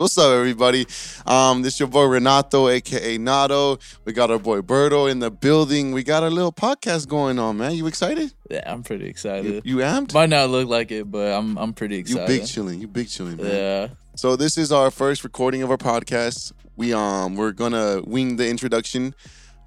[0.00, 0.86] What's up, everybody?
[1.26, 3.78] Um, this your boy Renato, aka Nato.
[4.06, 5.92] We got our boy Berto in the building.
[5.92, 7.74] We got a little podcast going on, man.
[7.74, 8.32] You excited?
[8.48, 9.60] Yeah, I'm pretty excited.
[9.66, 10.14] you amped?
[10.14, 12.32] Might not look like it, but I'm I'm pretty excited.
[12.32, 12.80] You big chilling.
[12.80, 13.46] You big chilling, man.
[13.46, 13.88] yeah.
[14.16, 16.52] So this is our first recording of our podcast.
[16.76, 19.14] We um we're gonna wing the introduction.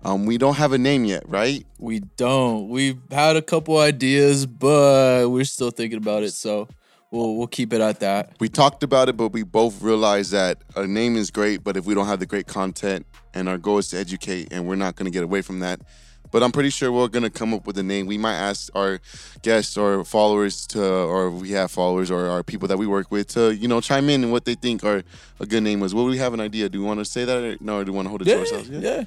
[0.04, 1.64] Um, we don't have a name yet, right?
[1.78, 2.70] We don't.
[2.70, 6.32] We've had a couple ideas, but we're still thinking about it.
[6.34, 6.70] So
[7.14, 8.36] we'll we'll keep it at that.
[8.40, 11.86] We talked about it, but we both realized that a name is great, but if
[11.86, 14.96] we don't have the great content and our goal is to educate, and we're not
[14.96, 15.80] gonna get away from that.
[16.32, 18.08] But I'm pretty sure we're gonna come up with a name.
[18.08, 19.00] We might ask our
[19.44, 23.28] guests or followers to, or we have followers or our people that we work with
[23.30, 25.04] to, you know, chime in and what they think are
[25.40, 25.94] a good name was.
[25.94, 26.70] Well, we have an idea.
[26.70, 27.78] Do we want to say that or no?
[27.78, 28.70] Or do we want to hold it to ourselves?
[28.70, 29.04] Yeah, yeah.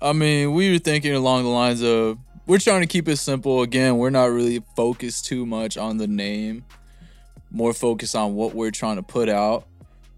[0.00, 3.62] I mean, we were thinking along the lines of we're trying to keep it simple.
[3.62, 6.64] Again, we're not really focused too much on the name.
[7.50, 9.66] More focused on what we're trying to put out.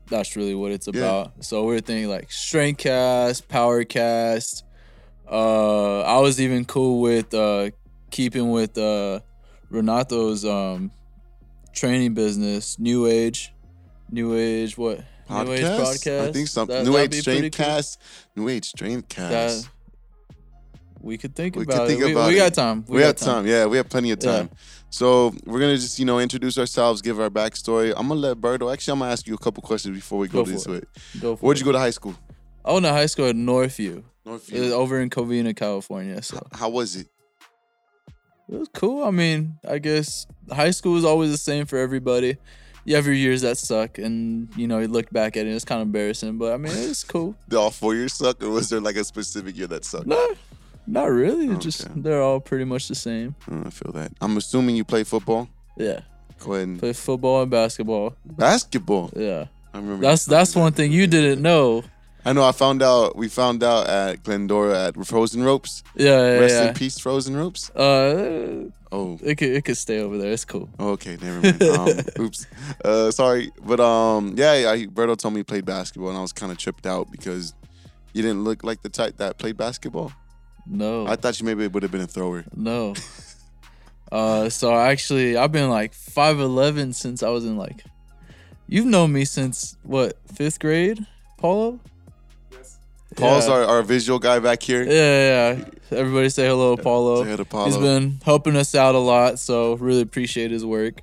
[0.08, 1.00] That's really what it's Yeah.
[1.00, 1.44] about.
[1.44, 4.64] So we're thinking like strength cast, power cast.
[5.30, 7.70] Uh I was even cool with uh
[8.10, 9.20] keeping with uh
[9.70, 10.90] Renato's um
[11.72, 13.52] training business, New Age.
[14.10, 15.04] New Age what?
[15.30, 15.80] New Age Podcast?
[15.80, 16.28] podcast.
[16.28, 16.76] I think something.
[16.84, 17.64] That- New Age Strength cool.
[17.64, 18.00] Cast.
[18.34, 19.62] New Age Strength Cast.
[19.64, 19.70] That
[21.00, 22.06] we could think We could about think it.
[22.06, 22.38] We- about we, it.
[22.38, 22.84] got time.
[22.88, 23.46] We, got have time.
[23.46, 24.48] Yeah, we have plenty of Yeah.
[24.90, 27.92] So we're gonna just you know introduce ourselves, give our backstory.
[27.96, 28.72] I'm gonna let Berto.
[28.72, 30.88] Actually, I'm gonna ask you a couple questions before we go, Go for into it.
[31.20, 31.60] Go for Where'd it.
[31.60, 32.14] you go to high school?
[32.64, 34.70] I went to high school at Northview, Northview.
[34.72, 36.20] over in Covina, California.
[36.22, 37.06] So How was it?
[38.48, 39.04] it was cool.
[39.04, 42.36] I mean, I guess high school is always the same for everybody.
[42.84, 45.64] You have your years that suck, and you know you look back at it, it's
[45.64, 46.36] kind of embarrassing.
[46.38, 47.36] But I mean, it's cool.
[47.48, 50.06] Did all four years suck, or was there like a specific year that sucked?
[50.06, 50.34] No,
[50.90, 51.48] not really.
[51.48, 53.34] It's just they're all pretty much the same.
[53.50, 54.12] Oh, I feel that.
[54.20, 55.48] I'm assuming you play football.
[55.76, 56.00] Yeah,
[56.40, 58.14] Go ahead and play football and basketball.
[58.24, 59.10] basketball.
[59.16, 60.06] Yeah, I remember.
[60.06, 60.76] that's that's one that.
[60.76, 61.84] thing you didn't know.
[62.24, 62.44] I know.
[62.44, 63.16] I found out.
[63.16, 65.82] We found out at Glendora at Frozen Ropes.
[65.94, 66.68] Yeah, Rest yeah.
[66.68, 67.70] in peace, Frozen Ropes.
[67.70, 70.32] Uh, Oh, it could it could stay over there.
[70.32, 70.68] It's cool.
[70.78, 71.62] Okay, never mind.
[72.18, 72.46] Um, oops.
[72.84, 76.32] Uh, sorry, but um, yeah, I, Berto told me he played basketball, and I was
[76.32, 77.54] kind of tripped out because
[78.12, 80.12] you didn't look like the type that played basketball.
[80.70, 81.06] No.
[81.06, 82.44] I thought you maybe would have been a thrower.
[82.54, 82.94] No.
[84.12, 87.84] uh so actually I've been like 5'11 since I was in like
[88.72, 91.04] You've known me since what, 5th grade,
[91.38, 91.80] Paulo?
[92.52, 92.78] Yes.
[93.16, 93.54] Paul's yeah.
[93.54, 94.84] our, our visual guy back here.
[94.84, 95.52] Yeah, yeah,
[95.90, 95.98] yeah.
[95.98, 97.24] Everybody say hello, Paulo.
[97.24, 97.64] Say hi to Paulo.
[97.64, 101.00] He's been helping us out a lot, so really appreciate his work.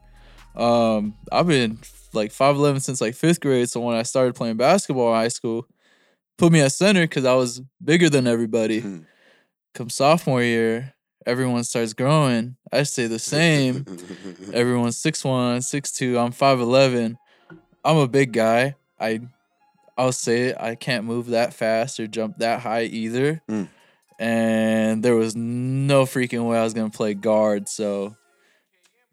[0.55, 1.79] Um I've been
[2.13, 5.67] like 5'11 since like 5th grade, so when I started playing basketball in high school,
[6.37, 8.79] put me at center cuz I was bigger than everybody.
[9.77, 12.55] Come sophomore year, everyone starts growing.
[12.73, 13.85] I stay the same.
[14.51, 16.19] Everyone's 6'1, 6'2.
[16.19, 17.15] I'm 5'11.
[17.85, 18.73] I'm a big guy.
[18.99, 19.19] I
[19.95, 23.43] I'll say it, I can't move that fast or jump that high either.
[23.47, 23.67] Mm.
[24.17, 28.15] And there was no freaking way I was gonna play guard, so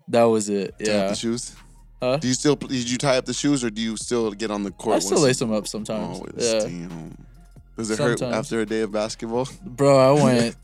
[0.08, 0.78] that was it.
[0.82, 1.08] Tie up Yeah.
[1.08, 1.54] the shoes.
[2.02, 2.16] Huh?
[2.16, 4.62] Do you still did you tie up the shoes or do you still get on
[4.62, 4.96] the court?
[4.96, 6.20] I still lace them up sometimes.
[6.20, 6.60] Oh, yeah.
[6.60, 7.26] damn.
[7.76, 9.48] Does it hurt after a day of basketball?
[9.64, 10.56] Bro, I went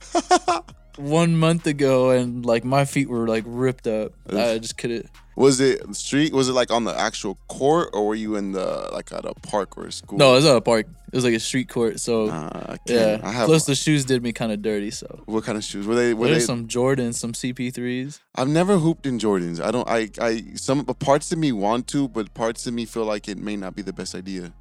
[0.97, 4.13] one month ago and like my feet were like ripped up.
[4.29, 6.33] I just couldn't Was it street?
[6.33, 9.35] Was it like on the actual court, or were you in the like at a
[9.35, 10.19] park or a school?
[10.19, 10.87] No, it was at a park.
[11.13, 11.99] It was like a street court.
[11.99, 13.21] So Nah, yeah.
[13.23, 13.47] I have.
[13.47, 14.91] Plus the shoes did me kind of dirty.
[14.91, 16.15] So what kind of shoes were they?
[16.15, 16.47] Were there's they?
[16.47, 18.21] some Jordans, some CP3s.
[18.37, 19.61] I've never hooped in Jordans.
[19.61, 19.89] I don't.
[19.89, 20.11] I.
[20.21, 20.45] I.
[20.55, 23.75] Some parts of me want to, but parts of me feel like it may not
[23.75, 24.53] be the best idea.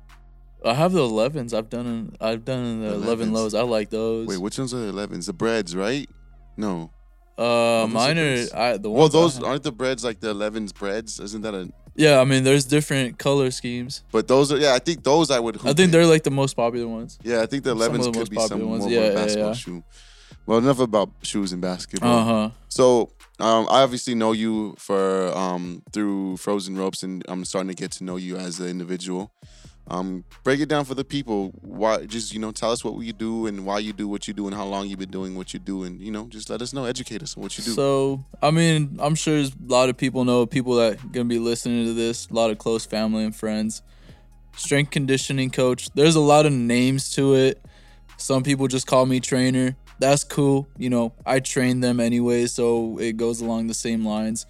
[0.66, 1.54] I have the 11s.
[1.54, 3.34] I've done I've done the 11 11s.
[3.34, 3.54] lows.
[3.54, 4.28] I like those.
[4.28, 5.26] Wait, which ones are the 11s?
[5.28, 6.10] The breads, right?
[6.58, 6.92] No.
[7.38, 8.46] uh, mine are?
[8.56, 11.20] I, the Well, ones I those aren't the breads like the 11s breads.
[11.20, 11.70] Isn't that a?
[11.96, 14.04] Yeah, I mean, there's different color schemes.
[14.12, 14.58] But those are.
[14.58, 15.58] Yeah, I think those I would.
[15.58, 15.92] I think in.
[15.92, 17.18] they're like the most popular ones.
[17.24, 18.86] Yeah, I think the some of 11s the could most be some more ones.
[18.86, 19.54] of Yeah, a yeah, basketball yeah.
[19.54, 19.84] shoe.
[20.46, 22.18] Well, enough about shoes and basketball.
[22.20, 22.50] Uh huh.
[22.70, 27.76] So um, I obviously know you for um, through Frozen Ropes, and I'm starting to
[27.76, 29.32] get to know you as an individual.
[29.90, 31.52] Um, break it down for the people.
[31.62, 32.06] Why?
[32.06, 34.48] Just you know, tell us what you do and why you do what you do
[34.48, 36.74] and how long you've been doing what you do, and you know, just let us
[36.74, 37.72] know, educate us on what you do.
[37.72, 41.86] So, I mean, I'm sure a lot of people know people that gonna be listening
[41.86, 42.28] to this.
[42.30, 43.82] A lot of close family and friends.
[44.56, 45.90] Strength conditioning coach.
[45.96, 47.64] There's a lot of names to it.
[48.18, 49.76] Some people just call me trainer.
[50.00, 50.68] That's cool.
[50.78, 54.46] You know, I train them anyway, so it goes along the same lines.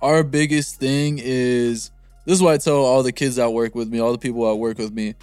[0.00, 1.90] Our biggest thing is
[2.26, 4.46] this is why I tell all the kids that work with me, all the people
[4.48, 5.14] that work with me.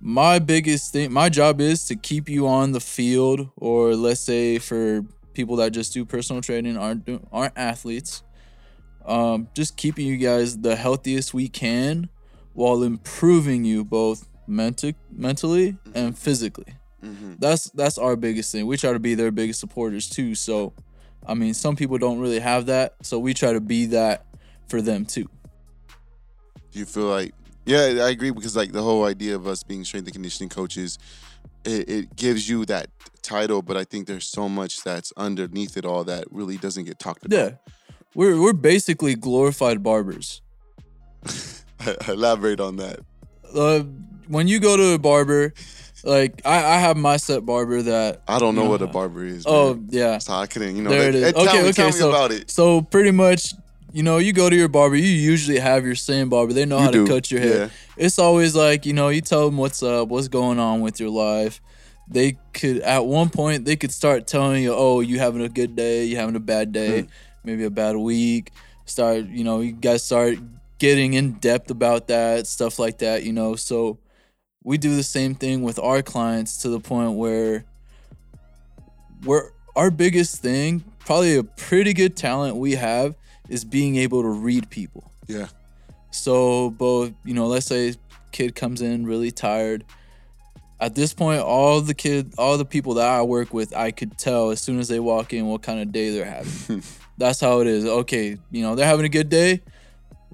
[0.00, 4.58] My biggest thing, my job is to keep you on the field, or let's say
[4.58, 5.04] for
[5.34, 8.22] people that just do personal training aren't do, aren't athletes.
[9.04, 12.08] Um, just keeping you guys the healthiest we can
[12.52, 16.74] while improving you both menti- mentally and physically.
[17.00, 18.66] hmm That's that's our biggest thing.
[18.66, 20.34] We try to be their biggest supporters too.
[20.34, 20.74] So,
[21.26, 24.26] I mean, some people don't really have that, so we try to be that
[24.68, 25.28] for them too.
[26.78, 27.34] Do you feel like?
[27.66, 30.96] Yeah, I agree because like the whole idea of us being strength and conditioning coaches,
[31.64, 32.86] it, it gives you that
[33.20, 37.00] title, but I think there's so much that's underneath it all that really doesn't get
[37.00, 37.36] talked about.
[37.36, 37.50] Yeah,
[38.14, 40.40] we're we're basically glorified barbers.
[42.06, 43.00] Elaborate on that.
[43.52, 43.80] Uh,
[44.28, 45.54] when you go to a barber,
[46.04, 48.22] like I, I have my set barber that.
[48.28, 49.44] I don't know you what a barber is.
[49.48, 50.90] Oh yeah, so I couldn't, you know.
[50.90, 51.32] There like, it is.
[51.32, 52.48] Tell Okay, me, okay, tell me so- about it.
[52.52, 53.52] So pretty much,
[53.92, 56.52] you know, you go to your barber, you usually have your same barber.
[56.52, 57.56] They know You how do, to cut your hair.
[57.58, 57.68] yeah.
[57.96, 61.10] It's always like, you know, you tell them what's up, what's going on with your
[61.10, 61.60] life.
[62.10, 65.76] They could at one point they could start telling you, oh, you having a good
[65.76, 67.08] day, you having a bad day, Hmm.
[67.44, 68.50] maybe a bad week.
[68.86, 70.38] Start, you know, you guys start
[70.78, 73.56] getting in depth about that, stuff like that, you know.
[73.56, 73.98] So
[74.64, 77.64] we do the same thing with our clients to the point where
[79.24, 83.14] we're our biggest thing, probably a pretty good talent we have,
[83.48, 85.10] is being able to read people.
[85.26, 85.48] Yeah.
[86.10, 87.94] So both, you know, let's say
[88.32, 89.84] kid comes in really tired.
[90.80, 94.16] At this point, all the kid, all the people that I work with, I could
[94.16, 96.82] tell as soon as they walk in what kind of day they're having.
[97.18, 97.84] That's how it is.
[97.84, 99.60] Okay, you know, they're having a good day.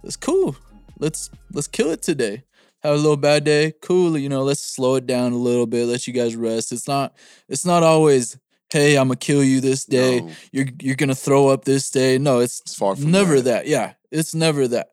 [0.03, 0.55] That's cool.
[0.99, 2.45] Let's let's kill it today.
[2.83, 3.73] Have a little bad day.
[3.81, 4.19] Cool.
[4.19, 5.87] You know, let's slow it down a little bit.
[5.87, 6.73] Let you guys rest.
[6.73, 7.17] It's not
[7.49, 8.37] it's not always,
[8.75, 10.21] hey, I'm gonna kill you this day.
[10.21, 10.31] No.
[10.53, 12.19] You're you're gonna throw up this day.
[12.19, 13.45] No, it's It's far from never that.
[13.65, 13.67] that.
[13.67, 14.89] Yeah, it's never that.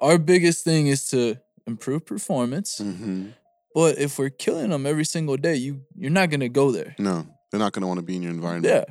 [0.00, 1.36] Our biggest thing is to
[1.66, 2.78] improve performance.
[2.78, 3.26] hmm
[3.74, 6.94] But if we're killing them every single day, you you're not gonna go there.
[6.98, 8.72] No, they're not gonna want to be in your environment.
[8.74, 8.84] Yeah.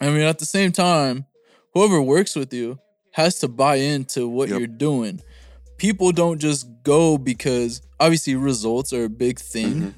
[0.00, 1.24] I mean, at the same time,
[1.72, 2.78] whoever works with you
[3.12, 4.58] has to buy into what Yep.
[4.58, 5.20] you're doing.
[5.78, 9.74] People don't just go because obviously results are a big thing.
[9.74, 9.94] Mhm.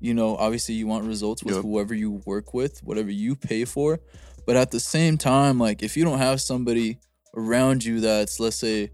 [0.00, 1.64] You know, obviously you want results with Yep.
[1.64, 3.98] whoever you work with, whatever you pay for.
[4.46, 6.98] But at the same time, like if you don't have somebody
[7.34, 8.90] around you that's let's say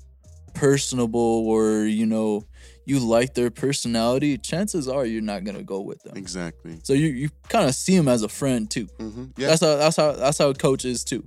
[0.54, 2.44] personable or you know
[2.84, 6.16] you like their personality, chances are you're not gonna go with them.
[6.16, 6.78] Exactly.
[6.82, 8.86] So you you kind of see them as a friend too.
[8.98, 9.48] hmm Yeah.
[9.48, 11.24] That's how that's how that's how a coach is too.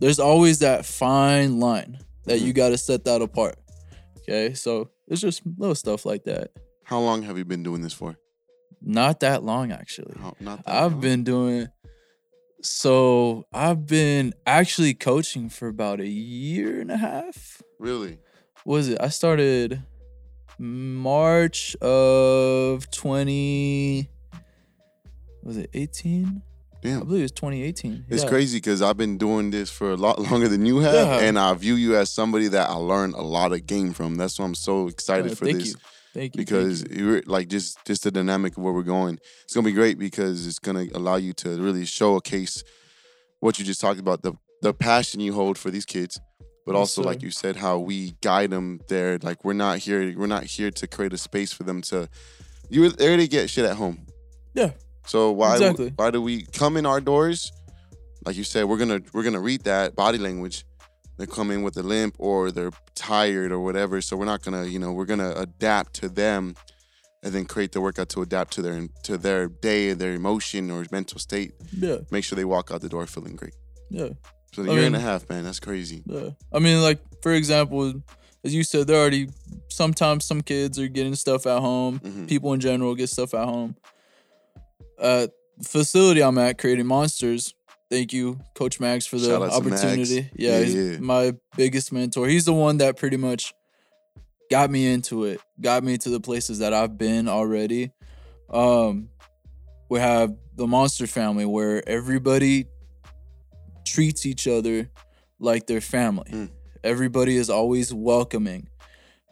[0.00, 2.46] There's always that fine line that Mm-hmm.
[2.46, 3.56] you got to set that apart.
[4.18, 6.50] Okay, so it's just little stuff like that.
[6.84, 8.16] How long have you been doing this for?
[8.82, 10.14] Not that long actually.
[10.20, 11.00] How, not that I've long.
[11.00, 11.68] been doing
[12.62, 17.62] so I've been actually coaching for about a year and a half.
[17.78, 18.18] really.
[18.64, 18.98] What was it?
[19.00, 19.82] I started
[20.58, 24.08] March of 20
[25.42, 26.42] was it 18?
[26.82, 28.04] I believe it was 2018.
[28.08, 28.28] It's Yeah.
[28.28, 31.26] crazy because I've been doing this for a lot longer than you have, Yeah.
[31.26, 34.16] and I view you as somebody that I learned a lot of game from.
[34.16, 35.74] That's why I'm so excited Uh, for this you.
[36.12, 36.38] Thank you.
[36.38, 37.04] because you.
[37.04, 39.18] you're like just just the dynamic of where we're going.
[39.44, 42.64] It's gonna be great because it's gonna allow you to really showcase
[43.40, 46.20] what you just talked about the the passion you hold for these kids,
[46.66, 49.18] but Yes, also like you said how we guide them there.
[49.22, 52.08] Like we're not here we're not here to create a space for them to.
[52.68, 54.06] You they already get shit at home.
[54.54, 54.72] Yeah.
[55.06, 55.92] So why Exactly.
[55.96, 57.52] why do we come in our doors?
[58.26, 60.64] Like you said, we're gonna we're gonna read that body language.
[61.20, 64.00] They come in with a limp or they're tired or whatever.
[64.00, 66.54] So we're not gonna, you know, we're gonna adapt to them
[67.22, 70.86] and then create the workout to adapt to their to their day, their emotion or
[70.90, 71.52] mental state.
[71.76, 71.98] Yeah.
[72.10, 73.52] Make sure they walk out the door feeling great.
[73.90, 74.08] Yeah.
[74.54, 76.02] So a year and a half, man, that's crazy.
[76.06, 76.30] Yeah.
[76.54, 77.92] I mean, like for example,
[78.42, 79.28] as you said, they're already
[79.68, 82.00] sometimes some kids are getting stuff at home.
[82.00, 82.28] Mhm.
[82.28, 83.76] People in general get stuff at home.
[84.98, 85.26] Uh,
[85.62, 87.52] facility I'm at, creating monsters.
[87.90, 89.82] Thank you, Coach Max, for the Shout out to Max.
[89.82, 90.30] opportunity.
[90.36, 90.98] Yeah, Yeah, he's yeah.
[91.00, 92.28] my biggest mentor.
[92.28, 93.52] He's the one that pretty much
[94.48, 97.90] got me into it, got me to the places that I've been already.
[98.48, 99.08] Um,
[99.88, 102.66] we have the monster family where everybody
[103.84, 104.88] treats each other
[105.40, 106.30] like their family.
[106.30, 106.50] Mm.
[106.84, 108.68] Everybody is always welcoming.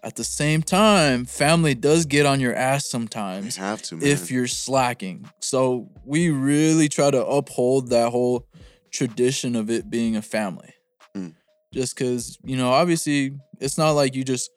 [0.04, 4.06] At the same time, family does get on your ass You sometimes have to, man.
[4.06, 5.28] if you're slacking.
[5.40, 8.46] So we really try to uphold that whole
[8.92, 10.72] tradition of it being a family.
[11.16, 11.34] Mm.
[11.74, 14.50] Just because, you know, obviously it's not like you just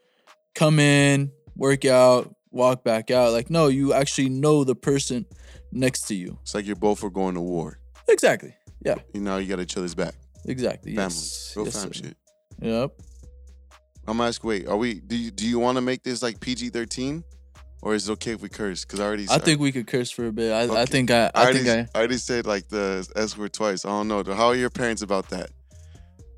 [0.54, 3.32] come in, work out, walk back out.
[3.34, 5.26] Like, no, you actually know the person
[5.72, 6.38] next to you.
[6.44, 7.80] it's like you're both are going to war.
[8.08, 8.54] Exactly.
[8.86, 10.14] Yeah, You know, you got each other's back.
[10.46, 10.96] exactly.
[10.96, 11.14] Family.
[11.14, 11.54] Yes.
[11.56, 12.18] Real yes, fam shit.
[12.62, 12.92] Yep.
[14.12, 14.44] I'm gonna ask.
[14.44, 14.96] Wait, are we?
[14.96, 17.24] Do you do you want to make this like PG-13,
[17.82, 18.84] or is it okay if we curse?
[18.84, 19.26] Because I already.
[19.32, 20.52] I think we could curse for a bit.
[20.52, 23.38] I, I think I, I, I already, think I, I already said like the S
[23.38, 23.86] word twice.
[23.86, 24.22] I don't know.
[24.36, 25.50] How are your parents about that?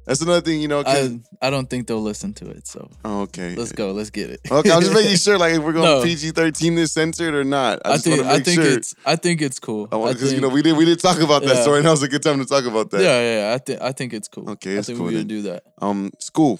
[0.06, 0.84] That's another thing, you know.
[0.86, 2.68] I I don't think they'll listen to it.
[2.68, 3.56] So okay.
[3.56, 3.92] let's go.
[3.92, 4.42] Let's get it.
[4.52, 6.04] Okay, I'm just making sure, like, if we're going No.
[6.04, 7.82] PG thirteen this censored or not.
[7.86, 8.78] I, I just think want to I think sure.
[8.78, 9.88] it's I think it's cool.
[9.92, 11.62] I I want because you know we did we did talk about that Yeah.
[11.62, 13.02] story, and now's a good time to talk about that.
[13.02, 13.56] yeah, yeah.
[13.56, 14.52] I think I think it's cool.
[14.52, 15.64] Okay, I think cool we can do that.
[15.82, 16.60] Um, school.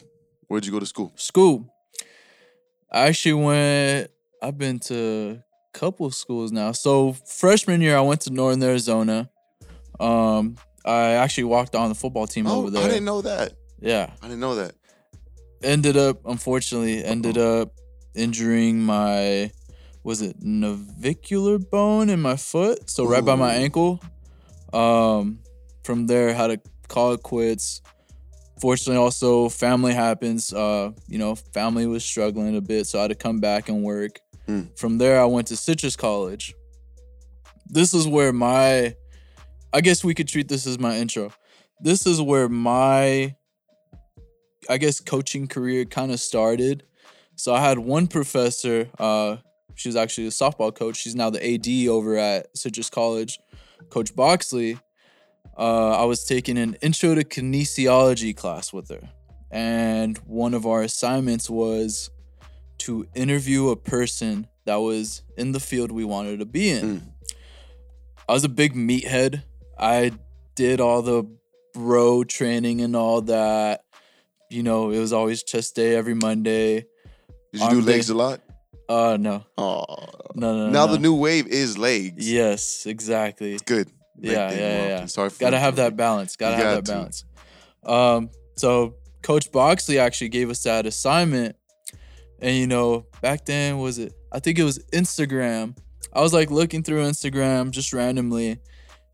[0.54, 1.12] Where'd you go to school?
[1.16, 1.68] School.
[2.92, 4.12] I actually went.
[4.40, 6.74] I've been to a couple schools now.
[6.74, 9.32] So freshman year, I went to Northern Arizona.
[10.00, 12.84] Um, I actually walked on the football team Oh, over there.
[12.84, 13.54] I didn't know that.
[13.82, 14.76] Yeah, I didn't know that.
[15.64, 17.72] ended up unfortunately ended up
[18.14, 19.50] injuring my
[20.04, 24.00] was it navicular bone in my foot so right by my ankle
[24.72, 25.40] um
[25.84, 27.82] from there had to call it quits
[28.64, 33.10] fortunately also family happens uh you know family was struggling a bit so i had
[33.10, 34.14] to come back and work
[34.48, 34.78] Mm.
[34.78, 36.46] from there i went to citrus college
[37.78, 38.94] this is where my
[39.78, 41.32] i guess we could treat this as my intro
[41.82, 43.36] this is where my
[44.70, 46.84] I guess coaching career kind of started.
[47.36, 49.38] So I had one professor, uh,
[49.76, 50.96] she was actually a softball coach.
[50.96, 53.40] She's now the AD over at Citrus College,
[53.90, 54.80] Coach Boxley.
[55.58, 59.10] Uh, I was taking an intro to kinesiology class with her.
[59.52, 62.10] And one of our assignments was
[62.80, 67.00] to interview a person that was in the field we wanted to be in.
[67.00, 67.02] Mm.
[68.28, 69.44] I was a big meathead.
[69.78, 70.12] I
[70.56, 71.24] did all the
[71.74, 73.84] bro training and all that.
[74.50, 76.86] You know, it was always chest day every Monday.
[77.52, 78.14] Did you do legs day.
[78.14, 78.42] a lot?
[78.90, 79.46] Uh no.
[79.58, 79.86] Oh,
[80.36, 80.70] No, no, no.
[80.70, 80.94] now no.
[80.94, 82.30] the new wave is legs.
[82.32, 83.54] Yes, exactly.
[83.54, 83.90] It's good.
[84.20, 85.06] Yeah, yeah, yeah.
[85.06, 86.36] Sorry Gotta have that balance.
[86.36, 86.92] Gotta You have got that to.
[86.92, 87.26] balance.
[87.86, 91.56] Um, so Coach Boxley actually gave us that assignment.
[92.40, 95.78] And you know, back then was it I think it was Instagram.
[96.12, 98.60] I was like looking through Instagram just randomly,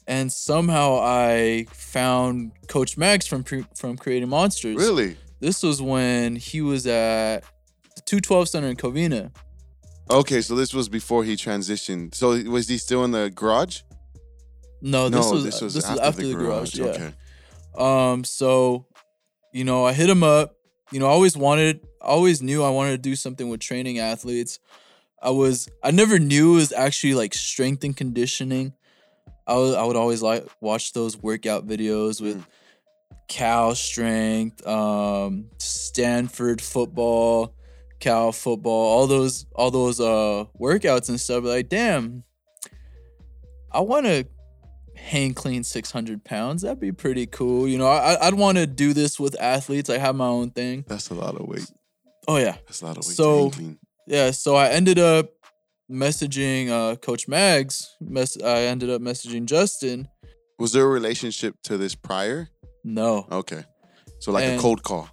[0.08, 4.78] and somehow I found Coach Max from from Creating Monsters.
[4.78, 5.18] Really?
[5.40, 7.42] This was when he was at
[7.96, 9.32] the 212 Center in Covina.
[10.12, 12.16] Okay, so this was before he transitioned.
[12.16, 13.82] So was he still in the garage?
[14.82, 16.76] No, this no, was this was this after, was after the, garage.
[16.76, 16.86] Yeah.
[16.86, 17.14] Okay.
[17.78, 18.86] Um, so,
[19.54, 20.56] you know, I hit him up.
[20.92, 24.00] You know, I always wanted, I always knew I wanted to do something with training
[24.00, 24.60] athletes.
[25.22, 28.74] I was, I never knew it was actually like strength and conditioning.
[29.46, 32.46] I would, I would always like watch those workout videos with
[33.10, 33.26] Mm.
[33.28, 37.54] Cal strength, um, Stanford football,
[38.00, 41.44] Cal football, all those, all those uh workouts and stuff.
[41.44, 42.24] Like, damn,
[43.72, 44.28] I want to
[45.00, 46.62] hang clean 600 pounds.
[46.62, 47.68] That'd be pretty cool.
[47.68, 49.90] You know, I, I'd want to do this with athletes.
[49.90, 50.86] I have my own thing.
[50.88, 51.70] That's a lot of weight.
[52.28, 52.58] Oh, yeah.
[52.68, 53.16] That's a lot of weight.
[53.16, 53.80] So- to hang clean.
[54.08, 54.32] Yeah.
[54.32, 55.30] So I ended up
[55.90, 57.96] messaging uh, Coach Mags.
[58.02, 60.08] Mess- I ended up messaging Justin.
[60.58, 62.50] Was there a relationship to this prior?
[62.84, 63.28] No.
[63.32, 63.64] Okay.
[64.20, 65.10] So like a cold call.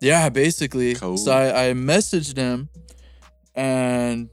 [0.00, 0.94] Yeah, basically.
[0.94, 1.16] Cool.
[1.16, 2.68] So I, I messaged him
[3.54, 4.28] and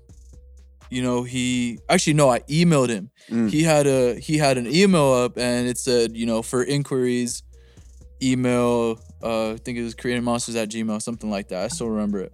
[0.91, 3.09] you know, he actually no, I emailed him.
[3.29, 3.49] Mm.
[3.49, 7.43] He had a he had an email up and it said, you know, for inquiries,
[8.21, 11.63] email, uh, I think it was creating monsters at Gmail, something like that.
[11.63, 12.33] I still remember it.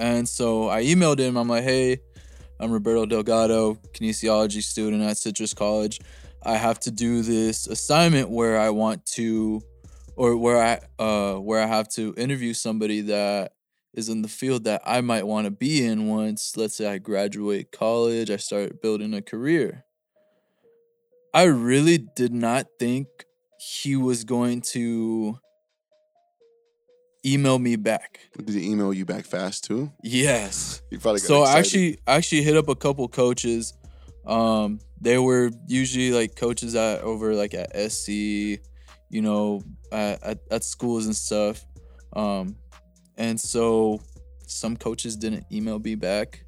[0.00, 1.36] And so I emailed him.
[1.36, 1.98] I'm like, hey,
[2.58, 6.00] I'm Roberto Delgado, kinesiology student at Citrus College.
[6.42, 9.62] I have to do this assignment where I want to
[10.16, 13.52] or where I uh where I have to interview somebody that
[13.94, 16.98] is in the field that I might want to be in once let's say I
[16.98, 19.84] graduate college, I start building a career.
[21.34, 23.06] I really did not think
[23.58, 25.38] he was going to
[27.24, 28.20] email me back.
[28.36, 29.92] Did he email you back fast too?
[30.02, 30.82] Yes.
[30.90, 33.72] You probably So I actually I actually hit up a couple coaches.
[34.26, 40.38] Um, they were usually like coaches at over like at SC, you know, at, at,
[40.50, 41.64] at schools and stuff.
[42.14, 42.56] Um,
[43.22, 44.00] and so
[44.48, 46.44] some coaches didn't email me back.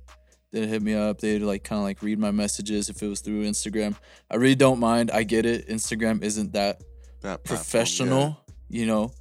[0.52, 1.20] Didn't hit me up.
[1.20, 3.94] They'd like kind of like read my messages if it was through Instagram.
[4.28, 5.12] I really don't mind.
[5.12, 5.68] I get it.
[5.68, 6.82] Instagram isn't that
[7.22, 8.36] that professional,
[8.68, 9.12] you know.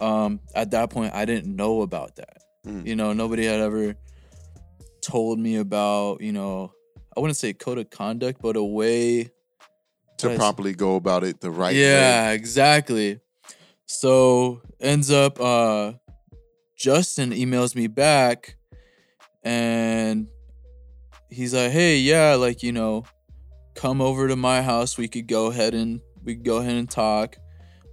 [0.00, 2.42] Um, at that point, I didn't know about that.
[2.66, 2.84] Mm.
[2.84, 3.94] You know, nobody had ever
[5.00, 6.72] told me about, you know,
[7.16, 9.30] I wouldn't say code of conduct, but a way.
[10.18, 11.80] to properly go about it the right way.
[11.80, 13.20] yeah, exactly.
[13.86, 15.92] So ends up, uh,
[16.76, 18.56] Justin emails me back,
[19.42, 20.28] and
[21.30, 23.04] he's like, "Hey, yeah, like you know,
[23.74, 24.98] come over to my house.
[24.98, 27.36] We could go ahead and we could go ahead and talk.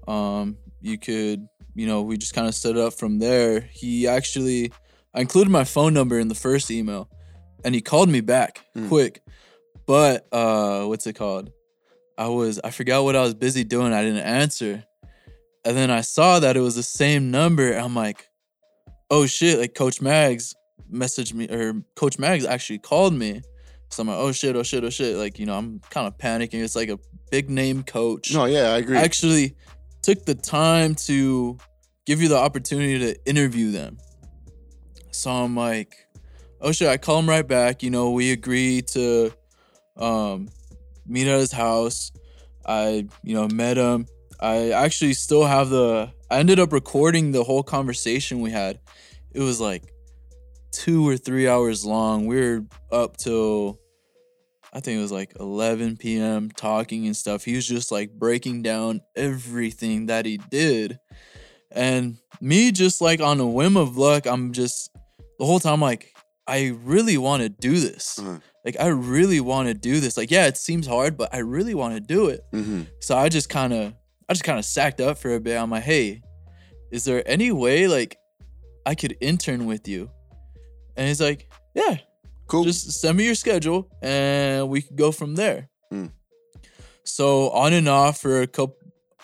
[0.08, 3.62] Um, you could, you know, we just kind of set it up from there.
[3.62, 4.72] He actually,
[5.14, 7.10] I included my phone number in the first email,
[7.64, 8.90] and he called me back Mm.
[8.90, 9.22] quick.
[9.86, 11.52] But uh, what's it called?
[12.18, 13.92] I was I forgot what I was busy doing.
[13.94, 14.84] I didn't answer,
[15.66, 17.72] And then I saw that it was the same number.
[17.74, 18.28] I'm like,
[19.14, 20.56] oh shit, like Coach Mags
[20.92, 23.42] messaged me, or Coach Mags actually called me.
[23.90, 25.18] So I'm like, oh shit, oh shit, oh shit.
[25.18, 26.64] Like, you know, I'm kind of panicking.
[26.64, 26.98] It's like a
[27.30, 28.34] big name coach.
[28.34, 28.98] No, yeah, I agree.
[28.98, 29.56] Actually
[30.02, 31.58] took the time to
[32.06, 33.98] give you the opportunity to interview them.
[35.12, 35.96] So I'm like,
[36.60, 37.84] oh shit, I call him right back.
[37.84, 39.32] You know, we agreed to
[39.96, 40.50] um
[41.06, 42.12] meet at his house.
[42.66, 44.08] I, you know, met him.
[44.44, 48.80] I actually still have the I ended up recording the whole conversation we had.
[49.32, 49.84] It was like
[50.72, 52.26] two or three hours long.
[52.26, 53.80] We were up till
[54.74, 56.52] I think it was like 11 p.m.
[56.52, 57.46] talking and stuff.
[57.46, 61.00] He was just like breaking down everything that he did.
[61.72, 64.90] And me, just like on a whim of luck, I'm just
[65.40, 66.14] the whole time like,
[66.48, 68.20] I really want to do this.
[68.20, 68.40] Uh-huh.
[68.66, 70.18] Like, I really want to do this.
[70.18, 72.42] Like, yeah, it seems hard, but I really want to do it.
[72.52, 73.94] hmm So I just kind of,
[74.30, 75.58] I just kind of sacked up for a bit.
[75.58, 76.22] I'm like, hey,
[76.92, 78.18] is there any way like
[78.86, 80.10] I could intern with you?
[80.96, 81.98] And he's like, yeah,
[82.48, 82.64] Cool.
[82.64, 85.70] just send me your schedule and we could go from there.
[85.90, 86.08] Hmm.
[87.04, 88.78] So on and off for a couple,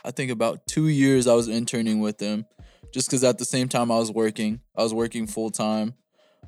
[0.03, 2.45] I think about two years, I was interning with them,
[2.93, 5.93] just because at the same time I was working, I was working full time.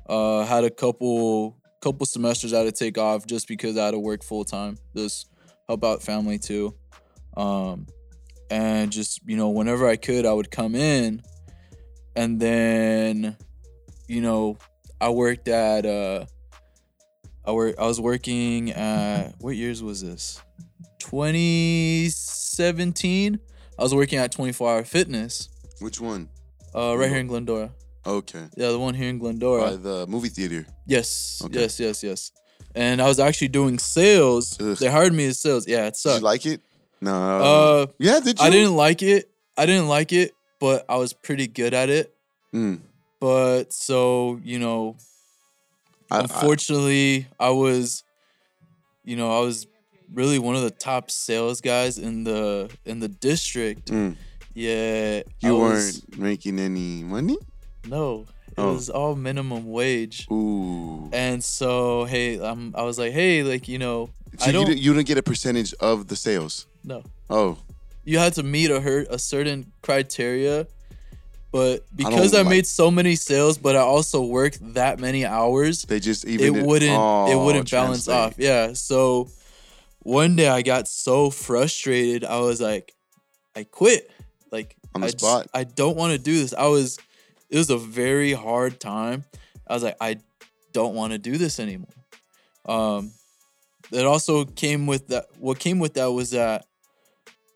[0.08, 3.90] Uh, had a couple couple semesters I had to take off just because I had
[3.92, 5.28] to work full time, just
[5.68, 6.74] help out family too.
[7.36, 7.86] Um,
[8.52, 11.22] and just you know whenever I could, I would come in,
[12.14, 13.36] and then,
[14.08, 14.58] you know,
[15.00, 16.26] I worked at uh
[17.44, 20.40] I work I was working at what years was this?
[20.98, 23.38] 2017.
[23.78, 25.48] I was working at 24 Hour Fitness,
[25.80, 26.28] Which one?
[26.74, 27.70] uh, right here in Glendora.
[28.06, 28.44] Okay.
[28.56, 29.70] Yeah, the one here in Glendora.
[29.70, 30.66] By the movie theater.
[30.86, 31.60] yes, Okay.
[31.60, 32.32] yes, yes, yes.
[32.74, 34.58] And I was actually doing sales.
[34.60, 34.76] Ugh.
[34.76, 35.66] They hired me as sales.
[35.68, 36.60] Yeah, it Did you like it?
[37.02, 37.12] No.
[37.12, 38.44] uh, yeah, did you?
[38.46, 39.28] I didn't like it.
[39.58, 42.14] I didn't like it, but I was pretty good at it.
[42.54, 42.80] Mm.
[43.20, 44.96] But so you know,
[46.10, 48.04] I, I, unfortunately I, was
[49.04, 49.66] you know i was
[50.14, 54.14] really one of the top sales guys in the in the district mm.
[54.54, 57.36] yeah You I weren't was- making any money?
[57.88, 58.74] no it Oh.
[58.74, 61.08] was all minimum wage Ooh.
[61.12, 64.80] and so hey um, i was like hey like you know So i don't didn't,
[64.82, 66.66] you didn't get a percentage of the sales?
[66.84, 67.58] No Oh.
[68.04, 70.66] you had to meet a her a certain criteria
[71.50, 75.82] but because I, like- made so many sales but i also worked that many hours
[75.82, 78.16] They just even it wouldn't it oh, wouldn't balance translate.
[78.16, 78.34] off.
[78.38, 78.72] Yeah.
[78.74, 79.28] So
[80.00, 82.24] one day I got so frustrated.
[82.24, 82.92] I was like,
[83.54, 84.10] I quit.
[84.50, 85.46] Like On the I just- spot.
[85.54, 86.52] I don't want to do this.
[86.54, 86.98] I was
[87.50, 89.24] it was a very hard time.
[89.68, 90.16] I was like, I
[90.72, 91.94] don't want to do this anymore.
[92.66, 93.12] Um
[93.92, 96.64] it also came with that what came with that was that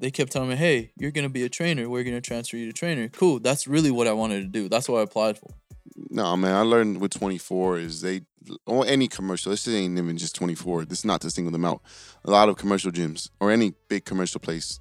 [0.00, 1.88] they kept telling me, Hey, you're gonna be a trainer.
[1.88, 3.08] We're gonna transfer you to trainer.
[3.08, 3.40] Cool.
[3.40, 4.68] That's really what I wanted to do.
[4.68, 5.50] That's what I applied for.
[6.10, 6.54] No, man.
[6.54, 8.22] I learned with 24 is they
[8.66, 9.50] or any commercial.
[9.50, 10.84] This ain't even just 24.
[10.84, 11.80] This is not to single them out.
[12.24, 14.78] A lot of commercial gyms or any big commercial place.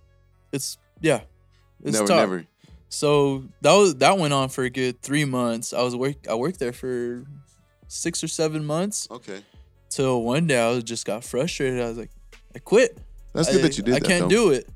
[0.52, 1.22] It's yeah.
[1.84, 2.18] It's never, tough.
[2.18, 2.46] never.
[2.90, 5.74] So that was that went on for a good three months.
[5.74, 7.26] I was work I worked there for
[7.88, 9.42] six or seven months Okay,
[9.90, 11.82] till one day I was just got frustrated.
[11.82, 12.12] I was like,
[12.56, 12.98] I quit.
[13.34, 14.08] that's good I, that you did I that.
[14.08, 14.30] can't though.
[14.30, 14.70] do it.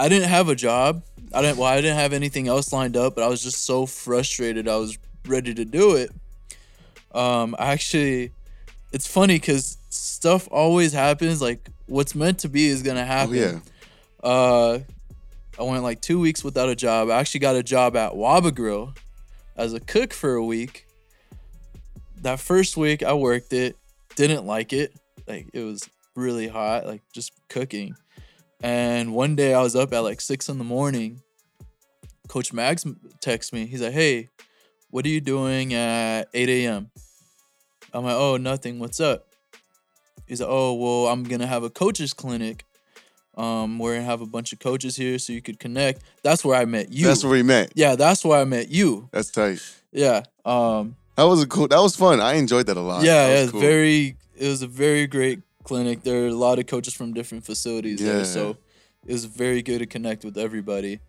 [0.00, 1.02] I didn't have a job.
[1.34, 1.58] I didn't.
[1.58, 3.14] Well, I didn't have anything else lined up.
[3.14, 4.66] But I was just so frustrated.
[4.66, 6.10] I was ready to do it.
[7.14, 8.32] Um, I actually,
[8.92, 11.42] it's funny because stuff always happens.
[11.42, 13.36] Like what's meant to be is gonna happen.
[13.36, 13.62] Oh happen.
[14.24, 14.30] yeah.
[14.30, 14.78] Uh,
[15.58, 17.10] I went like two weeks without a job.
[17.10, 18.94] I actually got a job at Waba Grill
[19.54, 20.86] as a cook for a week.
[22.22, 23.76] That first week, I worked it,
[24.16, 24.94] didn't like it.
[25.28, 27.96] Like it was really hot, like just cooking.
[28.62, 31.22] And one day, I was up at like six in the morning.
[32.28, 32.84] Coach Mags
[33.20, 33.66] texts me.
[33.66, 34.28] He's like, "Hey,
[34.90, 36.90] what are you doing at 8 a.m.?"
[37.92, 38.78] I'm like, "Oh, nothing.
[38.78, 39.26] What's up?"
[40.26, 42.64] He's like, "Oh, well, I'm gonna have a coaches clinic
[43.36, 46.02] um, we're gonna have a bunch of coaches here so you could connect.
[46.22, 47.06] That's where I met you.
[47.06, 47.72] That's where we met.
[47.74, 49.08] yeah, that's where I met you.
[49.12, 49.60] That's tight.
[49.92, 50.24] Yeah.
[50.44, 51.68] Um, That was a cool.
[51.68, 52.20] That was fun.
[52.20, 53.02] I enjoyed that a lot.
[53.04, 53.60] yeah, That yeah, was it's cool.
[53.60, 56.02] very it was a very great clinic.
[56.02, 58.12] There are a lot of coaches from different facilities Yeah.
[58.12, 58.56] there, so
[59.06, 61.00] it was very good to connect with everybody.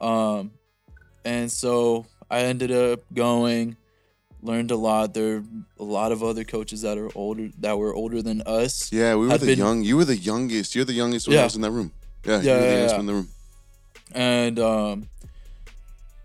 [0.00, 0.52] Um,
[1.24, 3.76] and so I ended up going,
[4.42, 5.14] learned a lot.
[5.14, 5.44] There are
[5.78, 8.90] a lot of other coaches that are older that were older than us.
[8.92, 9.82] Yeah, we were had the been- young.
[9.82, 10.74] You were the youngest.
[10.74, 11.44] You're the youngest when I Yeah.
[11.44, 11.92] was in that room.
[12.24, 13.00] Yeah, you Yeah, were the yeah, youngest yeah.
[13.00, 13.28] in the room.
[14.14, 15.08] and um,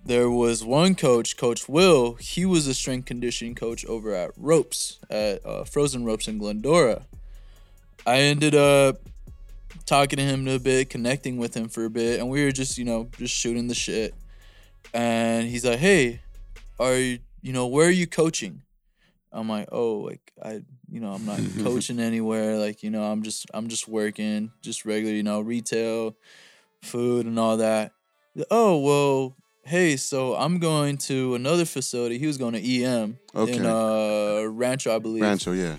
[0.05, 2.13] there was one coach, Coach Will.
[2.15, 7.05] He was a strength conditioning coach over at Ropes at uh, Frozen Ropes in Glendora.
[8.07, 9.01] I ended up
[9.85, 12.77] talking to him a bit, connecting with him for a bit, and we were just,
[12.77, 14.15] you know, just shooting the shit.
[14.93, 16.21] And he's like, "Hey,
[16.79, 18.61] are you, you know, where are you coaching?"
[19.33, 22.57] I'm like, "Oh, like I, you know, I'm not coaching anywhere.
[22.57, 26.15] Like, you know, I'm just, I'm just working, just regular, you know, retail,
[26.81, 27.91] food, and all that."
[28.49, 32.17] Oh well, hey, so I'm going to another facility.
[32.19, 33.53] He was going to EM Okay.
[33.57, 35.75] in uh Rancho, I believe Rancho, yeah.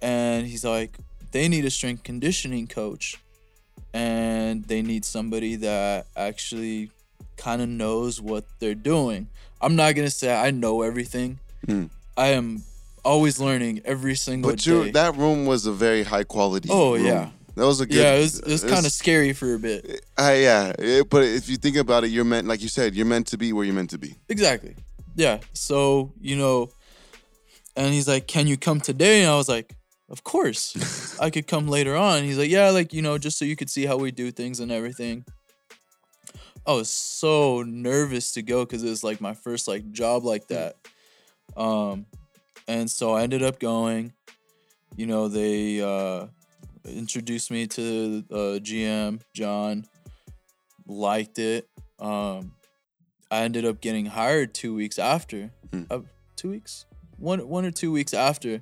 [0.00, 0.96] and he's like
[1.32, 3.16] they need a strength conditioning coach
[3.92, 6.90] and they need somebody that actually
[7.36, 9.26] kind of knows what they're doing
[9.60, 11.84] i'm not gonna say i know everything Hmm.
[12.16, 12.62] i am
[13.04, 16.68] always learning every single But day you that room was a very high quality.
[16.70, 17.06] Oh, room.
[17.06, 17.30] yeah.
[17.56, 17.96] That was a good.
[17.96, 21.48] yeah it was, was kind of scary for a bit Uh, yeah, it- but if
[21.48, 23.74] you think about it, you're meant, like you said, you're meant to be where you're
[23.74, 24.14] meant to be.
[24.28, 24.74] exactly
[25.16, 26.70] yeah so you know
[27.76, 29.74] and he's like can you come today and i was like
[30.10, 31.18] of course.
[31.20, 32.24] I could come later on.
[32.24, 34.60] He's like yeah like you know just so you could see how we do things
[34.60, 35.24] and everything.
[36.66, 40.48] I was so nervous to go because it was like my first like job like
[40.48, 40.76] that.
[41.56, 42.06] Um
[42.68, 44.12] and so i ended up going.
[44.96, 46.26] You know they uh
[46.84, 49.86] introduced me to uh gm john.
[50.86, 51.68] Liked it.
[51.98, 52.52] Um
[53.30, 55.52] I ended up getting hired two weeks after.
[55.72, 55.84] Hmm.
[55.88, 56.00] Uh,
[56.34, 58.60] two weeks, one one or two weeks after.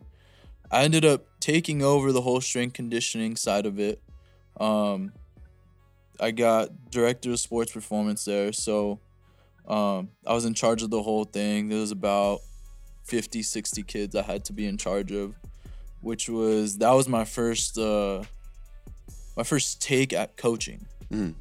[0.71, 4.01] I ended up taking over the whole strength conditioning side of it.
[4.61, 5.13] Um,
[6.21, 8.99] I got director of sports performance there, so
[9.67, 11.69] um, I was in charge of the whole thing.
[11.69, 12.41] There was about
[13.05, 15.35] 50, 60 kids I had to be in charge of,
[16.01, 18.23] which was that was my first uh,
[19.37, 20.87] my first take at coaching.
[21.11, 21.35] Mm.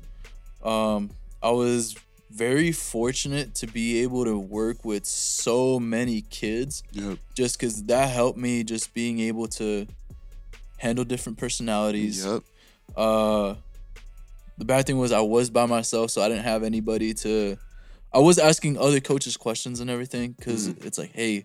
[0.64, 1.10] Um,
[1.42, 1.96] I was
[2.30, 7.18] very fortunate to be able to work with so many kids Yep.
[7.36, 9.88] just because that helped me just being able to
[10.78, 12.44] handle different personalities Yep.
[12.96, 13.56] uh
[14.58, 17.58] the bad thing was i was by myself so i didn't have anybody to
[18.14, 21.44] i was asking other coaches questions and everything because it's like hey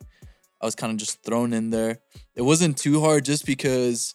[0.60, 1.98] i was kind of just thrown in there
[2.34, 4.14] it wasn't too hard just because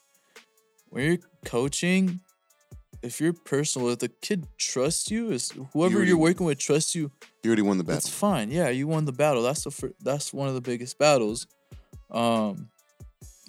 [0.90, 2.20] when you're coaching
[3.04, 6.96] if you're personal if the kid trusts you is whoever already- you're working with trusts
[6.96, 7.12] you
[7.44, 8.18] You already won the that's battle.
[8.30, 8.52] fine.
[8.52, 9.44] Yeah, you won the battle.
[9.44, 11.48] That's the fir- that's one of the biggest battles.
[12.12, 12.70] Um,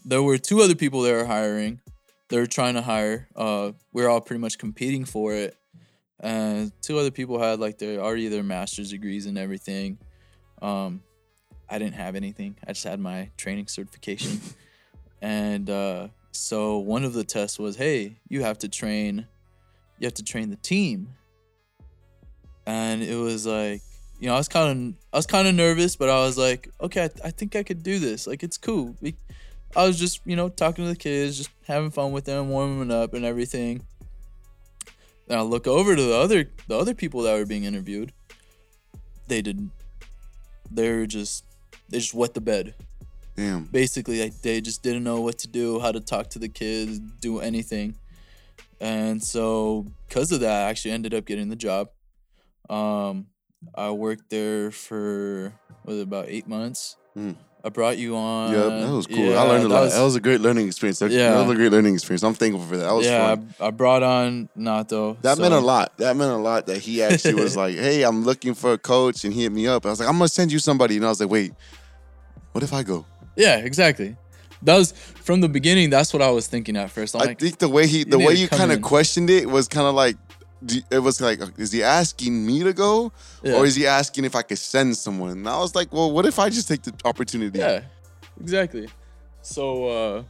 [0.04, 1.80] there were two other people they were hiring.
[2.28, 3.28] They were trying to hire.
[3.34, 5.56] Uh, we are all pretty much competing for it.
[6.20, 9.98] And two other people had like their already their master's degrees and everything.
[10.61, 11.02] Um,
[11.70, 12.56] I didn't have anything.
[12.66, 14.40] I just had my training certification.
[15.22, 19.26] and uh, so one of the tests was, hey, you have to train.
[19.98, 21.08] You have to train the team.
[22.66, 23.80] And it was like
[24.20, 26.68] you know i was kind of i was kind of nervous but i was like
[26.80, 28.26] okay I, I think i could do this.
[28.26, 28.96] Like it's cool.
[29.00, 29.16] We-
[29.76, 32.90] i was just you know talking to the kids just having fun with them warming
[32.90, 33.82] up and everything.
[35.28, 38.12] And i look over to the other the other people that were being interviewed.
[39.28, 39.70] They didn't.
[40.70, 41.44] They were just
[41.88, 42.74] they just wet the bed.
[43.37, 43.66] Damn.
[43.66, 46.98] basically like they just didn't know what to do how to talk to the kids
[47.20, 47.94] do anything
[48.81, 51.88] and so because of that i actually ended up getting the job
[52.71, 53.27] um
[53.75, 55.53] i worked there for
[55.85, 57.35] was it, about eight months Mm.
[57.64, 59.37] i brought you on Yeah, that was cool.
[59.37, 59.81] I learned a that lot.
[59.85, 61.01] was- that was a great learning experience.
[61.01, 61.33] That, Yeah.
[61.33, 62.23] that was a great learning experience.
[62.23, 62.85] I'm thankful for that.
[62.85, 63.55] That was yeah fun.
[63.59, 65.97] I, I brought on nato That meant a lot.
[65.99, 69.25] That meant a lot that he actually was like, "Hey, I'm looking for a coach,"
[69.25, 69.85] and he hit me up.
[69.85, 71.53] I was like, "I'm gonna send you somebody," and I was like, "Wait,
[72.53, 74.14] what if I go?" yeah exactly
[74.62, 77.40] that was from the beginning that's what i was thinking at first i'm I like
[77.40, 80.16] think the way he, the way you kind of questioned it was kind of like,
[80.90, 83.55] it was like, is he asking me to go, yeah.
[83.55, 85.31] or is he asking if I could send someone?
[85.31, 87.59] And I was like, well, what if I just take the opportunity?
[87.59, 87.83] Yeah,
[88.40, 88.88] exactly.
[89.42, 90.23] So uh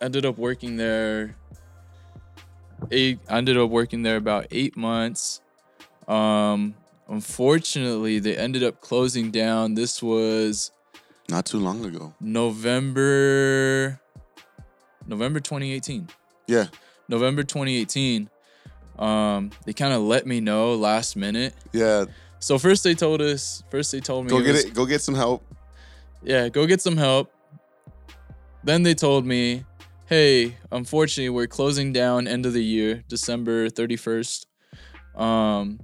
[0.00, 1.34] ended up working there
[2.90, 5.40] eight I ended up working there about 8 months.
[6.06, 6.74] Um
[7.08, 9.74] unfortunately, they ended up closing down.
[9.74, 10.70] This was
[11.28, 12.14] Not too long ago.
[12.20, 13.98] November
[15.06, 16.08] November 2018.
[16.46, 16.66] Yeah.
[17.08, 18.28] November 2018.
[18.98, 21.54] Um they kind of let me know last minute.
[21.72, 22.04] Yeah.
[22.38, 24.74] So first they told us, first they told me Go it get was- it.
[24.74, 25.42] Go get some help.
[26.22, 27.30] yeah, go get some help.
[28.62, 29.64] Then they told me,
[30.06, 34.46] hey, unfortunately, we're closing down end of the year, December 31st.
[35.16, 35.80] Um,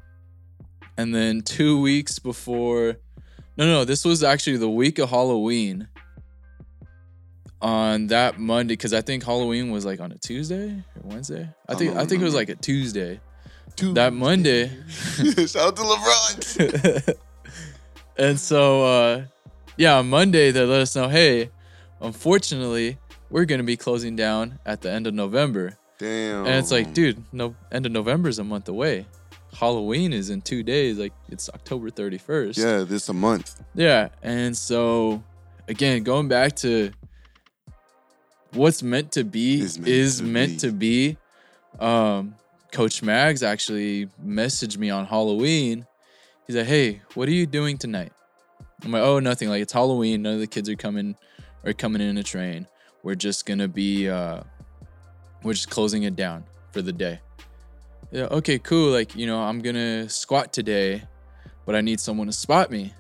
[0.96, 2.96] and then two weeks before,
[3.66, 5.88] no, no, this was actually the week of Halloween.
[7.62, 11.46] On that Monday, because I think Halloween was like on a Tuesday or Wednesday.
[11.68, 13.20] I I think don't I think it was like a Tuesday.
[13.76, 13.96] Dude.
[13.96, 17.18] That Monday, Shout out to LeBron.
[18.16, 19.22] and so uh
[19.76, 21.50] yeah on monday they let us know hey
[22.00, 22.98] unfortunately
[23.30, 26.46] we're going to be closing down at the end of november Damn.
[26.46, 29.04] And it's like, dude, no end of November is a month away.
[29.52, 30.98] Halloween is in two days.
[30.98, 32.58] Like it's October 31st.
[32.58, 33.62] Yeah, this a month.
[33.74, 34.08] Yeah.
[34.22, 35.22] And so
[35.68, 36.92] again, going back to
[38.52, 41.16] what's meant to be Is is meant meant, to to, be.
[41.78, 42.34] Um,
[42.72, 45.86] Coach Mags actually messaged me on Halloween.
[46.46, 48.12] He's like, Hey, what are you doing tonight?
[48.84, 49.48] I'm like, oh, nothing.
[49.48, 50.22] Like it's Halloween.
[50.22, 51.16] None of the kids are coming
[51.64, 52.66] are coming in a train.
[53.02, 54.42] We're just gonna be uh
[55.42, 57.20] we're just closing it down for the day.
[58.12, 58.90] Yeah, okay, cool.
[58.90, 61.02] Like, you know, I'm gonna squat today,
[61.64, 62.92] but I need someone to spot me.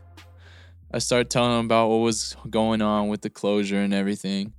[0.92, 4.52] I started telling him about what was going on with the closure and everything.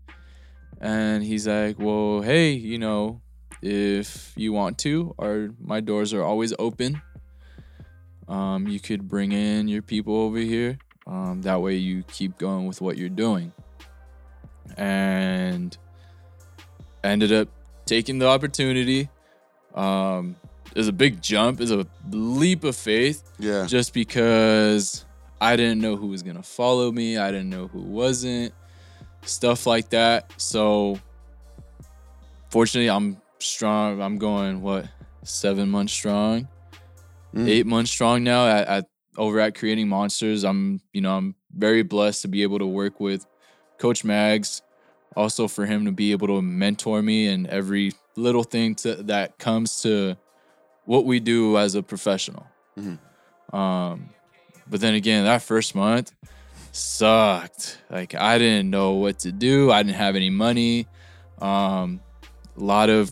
[0.82, 3.22] And he's like, Well, hey, you know,
[3.62, 7.02] if you want to, our my doors are always open.
[8.28, 10.80] Um, you could bring in your people over here.
[11.08, 13.54] Um, that way you keep going with what you're doing.
[14.76, 15.78] And
[17.04, 17.48] ended up
[17.86, 19.10] taking the opportunity.
[19.76, 20.36] Um,
[20.76, 23.66] was a big jump, was a leap of faith Yeah.
[23.66, 25.06] just because
[25.40, 28.54] I didn't know who was gonna follow me, I didn't know who wasn't,
[29.24, 30.32] stuff like that.
[30.38, 31.00] So
[32.50, 34.02] fortunately I'm strong.
[34.02, 34.88] I'm going what
[35.24, 36.48] seven months strong,
[37.34, 37.48] Mm.
[37.48, 38.86] eight months strong now at, at
[39.18, 40.44] over at creating monsters.
[40.44, 43.26] I'm you know I'm very blessed to be able to work with
[43.78, 44.62] Coach Mags,
[45.16, 49.38] also for him to be able to mentor me and every little thing to, that
[49.38, 50.16] comes to
[50.86, 52.46] what we do as a professional.
[52.78, 52.98] Mhm.
[53.54, 54.10] Um,
[54.70, 56.14] but then again, that first month
[56.72, 57.80] sucked.
[57.90, 59.72] Like I didn't know what to do.
[59.72, 60.88] I didn't have any money.
[61.42, 62.02] Um,
[62.58, 63.12] a lot of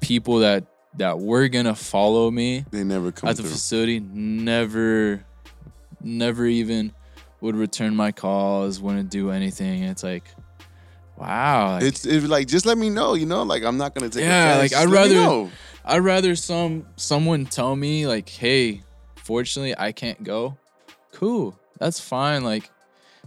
[0.00, 0.64] people that
[0.96, 3.52] that were gonna follow me They never come at the through.
[3.52, 5.24] facility never,
[6.02, 6.92] never even
[7.40, 8.80] would return my calls.
[8.80, 9.84] Wouldn't do anything.
[9.84, 10.24] It's like,
[11.18, 11.72] wow.
[11.74, 13.42] like, It's it's like just let me know, you know.
[13.42, 14.24] Like I'm not gonna take.
[14.24, 15.50] Yeah, like, Just I'd rather- know.
[15.84, 18.82] I'd rather some someone tell me like, "Hey,
[19.16, 20.56] fortunately, I can't go."
[21.12, 22.44] Cool, that's fine.
[22.44, 22.70] Like,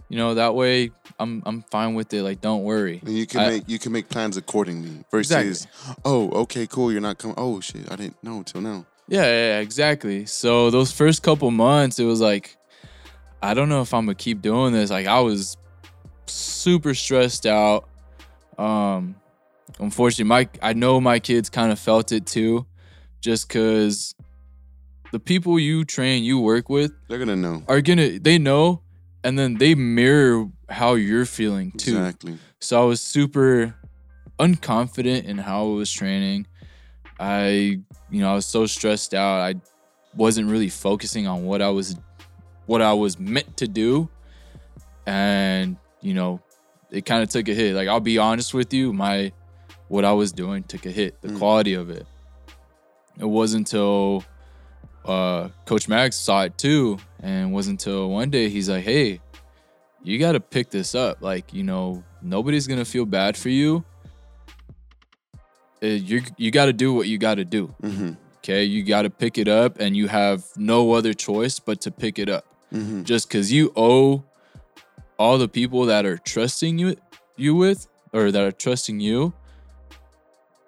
[0.08, 2.22] you know, that way I'm I'm fine with it.
[2.22, 3.00] Like, don't worry.
[3.04, 5.04] And you can I- make you can make plans accordingly.
[5.10, 5.66] Versus,
[6.04, 6.92] oh, okay, cool.
[6.92, 7.34] You're not coming.
[7.36, 8.86] Oh shit, I didn't know till now.
[9.08, 10.26] Yeah, yeah, yeah, exactly.
[10.26, 12.56] So those first couple months, it was like,
[13.42, 14.88] I don't know if I'm gonna keep doing this.
[14.90, 15.56] Like, I was
[16.26, 17.88] super stressed out.
[18.58, 19.16] Um,
[19.80, 22.66] unfortunately, my I know my kids kind of felt it too,
[23.20, 24.14] just because
[25.12, 28.82] the people you train, you work with, They're gonna know are gonna they know,
[29.24, 31.96] and then they mirror how you're feeling too.
[31.98, 32.38] exactly.
[32.60, 33.74] So I was super
[34.38, 36.46] unconfident in how I was training.
[37.20, 37.78] I,
[38.10, 39.40] you know, I was so stressed out.
[39.40, 39.54] I
[40.16, 41.96] wasn't really focusing on what I was
[42.66, 44.08] what I was meant to do.
[45.06, 46.40] And, you know,
[46.90, 47.74] it kind of took a hit.
[47.74, 49.32] Like I'll be honest with you, my
[49.88, 51.38] what I was doing took a hit, the Mm.
[51.38, 52.06] quality of it.
[53.18, 54.24] It wasn't until
[55.04, 59.20] uh Coach Max saw it too, and it wasn't until one day he's like, Hey,
[60.02, 61.22] you got to pick this up.
[61.22, 63.84] Like, you know, nobody's to feel bad for you.
[65.82, 67.74] Uh, you you got to do what you got to do.
[67.82, 68.12] Mm-hmm.
[68.38, 68.64] Okay?
[68.64, 72.18] You got to pick it up and you have no other choice but to pick
[72.18, 72.44] it up.
[72.72, 73.02] Mm-hmm.
[73.02, 74.24] Just cuz you owe
[75.18, 76.96] all the people that are trusting you
[77.36, 79.32] you with or that are trusting you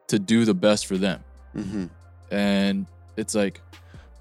[0.09, 1.23] to do the best for them
[1.57, 1.85] Mm-hmm.
[2.33, 3.61] and it's like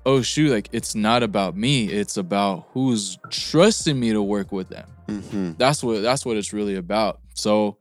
[0.05, 4.69] oh shoot like it's not about me it's about who's trusting me to work with
[4.69, 5.53] them Mm-hmm.
[5.57, 7.77] that's what that's what it's really about so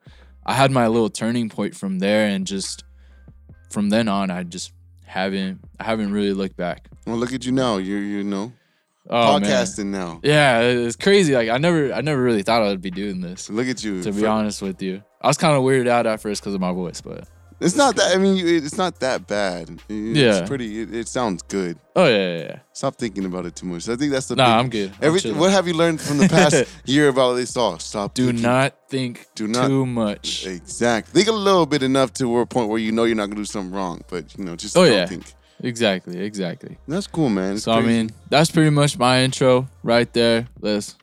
[0.46, 2.84] i had my little turning point from there and just
[3.70, 4.72] from then on i just
[5.04, 7.76] haven't i haven't really looked back Well, look at you now.
[7.76, 8.52] You're you know
[9.10, 9.42] oh man.
[9.50, 10.20] podcasting now.
[10.22, 13.66] yeah it's crazy like i never i never really thought i'd be doing this Look
[13.66, 14.02] at you.
[14.02, 16.60] to be honest with you i was kind of weirded out at first because of
[16.60, 17.28] my voice but
[17.60, 18.10] It's not that.
[18.12, 19.70] I mean, it's not that bad.
[19.88, 20.44] It's Yeah.
[20.48, 20.80] pretty.
[20.82, 21.78] It, it sounds good.
[21.94, 22.58] oh yeah yeah, yeah.
[22.72, 23.88] Stop thinking about it too much.
[23.88, 24.34] I think that's the.
[24.34, 25.38] nah i'm good I'm Every, chilling.
[25.38, 27.78] what have you learned from the past year about this all?
[27.78, 28.14] Stop.
[28.14, 28.42] do thinking.
[28.42, 31.22] not think Do not- too much Exactly.
[31.22, 33.50] Think a little bit enough to a point where you know you're not gonna do
[33.56, 35.06] something wrong, but you know, just Oh, don't yeah.
[35.06, 35.22] think.
[35.62, 37.54] Exactly exactly That's cool, man.
[37.54, 40.48] It's So I mean, that's pretty much my intro right there.
[40.60, 40.96] Let's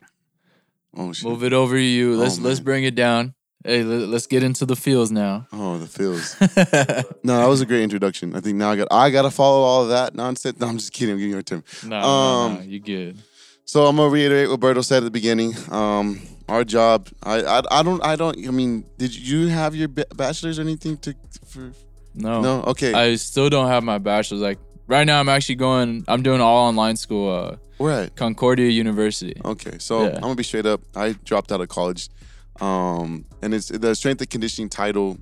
[0.96, 1.28] oh shit.
[1.28, 2.16] move it over to you.
[2.16, 3.34] Let's Oh, let's bring it down.
[3.62, 5.46] Hey, let, us get into the feels now.
[5.52, 6.34] Oh, the feels.
[7.22, 8.34] no, that was a great introduction.
[8.34, 10.58] I think now I got I gotta follow all of that nonsense.
[10.58, 11.12] No, I'm just kidding.
[11.12, 11.62] I'm giving you a term.
[11.86, 13.18] no, Um, no, no, you good.
[13.66, 15.54] So I'm gonna reiterate what Berto said at the beginning.
[15.70, 17.08] Um, our job.
[17.22, 18.36] I, I I don't I don't.
[18.48, 21.14] I mean, did you have your bachelor's or anything to?
[21.46, 21.72] For,
[22.20, 22.62] No, no.
[22.68, 22.92] Okay.
[22.92, 24.40] I still don't have my bachelor's.
[24.40, 26.04] Like right now, I'm actually going.
[26.08, 27.30] I'm doing all online school.
[27.34, 28.16] Uh, Where at?
[28.16, 29.40] Concordia University.
[29.44, 30.14] Okay, so Yeah.
[30.16, 30.80] I'm gonna be straight up.
[30.94, 32.08] I dropped out of college,
[32.60, 35.18] um, and it's the strength and conditioning title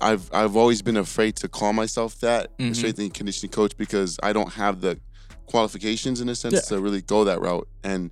[0.00, 2.74] I've I've always been afraid to call myself that a Mhm.
[2.76, 4.98] strength and conditioning coach because I don't have the
[5.46, 6.60] qualifications in a sense Yeah.
[6.76, 7.68] to really go that route.
[7.84, 8.10] And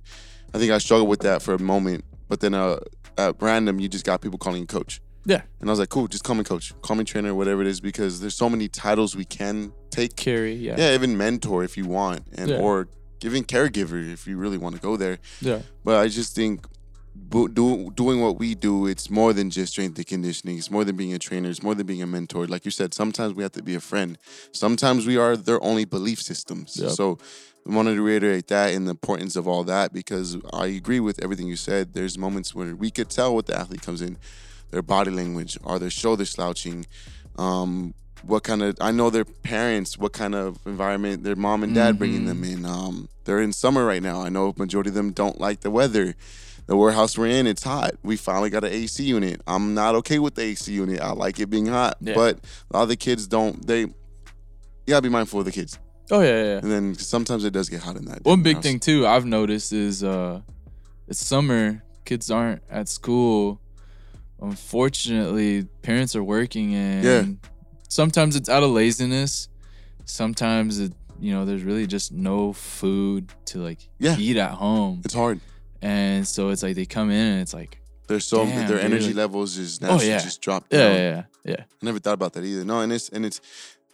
[0.53, 2.05] I think I struggled with that for a moment.
[2.29, 2.77] But then uh,
[3.17, 5.01] at random, you just got people calling you coach.
[5.25, 5.41] Yeah.
[5.59, 7.79] And I was like, cool, just call me coach, call me trainer, whatever it is,
[7.79, 10.15] because there's so many titles we can take.
[10.15, 10.75] Carry, yeah.
[10.77, 12.57] Yeah, even mentor if you want, and Yeah.
[12.57, 12.87] or
[13.19, 15.19] giving caregiver if you really want to go there.
[15.39, 15.61] Yeah.
[15.85, 16.65] But I just think
[17.29, 20.57] do, doing what we do, it's more than just strength and conditioning.
[20.57, 21.49] It's more than being a trainer.
[21.49, 22.47] It's more than being a mentor.
[22.47, 24.17] Like you said, sometimes we have to be a friend.
[24.51, 26.77] Sometimes we are their only belief systems.
[26.77, 26.91] Yep.
[26.91, 27.17] So
[27.69, 31.23] I wanted to reiterate that and the importance of all that because I agree with
[31.23, 31.93] everything you said.
[31.93, 34.17] There's moments where we could tell what the athlete comes in,
[34.73, 36.87] their body language, are their shoulders slouching,
[37.37, 41.75] um, what kind of I know their parents, what kind of environment their mom and
[41.75, 42.65] dad bringing them in.
[42.65, 44.21] Um, they're in summer right now.
[44.23, 46.15] I know majority of them don't like the weather.
[46.65, 47.91] The warehouse we're in, it's hot.
[48.03, 49.41] We finally got an AC unit.
[49.45, 51.01] I'm not okay with the AC unit.
[51.01, 52.15] I like it being hot, Yeah.
[52.15, 52.39] but
[52.71, 53.65] a lot of the kids don't.
[53.67, 53.93] They you
[54.87, 55.77] gotta be mindful of the kids.
[56.09, 56.43] Oh yeah, yeah.
[56.43, 56.57] yeah.
[56.59, 58.23] And then sometimes it does get hot in that.
[58.25, 58.63] One big house.
[58.63, 60.41] thing too I've noticed is uh
[61.07, 63.59] it's summer, kids aren't at school.
[64.41, 67.25] Unfortunately, parents are working and Yeah.
[67.89, 69.49] sometimes it's out of laziness.
[70.05, 74.17] Sometimes it you know, there's really just no food to like Yeah.
[74.17, 75.01] eat at home.
[75.05, 75.39] It's hard.
[75.81, 79.07] And so it's like they come in and it's like They're so Damn, their energy
[79.07, 79.15] dude.
[79.15, 80.19] levels is Oh, yeah.
[80.19, 80.95] just drop yeah, down.
[80.95, 81.63] yeah, yeah, yeah.
[81.81, 82.65] I never thought about that either.
[82.65, 83.39] No, and it's and it's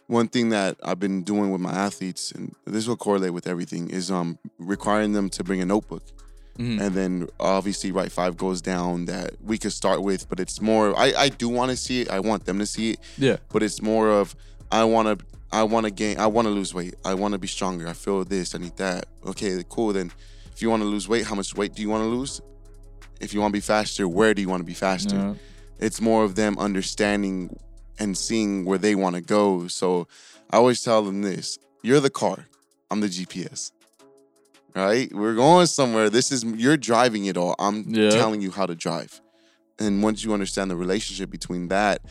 [0.08, 3.88] one thing that I've been doing with my athletes, and this will correlate with everything,
[3.90, 6.02] is um requiring them to bring a notebook.
[6.60, 6.80] Mhm.
[6.80, 10.96] And then obviously right five goes down that we could start with, but it's more
[10.98, 12.10] I, I do want to see it.
[12.10, 13.36] I want them to see it, Yeah.
[13.52, 14.34] but it's more of
[14.70, 15.16] I wanna
[15.52, 16.94] I wanna gain I wanna lose weight.
[17.04, 17.88] I wanna be stronger.
[17.88, 19.06] I feel this, I need that.
[19.26, 19.92] Okay, cool.
[19.92, 20.12] Then
[20.52, 22.40] if you wanna lose weight, how much weight do you wanna lose?
[23.20, 25.16] If you wanna be faster, where do you wanna be faster?
[25.16, 25.34] Yeah.
[25.78, 27.56] it's more of them understanding
[27.98, 29.66] and seeing where they want to go.
[29.68, 30.06] So
[30.50, 32.46] I always tell them this you're the car,
[32.90, 33.72] I'm the GPS.
[34.74, 35.12] Right?
[35.14, 36.10] We're going somewhere.
[36.10, 37.54] This is, you're driving it all.
[37.58, 38.10] I'm Yeah.
[38.10, 39.20] telling you how to drive.
[39.78, 42.02] And once you understand the relationship between that,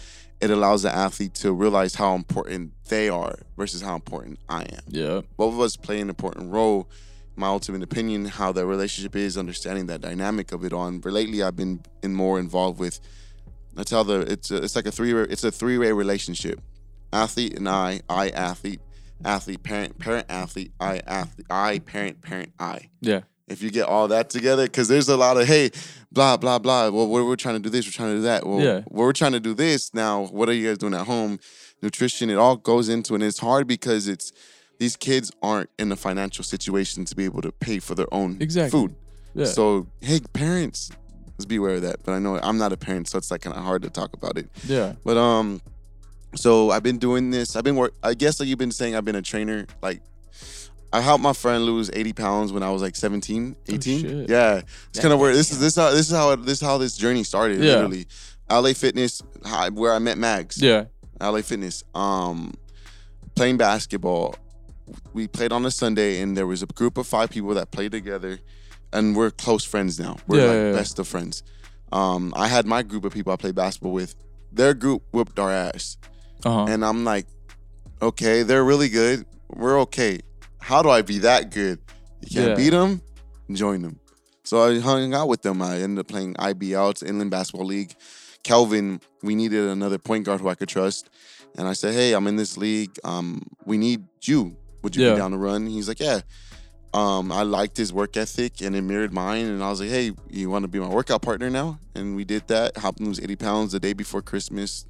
[0.42, 4.80] it allows the athlete to realize how important they are versus how important I am
[4.88, 5.22] Yeah.
[5.38, 6.90] both of us play an important role.
[7.36, 11.00] My ultimate opinion, how that relationship is, understanding that dynamic of it on.
[11.00, 13.00] But lately, I've been in more involved with.
[13.76, 16.60] That's how the it's a, it's like a three it's a three way relationship.
[17.14, 18.82] Athlete and I, I athlete,
[19.26, 22.90] athlete parent, parent athlete, I athlete, I parent parent I.
[23.02, 23.22] Yeah.
[23.48, 25.72] If you get all that together, because there's a lot of hey,
[26.12, 26.90] blah blah blah.
[26.90, 28.46] Well, we're, we're trying to do this, we're trying to do that.
[28.46, 28.82] Well, Yeah.
[28.90, 30.26] we're trying to do this now.
[30.28, 31.40] What are you guys doing at home?
[31.82, 33.18] Nutrition, it all goes into, it.
[33.18, 34.32] and it's hard because it's
[34.80, 38.38] these kids aren't in a financial situation to be able to pay for their own
[38.40, 38.80] Exactly.
[38.80, 38.96] food.
[39.34, 39.46] Yeah.
[39.46, 40.92] So hey, parents,
[41.30, 42.04] let's be aware of that.
[42.04, 44.14] But I know I'm not a parent, so it's like kind of hard to talk
[44.14, 44.48] about it.
[44.68, 44.94] yeah.
[45.04, 45.62] But um,
[46.36, 47.56] so I've been doing this.
[47.56, 47.94] I've been work.
[48.04, 49.66] I guess like you've been saying, I've been a trainer.
[49.82, 50.02] Like
[50.92, 54.02] I helped my friend lose 80 pounds when I was like 17, 18.
[54.02, 54.30] shit.
[54.30, 55.60] yeah, it's kind of where this is.
[55.60, 57.60] This how this is how this is how this journey started.
[57.60, 57.76] Yeah.
[57.76, 58.08] Literally,
[58.50, 59.22] LA Fitness,
[59.74, 60.62] where I met Mags.
[60.62, 60.86] Yeah.
[61.22, 61.84] LA Fitness.
[61.94, 62.54] Um,
[63.36, 64.36] playing basketball.
[65.14, 67.92] We played on a Sunday, and there was a group of five people that played
[67.92, 68.40] together,
[68.92, 70.18] and we're close friends now.
[70.28, 70.72] We're Yeah, like yeah.
[70.74, 71.44] best of friends.
[71.92, 74.16] Um, I had my group of people I played basketball with.
[74.52, 75.98] Their group whooped our ass,
[76.46, 76.66] Uh-huh.
[76.70, 77.28] and I'm like,
[78.02, 79.26] okay, they're really good.
[79.50, 80.20] We're okay.
[80.60, 81.80] How do I be that good?
[82.22, 82.56] You can't Yeah.
[82.56, 83.02] beat them.
[83.52, 84.00] Join them.
[84.44, 85.62] So I hung out with them.
[85.62, 87.94] I ended up playing IBL, it's Inland Basketball League.
[88.44, 91.10] Kelvin, we needed another point guard who I could trust.
[91.58, 92.92] And I said, Hey, I'm in this league.
[93.04, 94.56] Um, we need you.
[94.82, 95.12] Would you Yeah.
[95.14, 95.68] be down to run?
[95.68, 96.22] He's like, Yeah.
[96.94, 99.46] Um, I liked his work ethic and it mirrored mine.
[99.46, 101.80] And I was like, Hey, you want to be my workout partner now?
[101.96, 102.78] And we did that.
[102.78, 104.86] Him lose 80 pounds the day before Christmas.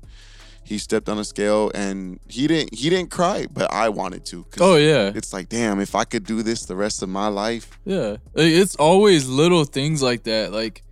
[0.64, 4.46] He stepped on a scale and he didn't he didn't cry, but I wanted to.
[4.60, 5.12] Oh yeah.
[5.16, 7.80] It's like, damn, if I could do this the rest of my life.
[7.86, 8.18] Yeah.
[8.36, 10.52] It's always little things like that.
[10.52, 10.84] Like,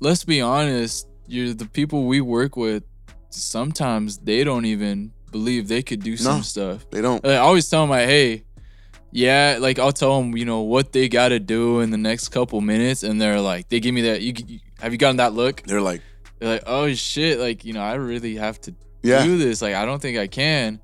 [0.00, 2.82] let's be honest, you're the people we work with,
[3.30, 6.42] sometimes they don't even believe they could do some No.
[6.42, 6.90] stuff.
[6.90, 7.24] They don't.
[7.26, 8.44] I always tell them, like, hey,
[9.12, 12.28] yeah, like I'll tell them, you know, what they got to do in the next
[12.30, 13.02] couple minutes.
[13.02, 15.62] And they're like, they give me that, you, you have you gotten that look?
[15.62, 16.02] They're like,
[16.44, 19.24] They're like, oh shit, like, you know, I really have to yeah.
[19.24, 19.62] do this.
[19.62, 20.78] Like, I don't think I can.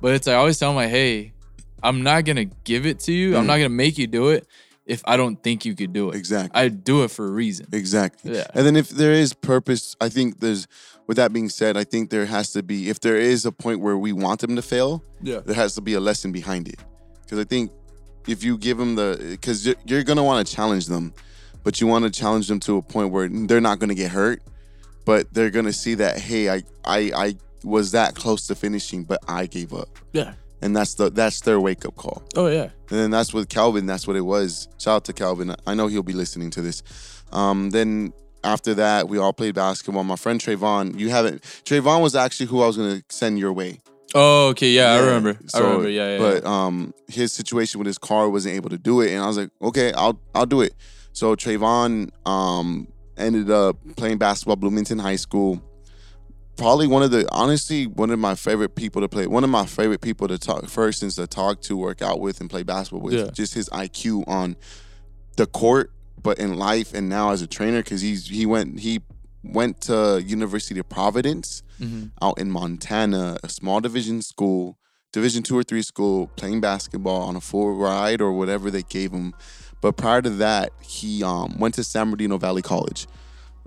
[0.00, 1.32] But it's like, I always tell them, like, hey,
[1.82, 3.36] I'm not going to give it to you.
[3.36, 3.46] I'm Mhm.
[3.48, 4.46] not going to make you do it
[4.86, 6.16] if I don't think you could do it.
[6.16, 6.60] Exactly.
[6.60, 7.66] I do it for a reason.
[7.72, 8.36] Exactly.
[8.36, 8.46] Yeah.
[8.54, 10.68] And then if there is purpose, I think there's
[11.08, 13.80] with that being said, I think there has to be if there is a point
[13.80, 15.40] where we want them to fail, Yeah.
[15.44, 16.78] there has to be a lesson behind it.
[17.24, 17.72] Because I think
[18.28, 21.12] if you give them the because you're, you're gonna want to challenge them,
[21.64, 24.42] but you want to challenge them to a point where they're not gonna get hurt,
[25.04, 29.20] but they're gonna see that hey, I I I was that close to finishing, but
[29.28, 30.34] I gave up, Yeah.
[30.60, 32.22] and that's the that's their wake up call.
[32.36, 32.70] Oh yeah.
[32.90, 33.86] And then that's with Calvin.
[33.86, 34.68] That's what it was.
[34.78, 35.54] Shout out to Calvin.
[35.66, 36.82] I know he'll be listening to this.
[37.32, 38.12] Um, then
[38.44, 40.02] after that, we all played basketball.
[40.04, 41.42] My friend Trayvon, you haven't.
[41.64, 43.80] Trayvon was actually who I was gonna send your way.
[44.14, 44.68] Oh okay.
[44.70, 45.38] Yeah, I Yeah, remember.
[45.54, 45.88] I remember.
[45.88, 46.18] Yeah, yeah.
[46.18, 49.38] But um, his situation with his car wasn't able to do it, and I was
[49.38, 50.74] like, okay, I'll I'll do it.
[51.14, 55.62] So Trayvon um ended up playing basketball at Bloomington High School.
[56.56, 59.26] Probably one of the honestly one of my favorite people to play.
[59.26, 62.50] One of my favorite people to talk persons to talk to, work out with, and
[62.50, 63.14] play basketball with.
[63.14, 63.30] Yeah.
[63.32, 64.56] Just his IQ on
[65.36, 65.90] the court,
[66.22, 69.00] but in life and now as a trainer, because he's he went he
[69.42, 72.10] went to University of Providence Mhm.
[72.20, 74.78] out in Montana, a small division school,
[75.12, 79.10] division two or three school, playing basketball on a full ride or whatever they gave
[79.10, 79.32] him.
[79.82, 83.06] But prior to that, he um, went to San Bernardino Valley College.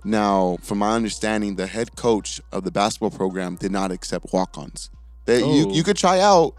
[0.03, 4.89] Now, from my understanding, the head coach of the basketball program did not accept walk-ons.
[5.25, 5.73] That you Oh.
[5.73, 6.53] you could try out,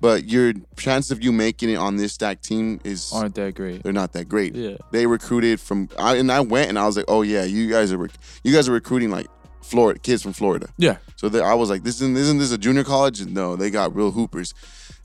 [0.00, 3.82] but your chance of you making it on this stack team is Aren't that great?
[3.82, 4.76] they're not that great Yeah.
[4.92, 7.90] they recruited from I, and I went and I was like, oh yeah, you guys
[7.92, 9.26] are rec- you guys are recruiting like
[9.62, 10.68] Florida kids from Florida.
[10.76, 10.98] Yeah.
[11.16, 13.24] So they, I was like, this isn't isn't this a junior college?
[13.26, 14.52] No, they got real hoopers.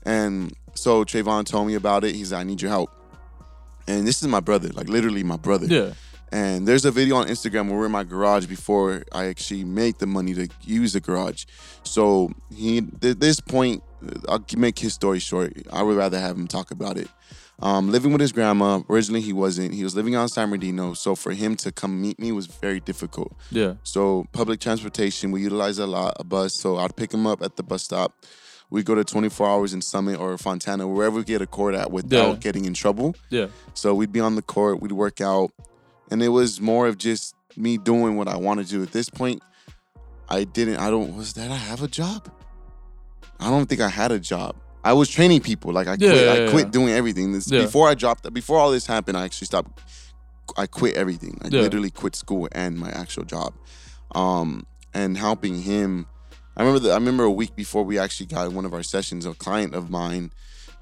[0.04, 2.14] And so Trayvon told me about it.
[2.14, 2.90] He's like, I need your help.
[3.86, 5.66] And this is my brother, like literally my brother.
[5.66, 5.92] Yeah.
[6.32, 9.98] And there's a video on Instagram where we're in my garage before I actually made
[9.98, 11.44] the money to use the garage.
[11.82, 13.82] So he, at this point,
[14.28, 15.54] I'll make his story short.
[15.72, 17.08] I would rather have him talk about it.
[17.62, 18.80] Um, living with his grandma.
[18.88, 19.74] Originally, he wasn't.
[19.74, 20.94] He was living out in San Bernardino.
[20.94, 23.34] So for him to come meet me was very difficult.
[23.50, 23.74] Yeah.
[23.82, 26.54] So public transportation, we utilize a lot, a bus.
[26.54, 28.14] So I'd pick him up at the bus stop.
[28.70, 31.90] We go to 24 hours in Summit or Fontana, wherever we get a court at
[31.90, 32.34] without Yeah.
[32.36, 33.14] getting in trouble.
[33.28, 33.46] Yeah.
[33.74, 35.50] So we'd be on the court, we'd work out,
[36.10, 38.82] and it was more of just me doing what I wanted to do.
[38.82, 39.42] At this point,
[40.28, 40.76] I didn't.
[40.76, 41.16] I don't.
[41.16, 42.30] Was that I have a job?
[43.40, 44.54] I don't think I had a job.
[44.84, 45.72] I was training people.
[45.72, 46.24] Like I Yeah, quit.
[46.38, 47.32] yeah, I quit doing everything.
[47.32, 47.48] This.
[47.50, 48.32] Before I dropped.
[48.32, 49.80] Before all this happened, I actually stopped.
[50.56, 51.38] I quit everything.
[51.44, 53.52] I literally quit school and my actual job,
[54.14, 54.64] um,
[54.94, 56.06] and helping him.
[56.56, 56.80] I remember.
[56.80, 59.24] The, I remember a week before we actually got one of our sessions.
[59.26, 60.30] A client of mine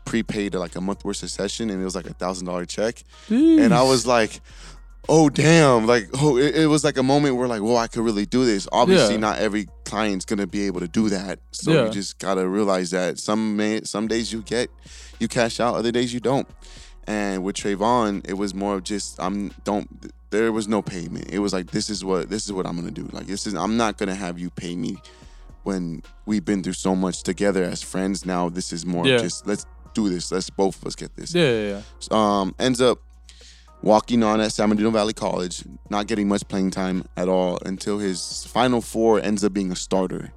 [0.04, 3.02] prepaid like a month worth of session, and it was like a thousand dollar check
[3.28, 4.40] and I was like,
[5.08, 8.02] oh damn, like oh, it, it was like a moment where like, well I could
[8.02, 8.66] really do this.
[8.72, 9.20] Obviously, Yeah.
[9.20, 11.84] not every client's gonna be able to do that, so Yeah.
[11.86, 14.70] you just gotta realize that some may, some days you get
[15.18, 16.48] you cash out, other days you don't.
[17.06, 19.88] And with Trayvon, it was more of just I'm don't.
[20.30, 21.30] There was no payment.
[21.30, 23.08] It was like this is what this is what I'm gonna do.
[23.12, 24.96] Like this is I'm not gonna have you pay me
[25.68, 28.24] when we've been through so much together as friends.
[28.34, 29.18] Now this is more Yeah.
[29.26, 29.64] just let's
[29.94, 30.24] do this.
[30.32, 31.50] Let's both of us get this Yeah.
[31.52, 31.68] Yeah.
[31.72, 31.80] yeah.
[32.20, 32.98] um, ends up
[33.82, 35.56] walking on at San Bernardino Valley College,
[35.90, 39.76] not getting much playing time at all until his final four ends up being a
[39.76, 40.32] starter.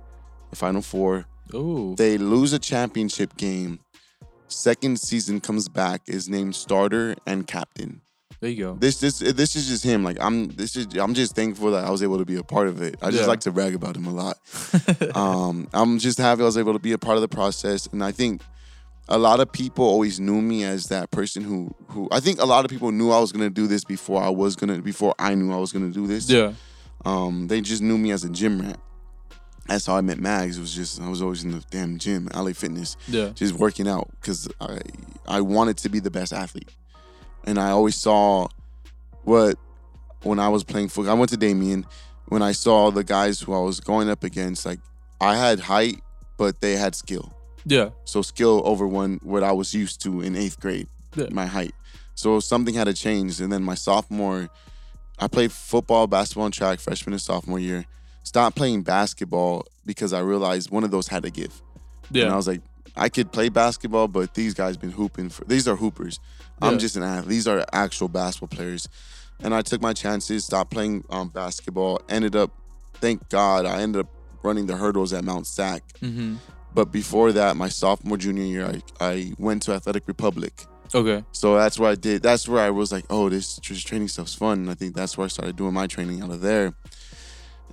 [0.51, 1.95] The final four, Oh.
[1.95, 3.79] they lose a championship game.
[4.47, 8.01] Second season comes back, is named starter and captain.
[8.39, 8.73] There you go.
[8.79, 10.03] This this this is just him.
[10.03, 12.67] Like I'm this is I'm just thankful that I was able to be a part
[12.67, 12.95] of it.
[13.01, 13.27] I just Yeah.
[13.27, 14.37] like to brag about him a lot.
[15.15, 18.03] um, I'm just happy I was able to be a part of the process, and
[18.03, 18.41] I think
[19.09, 22.45] a lot of people always knew me as that person who who I think a
[22.45, 25.35] lot of people knew I was gonna do this before I was gonna before I
[25.35, 26.29] knew I was gonna do this.
[26.29, 26.53] yeah.
[27.03, 28.79] Um, they just knew me as a gym rat.
[29.67, 30.57] That's how I met Mags.
[30.57, 33.29] It was just I was always in the damn gym, LA Fitness, Yeah.
[33.29, 34.79] just working out because I
[35.27, 36.69] I wanted to be the best athlete,
[37.45, 38.47] and I always saw
[39.23, 39.55] what
[40.23, 41.15] when I was playing football.
[41.15, 41.85] I went to Damien
[42.27, 44.65] when I saw the guys who I was going up against.
[44.65, 44.79] Like
[45.19, 46.01] I had height,
[46.37, 47.33] but they had skill.
[47.65, 47.89] Yeah.
[48.05, 51.27] So skill over one what I was used to in eighth grade, Yeah.
[51.31, 51.73] my height.
[52.15, 53.39] So something had to change.
[53.41, 54.49] And then my sophomore,
[55.19, 57.85] I played football, basketball, and track freshman and sophomore year.
[58.23, 61.61] Stopped playing basketball because I realized one of those had to give.
[62.11, 62.25] Yeah.
[62.25, 62.61] And I was like,
[62.95, 66.19] I could play basketball, but these guys been hooping for these are hoopers.
[66.61, 67.29] I'm just an athlete.
[67.29, 68.87] These are actual basketball players.
[69.43, 72.51] And I took my chances, stopped playing um, basketball, ended up,
[72.95, 74.09] thank God, I ended up
[74.43, 75.83] running the hurdles at Mount Sac.
[75.99, 76.35] mm-hmm.
[76.73, 80.53] But before that, my sophomore, junior year, I, I went to Athletic Republic.
[80.93, 81.23] Okay.
[81.31, 82.21] So that's where I did.
[82.21, 84.59] That's where I was like, oh, this, this training stuff's fun.
[84.59, 86.73] And I think that's where I started doing my training out of there.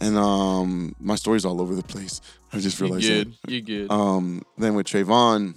[0.00, 2.20] And um, my story's all over the place.
[2.52, 3.24] I just You realized that.
[3.46, 3.52] good.
[3.52, 3.90] You good.
[3.90, 5.54] Um, then with Trayvon,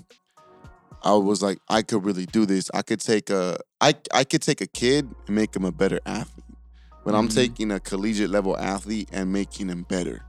[1.04, 2.70] I was like, I could really do this.
[2.74, 6.00] I could take a, I, I could take a kid and make him a better
[6.06, 6.46] athlete.
[7.04, 7.34] But I'm Mhm.
[7.36, 10.22] taking a collegiate level athlete and making him better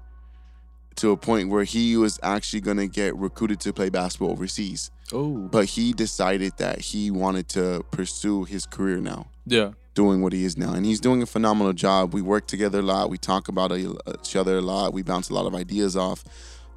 [0.96, 4.90] to a point where he was actually gonna get recruited to play basketball overseas.
[5.12, 5.36] oh.
[5.50, 9.26] But he decided that he wanted to pursue his career now.
[9.46, 9.72] Yeah.
[9.94, 12.14] Doing what he is now, and he's doing a phenomenal job.
[12.14, 13.10] We work together a lot.
[13.10, 14.92] We talk about each other a lot.
[14.92, 16.24] We bounce a lot of ideas off.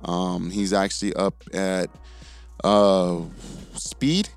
[0.03, 1.89] Um, he's actually up at
[2.63, 3.21] uh,
[3.73, 4.29] Speed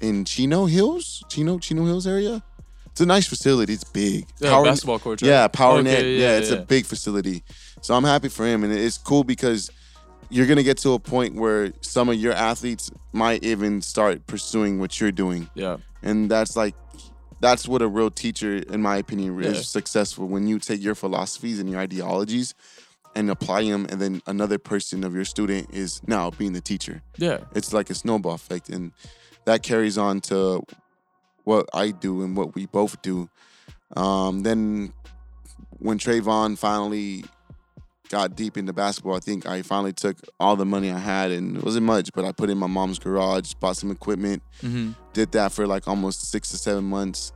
[0.00, 2.42] in Chino Hills, Chino Chino Hills area.
[2.86, 3.72] It's a nice facility.
[3.72, 4.26] It's big.
[4.38, 5.20] Yeah, Power- basketball court.
[5.22, 5.28] right?
[5.28, 6.04] yeah, power Okay, net.
[6.04, 6.58] Yeah, yeah, it's yeah.
[6.58, 7.42] a big facility.
[7.80, 9.70] So I'm happy for him, and it's cool because
[10.30, 14.78] you're gonna get to a point where some of your athletes might even start pursuing
[14.80, 15.78] what you're doing, Yeah.
[16.02, 16.74] and that's like
[17.40, 19.62] that's what a real teacher, in my opinion, is Yeah.
[19.62, 22.54] successful when you take your philosophies and your ideologies
[23.14, 27.02] and apply them, and then another person of your student is now being the teacher
[27.16, 27.38] Yeah.
[27.54, 28.90] it's like a snowball effect and
[29.44, 30.62] that carries on to
[31.44, 33.28] what I do and what we both do.
[33.96, 34.92] Um, then
[35.78, 37.24] when Trayvon finally
[38.16, 41.56] got deep into basketball, I think I finally took all the money I had and
[41.58, 44.92] it wasn't much, but I put in my mom's garage, bought some equipment, Mm-hmm.
[45.12, 47.32] did that for like almost six to seven months.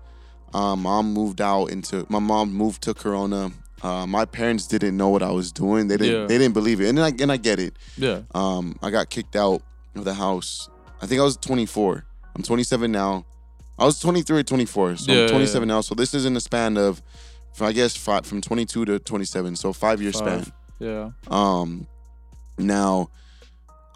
[0.54, 3.50] Um, mom moved out into my mom moved to Corona.
[3.82, 5.88] Uh, my parents didn't know what I was doing.
[5.88, 6.20] They didn't.
[6.22, 6.26] Yeah.
[6.26, 7.74] They didn't believe it, and I and I get it.
[7.96, 8.20] Yeah.
[8.34, 9.60] Um, I got kicked out
[9.94, 10.68] of the house.
[11.02, 12.04] I think I was 24.
[12.34, 13.24] I'm 27 now.
[13.78, 15.80] I was 23 or 24, so Yeah, I'm yeah, 27 now.
[15.82, 17.00] So this is in the span of,
[17.60, 19.54] I guess, five, from 22 to 27.
[19.56, 20.44] So five year Five.
[20.44, 20.52] span.
[20.78, 21.10] Yeah.
[21.28, 21.86] Um,
[22.58, 23.10] now,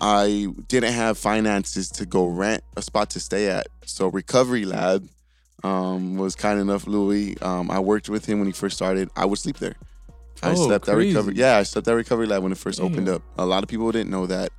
[0.01, 3.67] I didn't have finances to go rent a spot to stay at.
[3.87, 5.09] So Recovery Lab
[5.63, 7.41] um, was kind enough, Louis.
[7.43, 9.11] Um, I worked with him when he first started.
[9.17, 9.77] I would sleep there.
[10.43, 11.35] I Oh, slept at Recovery.
[11.35, 11.41] crazy.
[11.41, 13.23] Yeah, I slept at Recovery Lab when it first opened up.
[13.39, 14.51] A lot of people didn't know that.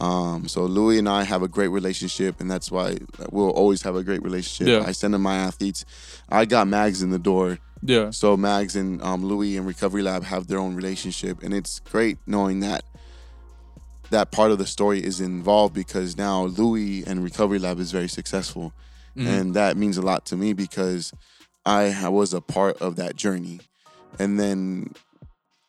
[0.00, 2.96] Um, so Louis and I have a great relationship, and that's why
[3.30, 4.68] we'll always have a great relationship.
[4.68, 4.88] Yeah.
[4.88, 5.84] I send him my athletes.
[6.30, 7.58] I got Mags in the door.
[7.82, 8.10] Yeah.
[8.10, 12.18] So Mags and um, Louis and Recovery Lab have their own relationship, and it's great
[12.26, 12.84] knowing that
[14.10, 18.08] that part of the story is involved because now Louis and Recovery Lab is very
[18.08, 18.72] successful,
[19.16, 19.26] Mhm.
[19.26, 21.12] and that means a lot to me because
[21.66, 23.60] I was a part of that journey,
[24.18, 24.94] and then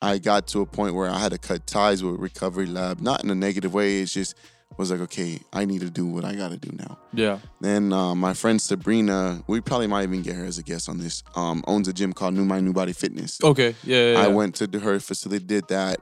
[0.01, 3.21] I got to a point where I had to cut ties with Recovery Lab, not
[3.23, 3.99] in a negative way.
[4.01, 4.33] It's just
[4.77, 6.97] was like, okay, I need to do what I got to do now.
[7.13, 7.39] Yeah.
[7.59, 10.97] Then uh, my friend Sabrina, we probably might even get her as a guest on
[10.99, 11.23] this.
[11.35, 13.39] Um, owns a gym called New My New Body Fitness.
[13.43, 13.75] Okay.
[13.83, 13.97] Yeah.
[13.97, 14.19] Yeah, yeah.
[14.21, 15.99] I went to her facility, did that.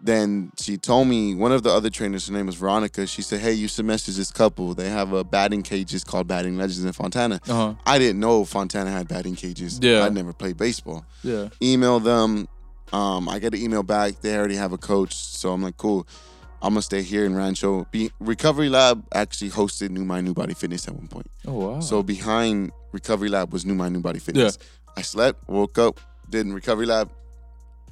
[0.00, 3.06] Then she told me one of the other trainers, her name was Veronica.
[3.06, 4.74] She said, "Hey, you should message this couple.
[4.74, 7.74] They have a batting cages called Batting Legends in Fontana." Uh huh.
[7.86, 9.78] I didn't know Fontana had batting cages.
[9.80, 10.04] Yeah.
[10.04, 11.06] I'd never played baseball.
[11.22, 11.48] Yeah.
[11.62, 12.46] Email them.
[12.92, 14.20] Um, I get an email back.
[14.20, 16.06] They already have a coach, so I'm like, cool.
[16.62, 17.86] I'm gonna stay here in Rancho.
[17.90, 21.30] Be- Recovery Lab actually hosted New My New Body Fitness at one point.
[21.46, 21.80] Oh wow.
[21.80, 24.58] So behind Recovery Lab was New My New Body Fitness.
[24.96, 26.00] I slept, woke up,
[26.30, 27.10] did in Recovery Lab,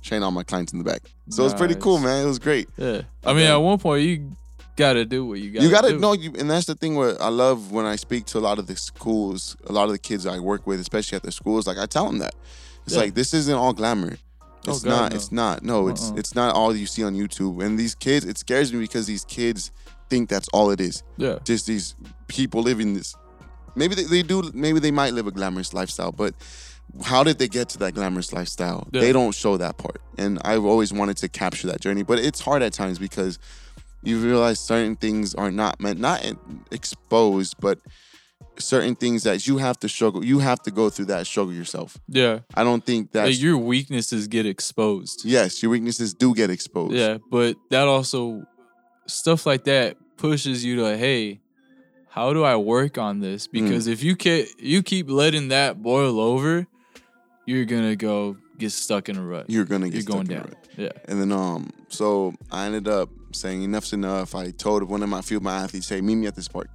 [0.03, 1.03] trained all my clients in the back.
[1.29, 2.25] So it was pretty cool, man.
[2.25, 2.69] It was great.
[2.77, 3.03] yeah.
[3.25, 3.47] I mean, Okay.
[3.49, 4.37] at one point you
[4.77, 5.65] gotta do what you gotta.
[5.67, 5.99] you gotta do.
[5.99, 8.59] know you, and that's the thing where I love when I speak to a lot
[8.59, 11.67] of the schools, a lot of the kids I work with, especially at the schools.
[11.67, 12.35] Like I tell them that
[12.87, 13.03] it's Yeah.
[13.03, 14.17] like this isn't all glamour.
[14.67, 15.11] Oh, It's God, not.
[15.13, 15.17] no.
[15.17, 15.63] It's not.
[15.63, 16.17] No, it's Uh-uh.
[16.17, 17.65] it's not all you see on YouTube.
[17.65, 19.71] And these kids, it scares me because these kids
[20.11, 21.03] think that's all it is.
[21.17, 21.39] Yeah.
[21.45, 21.95] just these
[22.29, 23.15] people living this
[23.77, 26.33] maybe they, they do maybe they might live a glamorous lifestyle but
[27.05, 29.01] how did they get to that glamorous lifestyle Yeah.
[29.01, 32.41] they don't show that part and i've always wanted to capture that journey but it's
[32.41, 33.39] hard at times because
[34.03, 36.25] you realize certain things are not meant not
[36.71, 37.79] exposed but
[38.59, 41.99] certain things that you have to struggle you have to go through that struggle yourself
[42.09, 42.41] Yeah.
[42.55, 45.25] i don't think that Like your weaknesses get exposed.
[45.25, 48.45] yes your weaknesses do get exposed Yeah, but that also
[49.07, 51.41] stuff like that pushes you to hey,
[52.09, 53.49] how do I work on this?
[53.49, 53.53] Mm.
[53.53, 56.67] Because if you can you keep letting that boil over,
[57.45, 59.47] you're gonna go get stuck in a rut.
[59.51, 60.45] you're gonna get You're stuck going in a down.
[60.49, 60.69] rut.
[60.77, 60.93] Yeah.
[61.09, 64.35] And then um, so I ended up saying enough's enough.
[64.37, 66.69] I told one of my of my athletes, hey, meet me at this park.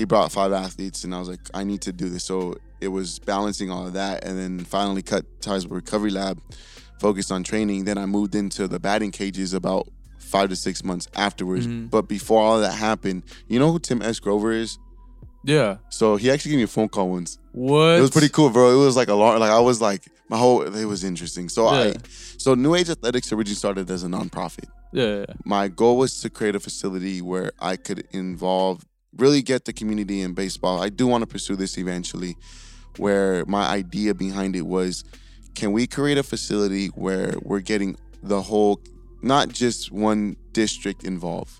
[0.00, 2.24] He brought five athletes, and I was like, I need to do this.
[2.24, 6.40] So it was balancing all of that, and then finally cut ties with Recovery Lab,
[6.98, 7.84] focused on training.
[7.84, 9.88] Then I moved into the batting cages about
[10.18, 11.66] five to six months afterwards.
[11.66, 11.90] Mhm.
[11.90, 14.18] But before all that happened, you know who Tim S.
[14.20, 14.78] Grover is?
[15.44, 15.76] Yeah.
[15.90, 17.36] So he actually gave me a phone call once.
[17.52, 17.98] What?
[17.98, 18.70] It was pretty cool, bro.
[18.80, 19.38] It was like a lot.
[19.38, 20.62] Like I was like my whole.
[20.62, 21.50] It was interesting.
[21.50, 21.94] So I,
[22.38, 24.68] so New Age Athletics originally started as a nonprofit.
[24.92, 25.26] Yeah.
[25.44, 28.84] My goal was to create a facility where I could involve,
[29.16, 30.82] really get the community in baseball.
[30.82, 32.36] I do want to pursue this eventually.
[32.96, 35.04] Where my idea behind it was,
[35.54, 38.80] can we create a facility where we're getting the whole,
[39.22, 41.52] not just one district involved,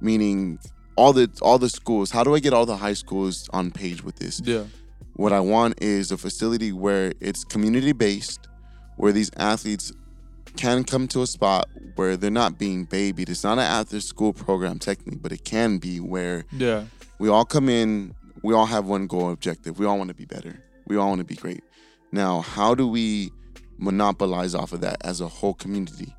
[0.00, 0.58] meaning
[0.98, 2.10] all the all the schools.
[2.10, 4.40] How do I get all the high schools on page with this?
[4.44, 4.64] Yeah.
[5.14, 8.48] What I want is a facility where it's community based,
[8.96, 9.92] where these athletes
[10.58, 13.28] can come to a spot where they're not being babied.
[13.30, 16.84] It's not an after school program technically, but it can be where Yeah.
[17.20, 19.78] we all come in, we all have one goal objective.
[19.78, 20.60] We all want to be better.
[20.86, 21.62] We all want to be great.
[22.10, 23.30] Now, how do we
[23.78, 26.14] monopolize off of that as a whole community?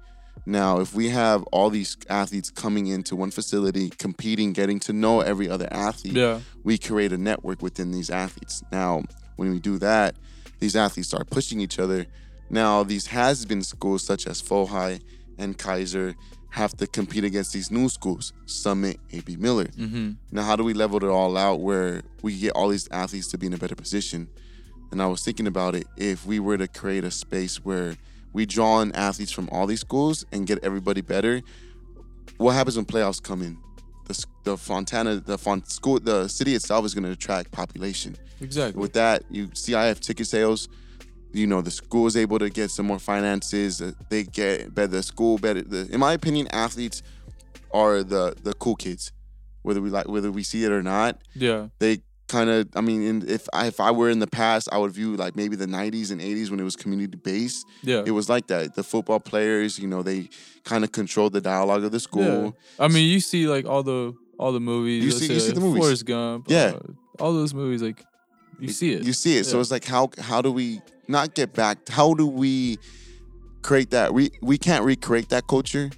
[0.46, 5.20] Now, if we have all these athletes coming into one facility, competing, getting to know
[5.20, 6.40] every other athlete, Yeah.
[6.64, 8.64] we create a network within these athletes.
[8.72, 9.04] Now,
[9.36, 10.16] when we do that,
[10.60, 12.06] these athletes start pushing each other.
[12.50, 15.02] Now, these has been schools such as Fohai
[15.38, 16.16] and Kaiser
[16.52, 19.66] have to compete against these new schools, Summit, AB Miller.
[19.66, 20.12] Mm-hmm.
[20.32, 23.38] Now, how do we level it all out where we get all these athletes to
[23.38, 24.28] be in a better position?
[24.92, 27.96] And I was thinking about it if we were to create a space where
[28.34, 31.42] we draw in athletes from all these schools and get everybody better,
[32.38, 33.58] what happens when playoffs come in?
[34.06, 38.16] The, the Fontana, the Font school, the city itself is going to attract population.
[38.42, 38.80] Exactly.
[38.82, 40.68] With that, you CIF ticket sales.
[41.32, 43.82] You know, the school is able to get some more finances.
[43.82, 44.88] uh, They get better.
[44.88, 45.62] The school better.
[45.62, 47.04] The, in my opinion, athletes
[47.74, 49.12] are the the cool kids,
[49.62, 51.22] whether we like whether we see it or not.
[51.36, 51.68] yeah.
[51.80, 52.68] They kind of.
[52.76, 55.36] I mean, in, if I if I were in the past, I would view like
[55.36, 57.66] maybe the '90s and '80s when it was community based.
[57.84, 58.04] Yeah.
[58.06, 58.74] It was like that.
[58.76, 60.30] The football players, you know, they
[60.64, 62.56] kind of controlled the dialogue of the school.
[62.80, 65.04] I mean, you see like all the all the movies.
[65.04, 65.84] You see- you say, see the movies.
[65.84, 66.46] Forrest Gump.
[66.50, 66.74] Yeah.
[66.76, 66.80] uh,
[67.24, 68.04] all those movies, like
[68.60, 69.04] you see it.
[69.04, 69.46] You see it.
[69.46, 71.90] So it's like how how do we not get back?
[71.90, 72.78] How do we
[73.62, 74.14] create that?
[74.14, 75.90] We we can't recreate that culture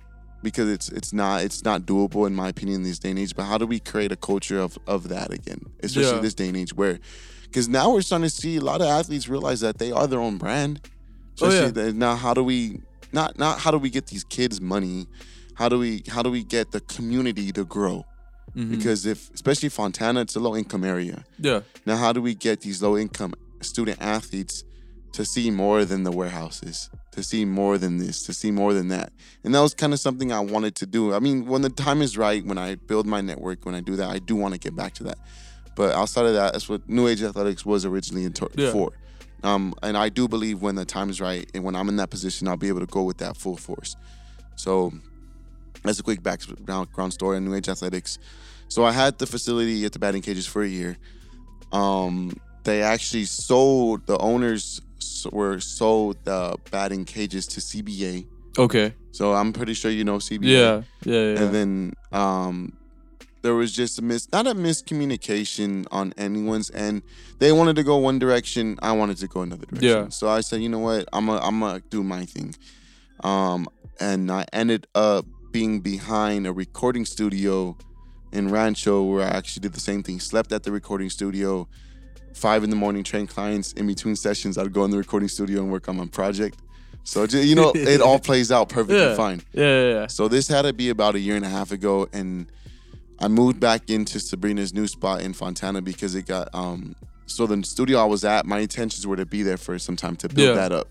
[0.43, 3.35] because it's it's not it's not doable in my opinion in this day and age.
[3.35, 6.21] But how do we create a culture of of that again, especially Yeah.
[6.21, 6.99] this day and age where?
[7.43, 10.19] Because now we're starting to see a lot of athletes realize that they are their
[10.21, 10.79] own brand.
[11.41, 11.91] Oh, yeah.
[11.91, 12.81] Now, how do we
[13.11, 15.07] not not how do we get these kids money?
[15.55, 18.05] How do we how do we get the community to grow?
[18.55, 18.71] Mhm.
[18.71, 21.23] Because if especially Fontana, it's a low income area.
[21.39, 21.61] yeah.
[21.85, 24.63] Now, how do we get these low income student athletes
[25.13, 28.87] to see more than the warehouses, to see more than this, to see more than
[28.89, 29.11] that?
[29.43, 31.13] And that was kind of something I wanted to do.
[31.13, 33.95] I mean, when the time is right, when I build my network, when I do
[33.97, 35.17] that, I do want to get back to that.
[35.75, 38.71] But outside of that, that's what New Age Athletics was originally in Yeah.
[38.71, 38.91] for.
[39.43, 42.09] Um, and I do believe when the time is right and when I'm in that
[42.09, 43.95] position, I'll be able to go with that full force.
[44.55, 44.93] So
[45.83, 48.19] that's a quick background story on New Age Athletics.
[48.67, 50.97] So I had the facility at the batting cages for a year.
[51.71, 54.81] Um, they actually sold the owners
[55.31, 58.25] were sold the batting cages to CBA.
[58.57, 58.93] Okay.
[59.11, 60.43] So I'm pretty sure you know CBA.
[60.43, 60.81] Yeah.
[61.03, 61.33] Yeah.
[61.33, 61.41] Yeah.
[61.41, 62.77] And then um,
[63.41, 67.03] there was just a mis not a miscommunication on anyone's end.
[67.39, 68.77] They wanted to go one direction.
[68.81, 69.89] I wanted to go another direction.
[69.89, 70.09] Yeah.
[70.09, 71.07] So I said, you know what?
[71.13, 72.55] I'm gonna I'm gonna do my thing.
[73.23, 73.67] Um,
[73.99, 77.77] and I ended up being behind a recording studio
[78.31, 80.19] in Rancho where I actually did the same thing.
[80.19, 81.67] Slept at the recording studio.
[82.33, 83.73] Five in the morning, train clients.
[83.73, 86.59] In between sessions, I'd go in the recording studio and work on my project.
[87.03, 89.15] So ju- you know, it all plays out perfectly Yeah.
[89.15, 89.41] fine.
[89.53, 89.63] yeah.
[89.63, 89.93] Yeah.
[89.93, 90.07] Yeah.
[90.07, 92.47] So this had to be about a year and a half ago, and
[93.19, 96.95] I moved back into Sabrina's new spot in Fontana because it got um.
[97.27, 100.15] So the studio I was at, my intentions were to be there for some time
[100.17, 100.67] to build Yeah.
[100.67, 100.89] that up.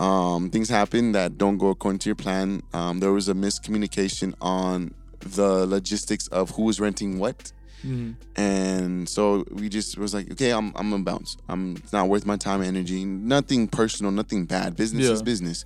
[0.00, 2.62] Um, things happen that don't go according to your plan.
[2.72, 7.52] Um, there was a miscommunication on the logistics of who was renting what,
[7.84, 8.14] Mhm.
[8.36, 11.36] and so we just was like, okay, I'm I'm gonna bounce.
[11.48, 13.04] I'm it's not worth my time and energy.
[13.04, 14.76] Nothing personal, nothing bad.
[14.76, 15.64] Business is business.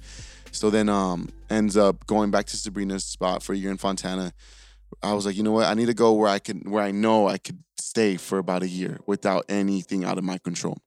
[0.50, 4.32] So then um ends up going back to Sabrina's spot for a year in Fontana.
[5.02, 5.66] I was like, you know what?
[5.66, 8.62] I need to go where I can where I know I could stay for about
[8.62, 10.78] a year without anything out of my control.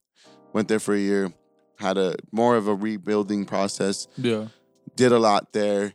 [0.53, 1.33] Went there for a year,
[1.79, 4.47] had a more of a rebuilding process Yeah.
[4.95, 5.93] did a lot there.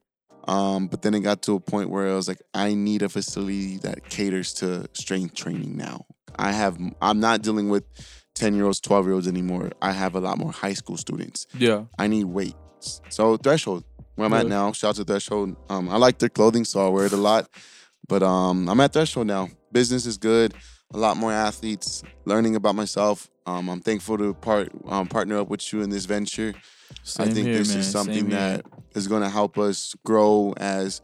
[0.51, 3.09] Um, but then it got to a point where I was like, I need a
[3.09, 6.07] facility that caters to strength training now.
[6.37, 7.85] I have, I'm not dealing with
[8.35, 9.71] 10 year olds, 12 year olds anymore.
[9.81, 11.47] I have a lot more high school students.
[11.57, 11.85] Yeah.
[12.01, 13.01] I need weights.
[13.11, 13.85] So Threshold,
[14.17, 15.55] where I'm at now, shout out to Threshold.
[15.69, 17.49] Um, I like their clothing, so I wear it a lot.
[18.09, 19.51] But um, I'm at Threshold now.
[19.71, 20.55] Business is good.
[20.93, 22.03] A lot more athletes.
[22.25, 23.31] Learning about myself.
[23.47, 26.55] Um, I'm thankful to part um, partner up with you in this venture.
[27.19, 27.79] I think here, this man.
[27.79, 28.39] is something Same here.
[28.39, 31.01] that is going to help us grow as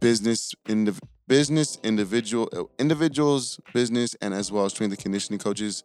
[0.00, 0.98] business indiv-
[1.28, 5.84] business individual uh, individuals, business, and as well as strength and conditioning coaches,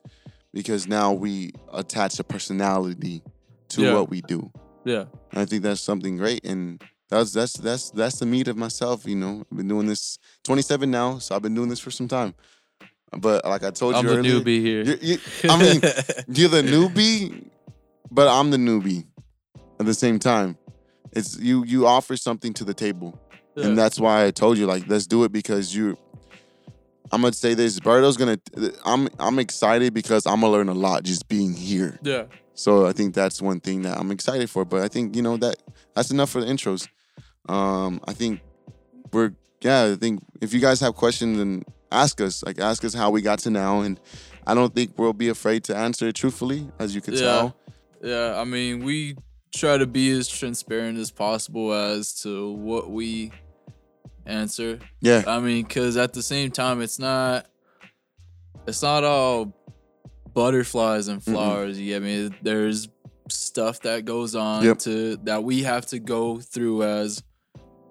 [0.53, 3.21] because now we attach a personality
[3.69, 3.93] to Yeah.
[3.95, 4.51] what we do.
[4.85, 5.05] Yeah.
[5.31, 9.05] And I think that's something great, and that's that's that's that's the meat of myself.
[9.05, 12.07] You know, I've been doing this 27 now, so I've been doing this for some
[12.07, 12.33] time.
[13.17, 13.99] But like I told you.
[13.99, 14.83] I'm the earlier, newbie here.
[14.83, 15.81] you- you- I mean,
[16.29, 17.47] you're the newbie,
[18.11, 19.05] but I'm the newbie
[19.79, 20.57] at the same time.
[21.13, 23.19] It's you you offer something to the table.
[23.55, 23.65] Yeah.
[23.67, 25.97] And that's why I told you, like, let's do it because you
[27.11, 28.37] I'm gonna say this, Berto's gonna
[28.85, 31.97] I'm I'm excited because I'm gonna learn a lot just being here.
[32.03, 32.25] yeah.
[32.53, 34.65] So I think that's one thing that I'm excited for.
[34.65, 35.55] But I think, you know, that
[35.95, 36.87] that's enough for the intros.
[37.47, 38.41] Um, I think
[39.13, 39.31] we're
[39.61, 42.43] yeah, I think if you guys have questions then ask us.
[42.43, 43.99] Like ask us how we got to now and
[44.45, 47.19] I don't think we'll be afraid to answer it truthfully, as you can Yeah.
[47.21, 47.55] tell.
[48.03, 49.15] Yeah, I mean, we
[49.55, 53.31] try to be as transparent as possible as to what we
[54.25, 54.79] answer.
[55.01, 55.23] Yeah.
[55.25, 57.47] I mean, because at the same time, it's not,
[58.67, 59.53] it's not all
[60.33, 61.79] butterflies and flowers.
[61.79, 62.29] You get me?
[62.41, 62.87] There's
[63.29, 64.79] stuff that goes on Yep.
[64.79, 67.23] to that we have to go through as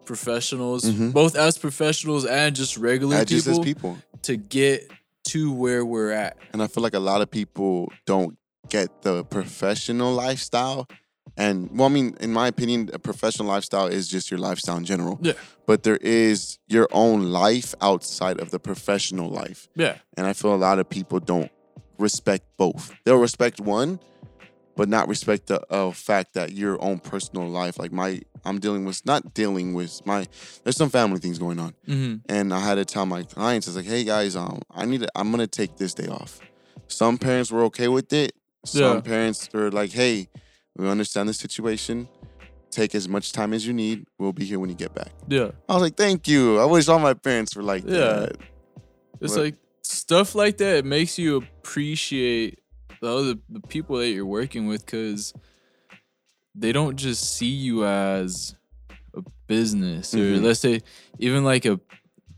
[0.05, 1.13] professionals, Mhm.
[1.13, 3.99] both as professionals and just regular And just people, people.
[4.23, 4.91] to get
[5.25, 6.37] to where we're at.
[6.53, 8.39] And I feel like a lot of people don't
[8.69, 10.87] get the professional lifestyle.
[11.37, 14.85] And well, I mean, in my opinion, a professional lifestyle is just your lifestyle in
[14.85, 15.19] general.
[15.21, 15.35] Yeah.
[15.67, 19.69] But there is your own life outside of the professional life.
[19.75, 19.97] Yeah.
[20.17, 21.51] And I feel a lot of people don't
[21.99, 22.95] respect both.
[23.05, 24.01] They'll respect one,
[24.77, 28.85] but not respect the uh, fact that your own personal life, like my, I'm dealing
[28.85, 30.27] with, not dealing with my,
[30.65, 31.75] there's some family things going on.
[31.87, 34.87] hmm And I had to tell my clients, I was like, hey guys, um, I
[34.87, 36.41] need to, I'm gonna take this day off.
[36.89, 38.33] Some parents were okay with it.
[38.67, 39.01] Some Yeah.
[39.01, 40.29] parents are like, hey,
[40.77, 42.09] we understand the situation.
[42.71, 44.05] Take as much time as you need.
[44.19, 45.13] We'll be here when you get back.
[45.29, 45.53] Yeah.
[45.69, 46.59] I was like, thank you.
[46.59, 47.93] I wish all my parents were like Yeah.
[48.27, 48.37] that.
[49.21, 50.79] It's What- like stuff like that.
[50.79, 52.59] It makes you appreciate
[53.01, 55.33] the other the people that you're working with because
[56.55, 58.55] they don't just see you as
[59.15, 60.43] a business or Mhm.
[60.43, 60.81] let's say
[61.19, 61.79] even like a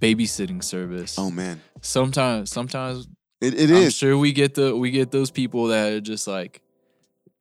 [0.01, 1.19] babysitting service.
[1.19, 3.09] Oh man, Sometimes, sometimes
[3.41, 3.95] it, it I'm is.
[3.97, 6.61] sure we get the we get those people that are just like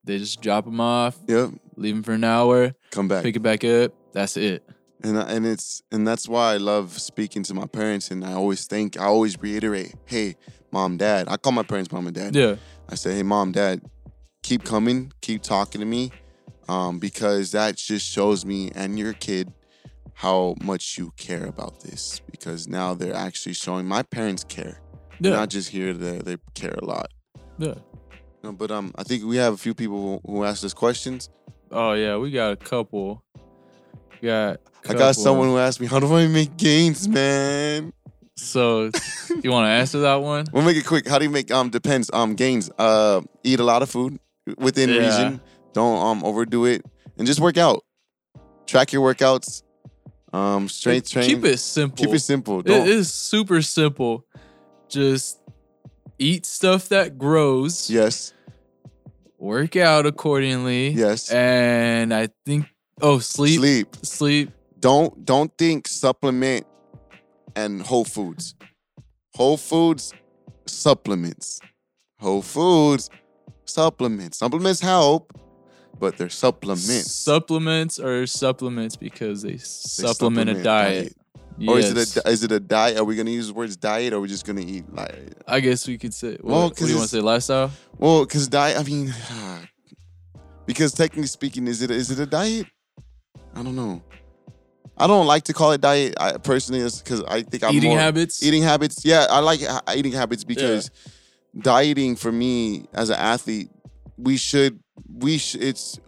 [0.03, 1.51] they just drop them off, Yep.
[1.75, 3.23] leave them for an hour, Come back.
[3.23, 3.91] pick it back up.
[4.13, 4.63] That's it.
[5.03, 8.09] and I- and it's and that's why I love speaking to my parents.
[8.09, 10.35] And I always think I always reiterate, hey,
[10.71, 11.27] mom, dad.
[11.29, 12.35] I call my parents mom and dad.
[12.35, 12.55] Yeah.
[12.89, 13.81] I say, hey, mom, dad,
[14.43, 16.11] keep coming, keep talking to me,
[16.69, 19.51] um, because that just shows me and your kid
[20.13, 22.21] how much you care about this.
[22.31, 24.79] Because now they're actually showing my parents care.
[25.19, 25.31] Yeah.
[25.31, 27.07] not just here; they they care a lot.
[27.57, 27.75] Yeah.
[28.43, 31.29] No, but um, I think we have a few people who, who asked us questions.
[31.71, 33.23] Oh yeah, we got a couple.
[34.21, 34.59] We got.
[34.87, 37.93] I got someone who asked me, "How do I make gains, man?"
[38.35, 38.91] So
[39.43, 40.45] you want to answer that one?
[40.53, 41.07] We'll make it quick.
[41.07, 42.69] How do you make um depends um gains?
[42.77, 44.19] Uh, eat a lot of food
[44.57, 44.99] within Yeah.
[44.99, 45.41] reason.
[45.73, 46.85] Don't um overdo it,
[47.17, 47.83] and just work out.
[48.67, 49.63] Track your workouts.
[50.33, 51.25] Um, strength train.
[51.25, 52.05] Keep it simple.
[52.05, 52.59] Keep it simple.
[52.59, 54.25] It Don't, is super simple.
[54.89, 55.39] Just
[56.19, 57.89] eat stuff that grows.
[57.89, 58.33] yes,
[59.37, 60.89] Work out accordingly.
[60.89, 61.29] yes.
[61.31, 62.65] And I think
[63.01, 63.95] oh sleep Sleep.
[64.03, 64.51] sleep.
[64.79, 66.65] Don't don't think supplement
[67.55, 68.55] and Whole Foods.
[69.35, 70.13] Whole Foods
[70.65, 71.59] supplements.
[72.19, 73.09] Whole Foods
[73.65, 74.39] supplements.
[74.39, 75.31] Supplements help,
[75.99, 77.11] but they're supplements.
[77.11, 81.13] Supplements are supplements because they They supplement, a diet.
[81.67, 82.97] Or is it a is it a diet?
[82.97, 85.33] Are we gonna use the words diet, or are we just gonna eat like?
[85.47, 86.37] I guess we could say.
[86.41, 87.21] Well, what do 'cause you want to say?
[87.21, 87.71] Lifestyle?
[87.97, 88.77] Well, because diet.
[88.77, 89.13] I mean,
[90.65, 92.67] because technically speaking, is it is it a diet?
[93.55, 94.03] I don't know.
[94.99, 96.15] I don't like to call it diet.
[96.19, 98.43] I personally, because I think I'm Eating more- habits.
[98.43, 99.03] Eating habits.
[99.05, 99.61] Yeah, I like
[99.95, 100.91] eating habits because
[101.59, 103.69] dieting for me as an athlete,
[104.17, 104.79] we should
[105.11, 105.99] we sh- it's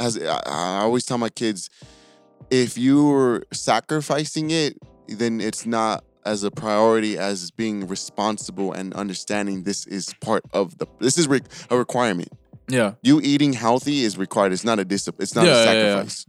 [0.00, 1.68] as I, I always tell my kids,
[2.50, 4.76] if you're sacrificing it,
[5.08, 10.78] then it's not as a priority as being responsible and understanding this is part of
[10.78, 11.40] the this is re-
[11.70, 12.28] a requirement.
[12.68, 12.94] Yeah.
[13.02, 14.52] You eating healthy is required.
[14.52, 15.22] It's not a discipline.
[15.22, 15.94] It's not Yeah, a yeah, yeah.
[15.96, 16.26] sacrifice.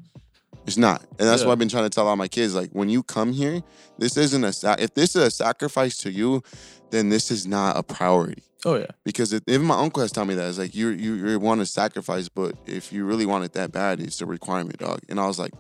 [0.67, 1.47] It's not, and that's Yeah.
[1.47, 2.55] what I've been trying to tell all my kids.
[2.55, 3.61] Like when you come here,
[3.99, 6.41] this isn't a sa- if this is a sacrifice to you,
[6.89, 8.41] then this is not a priority.
[8.65, 8.88] Oh yeah.
[9.03, 11.61] Because it, even my uncle has told me that it's like you you you want
[11.61, 14.99] to sacrifice, but if you really want it that bad, it's a requirement, dog.
[15.07, 15.53] And I was like,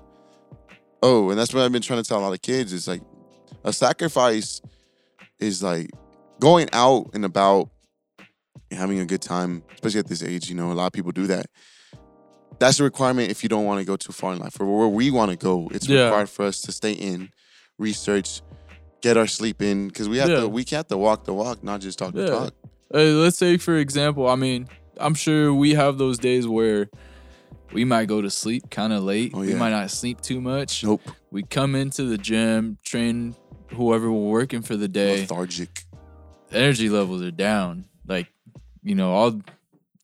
[1.05, 2.73] oh, and that's what I've been trying to tell a lot of kids.
[2.73, 3.01] It's like
[3.63, 4.61] a sacrifice
[5.39, 5.89] is like
[6.39, 7.69] going out and about
[8.71, 10.49] and having a good time, especially at this age.
[10.49, 11.45] You know, a lot of people do that.
[12.57, 14.53] That's a requirement if you don't want to go too far in life.
[14.53, 16.05] For where we want to go, it's Yeah.
[16.05, 17.29] required for us to stay in,
[17.77, 18.41] research,
[19.01, 20.39] get our sleep in, because we have Yeah.
[20.41, 22.53] to we have to walk the walk, not just talk the talk.
[22.93, 26.89] Uh, let's say, for example, I mean, I'm sure we have those days where
[27.75, 29.31] we might go to sleep kind of late.
[29.35, 30.83] Oh, We might not sleep too much.
[30.83, 31.01] Nope.
[31.29, 33.35] We come into the gym, train
[33.73, 35.21] whoever we're working for the day.
[35.21, 35.83] Lethargic.
[36.51, 37.85] Energy levels are down.
[38.07, 38.27] Like,
[38.81, 39.41] you know, all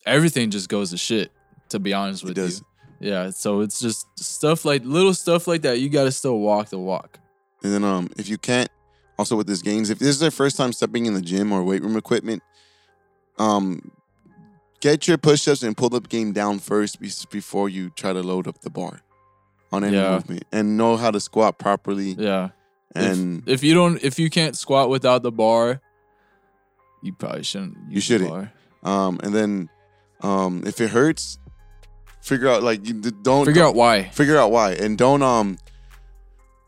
[0.05, 1.31] everything just goes to shit.
[1.69, 2.59] To be honest with does.
[2.99, 3.29] you, yeah.
[3.29, 5.79] So it's just stuff like little stuff like that.
[5.79, 7.17] You got to still walk the walk.
[7.63, 8.69] And then um if you can't
[9.17, 11.63] also with this gains, if this is their first time stepping in the gym or
[11.63, 12.43] weight room equipment,
[13.37, 13.91] um
[14.81, 18.59] get your push-ups and pull-up game down first be- before you try to load up
[18.61, 19.01] the bar
[19.71, 20.15] on any Yeah.
[20.15, 22.49] movement and know how to squat properly Yeah.
[22.93, 25.79] and if you don't if you can't squat without the bar
[27.03, 27.77] you probably shouldn't.
[27.89, 28.49] You shouldn't.
[28.83, 29.69] Um, and then
[30.21, 31.39] um, if it hurts,
[32.21, 34.03] figure out like you don't Figure out why.
[34.09, 35.57] figure out why, and don't um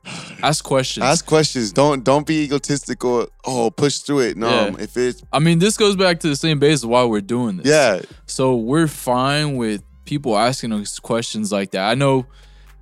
[0.43, 1.03] Ask questions.
[1.05, 1.71] ask questions.
[1.71, 3.27] Don't don't be egotistical.
[3.45, 4.37] Oh, push through it.
[4.37, 4.75] No, Yeah.
[4.79, 7.57] if it's I mean, this goes back to the same base of why we're doing
[7.57, 7.67] this.
[7.67, 11.89] yeah, So we're fine with people asking us questions like that.
[11.89, 12.25] I know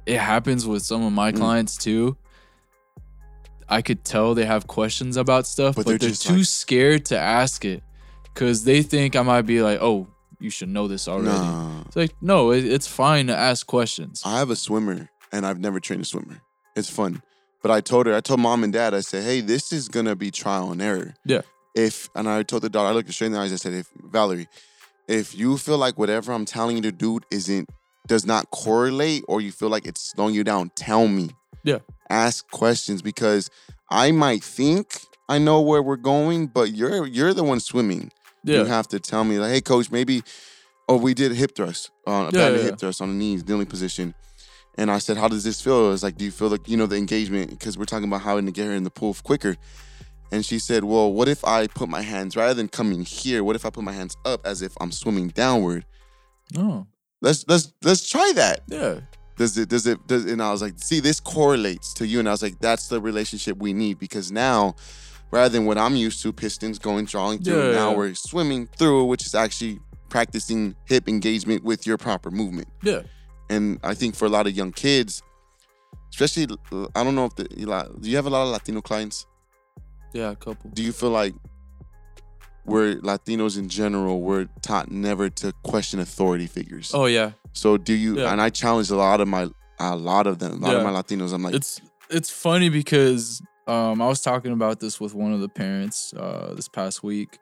[0.07, 1.37] it happens with some of my Mm.
[1.37, 2.17] clients too.
[3.69, 7.05] I could tell they have questions about stuff, But but, they're they're, too like- scared
[7.05, 7.83] to ask it
[8.33, 10.07] because they think I might be like, "Oh,
[10.39, 11.81] you should know this already." nah.
[11.85, 14.23] It's like, no, it, it's fine to ask questions.
[14.25, 16.41] I have a swimmer, and I've never trained a swimmer.
[16.75, 17.21] It's fun,
[17.61, 20.15] but I told her, I told mom and dad, I said, hey, this is gonna
[20.15, 21.15] be trial and error.
[21.25, 21.41] Yeah.
[21.75, 23.53] If and I told the daughter, I looked her straight in the eyes.
[23.53, 24.47] I said, if Valerie,
[25.07, 27.69] if you feel like whatever I'm telling you to do isn't
[28.07, 31.29] does not correlate, or you feel like it's slowing you down, tell me.
[31.63, 31.79] Yeah.
[32.09, 33.49] Ask questions because
[33.89, 34.99] I might think
[35.29, 38.11] I know where we're going, but you're you're the one swimming.
[38.43, 40.23] Yeah, You have to tell me like, hey, coach, maybe.
[40.89, 43.67] Oh, we did hip thrust, uh, a Yeah, yeah, hip thrust on the knees, kneeling
[43.67, 44.13] position.
[44.77, 45.91] And I said, how does this feel?
[45.93, 47.49] It's like, do you feel like you know the engagement?
[47.51, 49.57] Because we're talking about how to get her in the pool quicker.
[50.31, 53.43] And she said, well, what if I put my hands rather than coming here?
[53.43, 55.85] What if I put my hands up as if I'm swimming downward?
[56.55, 56.87] no,
[57.21, 58.61] Let's let's let's try that.
[58.67, 59.01] yeah,
[59.37, 62.19] Does it does it does and I was like, see, this correlates to you.
[62.19, 64.75] And I was like, that's the relationship we need because now,
[65.31, 69.03] rather than what I'm used to, pistons going drawing through, Yeah, now we're swimming through,
[69.05, 72.67] which is actually practicing hip engagement with your proper movement.
[72.81, 73.01] yeah.
[73.51, 75.21] And I think for a lot of young kids,
[76.09, 76.47] especially
[76.95, 79.25] I don't know if the do you have a lot of Latino clients?
[80.13, 80.69] Yeah, a couple.
[80.71, 81.33] Do you feel like
[82.65, 86.91] we're Latinos in general, we're taught never to question authority figures?
[86.93, 88.19] Oh yeah, So do you?
[88.19, 88.31] Yeah.
[88.31, 89.49] And I challenge a lot of my
[89.79, 91.33] a lot of them, a lot of my Latinos.
[91.33, 95.41] I'm like, it's it's funny because um, I was talking about this with one of
[95.41, 97.39] the parents uh, this past week,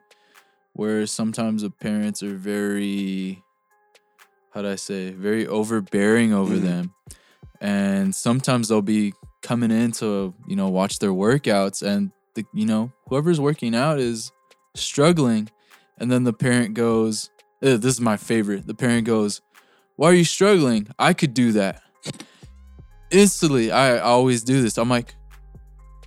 [0.74, 3.44] where sometimes the parents are very,
[4.54, 6.62] how do I say, very overbearing over Mhm.
[6.62, 6.94] them,
[7.62, 12.66] and sometimes they'll be coming in to you know watch their workouts, and the you
[12.66, 14.32] know whoever's working out is
[14.76, 15.50] struggling,
[15.98, 17.30] and then the parent goes,
[17.62, 19.42] "This is my favorite." The parent goes,
[19.96, 20.88] "Why are you struggling?
[20.98, 21.82] I could do that."
[23.12, 24.78] instantly I always do this.
[24.78, 25.16] I'm like,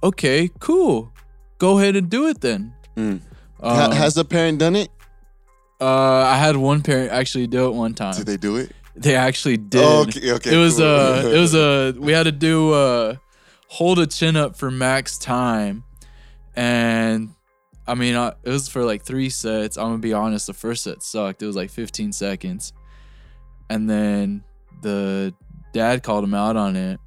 [0.03, 1.13] okay, cool.
[1.59, 2.73] Go ahead and do it then.
[2.97, 3.21] Mm.
[3.61, 4.89] Um, has the parent done it?
[5.83, 8.15] Uh, I had one parent actually do it one time.
[8.15, 8.73] Did they do it?
[8.95, 9.83] They actually did.
[9.83, 10.55] Oh, okay, okay.
[10.55, 10.87] it was cool.
[10.87, 13.17] uh it was a we had to do uh
[13.69, 15.83] hold a chin up for max time
[16.55, 17.35] and
[17.87, 19.77] I mean I, it was for like 3 sets.
[19.79, 21.43] I'm going to be honest, the first set sucked.
[21.43, 22.73] It was like 15 seconds.
[23.71, 24.45] And then
[24.83, 25.35] the
[25.73, 27.01] dad called him out on it.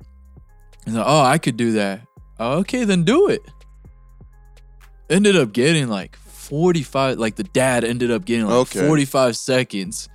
[0.85, 2.01] He's like, "Oh, I could do that."
[2.39, 3.41] "Oh, okay, then do it.
[5.09, 6.17] Ended up getting like
[6.49, 8.87] 45 like the dad ended up getting like Okay.
[8.87, 10.09] 45 seconds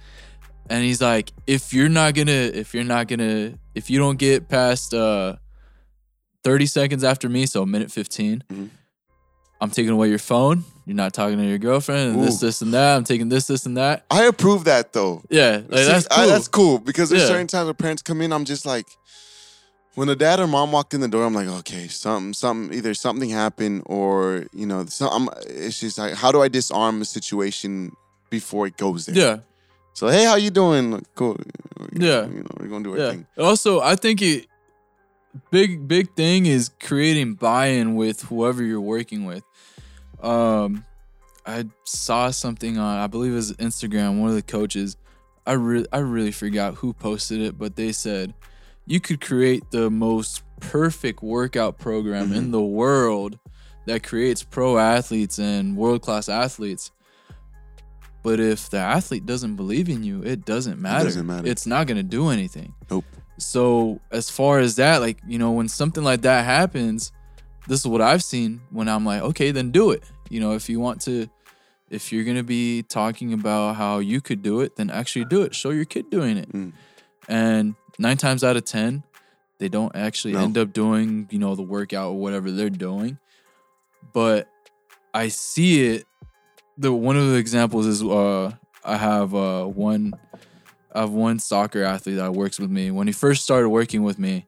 [0.68, 4.48] and he's like if you're not gonna if you're not gonna if you don't get
[4.48, 5.36] past uh
[6.44, 8.70] 30 seconds after me so minute 15 Mhm.
[9.60, 12.46] i'm taking away your phone you're not talking to your girlfriend and this Ooh.
[12.46, 15.22] this and that i'm taking this this and that I approve that though.
[15.30, 17.28] yeah like, See, that's I- cool that's cool because there's Yeah.
[17.28, 18.32] certain times where parents come in.
[18.32, 18.86] I'm just like,
[19.94, 22.94] when a dad or mom walked in the door, I'm like, okay, something, something, either
[22.94, 27.04] something happened or you know, some, I'm, it's just like, how do I disarm a
[27.04, 27.92] situation
[28.30, 29.16] before it goes there?
[29.16, 29.38] yeah
[29.94, 30.92] So hey, how you doing?
[30.92, 31.36] Like, Cool.
[31.92, 32.26] Yeah.
[32.26, 33.26] You know, we're gonna do our yeah thing.
[33.38, 34.46] also i think it
[35.50, 39.42] big big thing is creating buy-in with whoever you're working with
[40.22, 40.84] um
[41.46, 44.96] i saw something on i believe it was instagram one of the coaches
[45.46, 48.34] i really i really forgot who posted it but they said
[48.86, 53.38] you could create the most perfect workout program in the world
[53.86, 56.90] that creates pro athletes and world-class athletes
[58.22, 61.48] but if the athlete doesn't believe in you it doesn't matter doesn't matter.
[61.48, 63.04] it's not going to do anything Nope.
[63.38, 67.12] so as far as that, like you know, when something like that happens,
[67.68, 68.60] this is what I've seen.
[68.70, 70.02] When I'm like, okay, then do it.
[70.28, 71.28] You know, if you want to,
[71.88, 75.54] if you're gonna be talking about how you could do it, then actually do it.
[75.54, 76.52] Show your kid doing it.
[76.52, 76.72] Mm.
[77.28, 79.04] And nine times out of ten,
[79.58, 80.40] they don't actually No.
[80.44, 83.18] end up doing you know the workout or whatever they're doing.
[84.12, 84.48] But
[85.14, 86.06] I see it.
[86.78, 88.52] The one of the examples is uh
[88.84, 90.14] I have uh one
[90.92, 92.90] I have one soccer athlete that works with me.
[92.90, 94.46] When he first started working with me,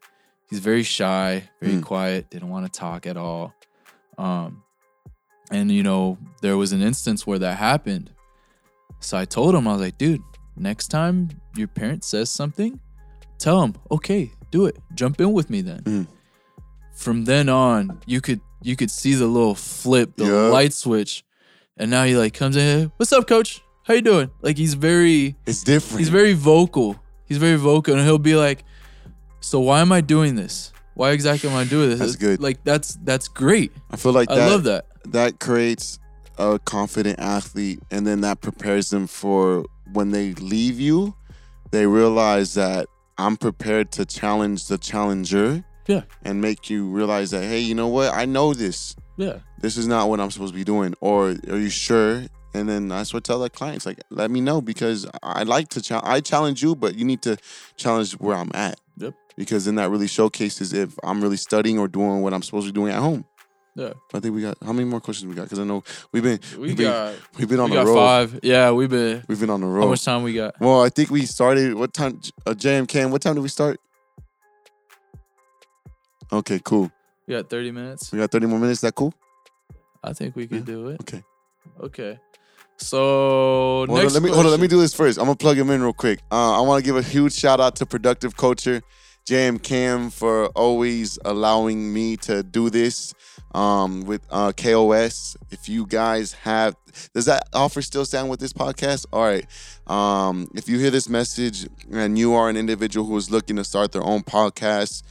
[0.49, 1.83] he's very shy, very Mm.
[1.85, 3.55] quiet, didn't want to talk at all.
[4.19, 4.63] Um,
[5.51, 8.11] and you know, there was an instance where that happened.
[9.01, 10.23] So I told him, I was like, dude,
[10.57, 12.81] next time your parent says something,
[13.43, 14.77] tell him, okay, do it.
[14.95, 15.81] Jump in with me then.
[15.83, 16.07] Mm.
[16.95, 20.49] From then on, you could you could see the little flip, the Yeah.
[20.57, 21.25] light switch.
[21.79, 23.63] and now he like comes in, "What's up, coach?
[23.85, 25.99] How you doing?" Like he's very It's different.
[26.01, 26.97] he's very vocal.
[27.25, 28.63] He's very vocal, and he'll be like,
[29.41, 30.71] "So why am I doing this?
[30.95, 32.41] Why exactly am I doing this?" That's good.
[32.41, 33.73] Like that's that's great.
[33.91, 34.85] I feel like I that, love that.
[35.13, 35.99] that creates
[36.39, 41.15] a confident athlete and then that prepares them for when they leave you
[41.73, 42.87] they realize that
[43.19, 46.03] i'm prepared to challenge the challenger Yeah.
[46.25, 49.39] and make you realize that hey you know what i know this Yeah.
[49.61, 52.89] this is not what i'm supposed to be doing or are you sure and then
[52.89, 56.07] that's what I tell the clients like let me know because i like to challenge
[56.09, 57.37] i challenge you but you need to
[57.77, 59.15] challenge where i'm at Yep.
[59.37, 62.73] because then that really showcases if i'm really studying or doing what i'm supposed to
[62.73, 63.25] be doing at home
[63.75, 63.93] Yeah.
[64.13, 65.45] I think we got how many more questions we got?
[65.45, 67.89] Because I know we've been We we've been, got we've been on we the got
[67.89, 67.95] road.
[68.31, 68.41] five.
[68.43, 69.25] Yeah, we've been.
[69.29, 69.83] We've been on the road.
[69.83, 70.61] How much time we got?
[70.61, 71.75] Well, I think we started.
[71.75, 72.21] What time?
[72.47, 73.11] Uh, JM Cam.
[73.11, 73.81] What time did we start?
[76.31, 76.91] Okay, cool.
[77.27, 78.13] We got thirty minutes.
[78.13, 78.81] We got thirty more minutes.
[78.83, 79.15] That cool?
[80.05, 81.01] I think we could do it.
[81.01, 81.23] Okay.
[81.81, 82.19] Okay.
[82.77, 84.51] So next let me hold on.
[84.51, 85.19] Let me do this first.
[85.19, 86.21] I'm gonna plug him in real quick.
[86.31, 88.83] Uh, I want to give a huge shout out to Productive Culture,
[89.27, 93.15] JM Cam, for always allowing me to do this
[93.55, 95.37] um, with uh, KOS.
[95.51, 96.77] If you guys have,
[97.15, 99.07] does that offer still stand with this podcast?
[99.13, 99.47] All right.
[99.87, 103.65] Um, if you hear this message and you are an individual who is looking to
[103.65, 105.03] start their own podcast,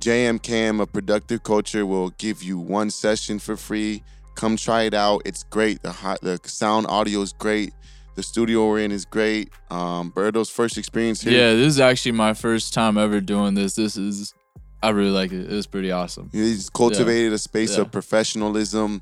[0.00, 4.02] JM Cam, a productive culture, will give you one session for free.
[4.34, 5.22] Come try it out.
[5.24, 5.82] It's great.
[5.82, 7.72] The hot, the sound audio is great.
[8.14, 9.50] The studio we're in is great.
[9.70, 11.32] Um, Berto's first experience here.
[11.32, 13.76] Yeah, this is actually my first time ever doing this.
[13.76, 14.34] This is,
[14.82, 15.50] I really like it.
[15.50, 16.28] It was pretty awesome.
[16.32, 17.82] He's cultivated a space Yeah.
[17.82, 19.00] of professionalism,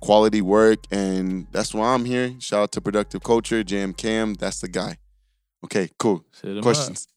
[0.00, 2.34] quality work, and that's why I'm here.
[2.38, 4.34] Shout out to Productive Culture, JM Cam.
[4.34, 4.98] That's the guy.
[5.64, 6.24] Okay, cool.
[6.44, 6.62] 'em up.
[6.64, 7.08] Questions.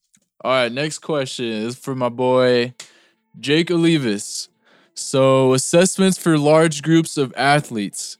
[0.43, 2.73] All right, next question is for my boy
[3.39, 4.47] Jake Olivas.
[4.93, 8.17] So, assessments for large groups of athletes.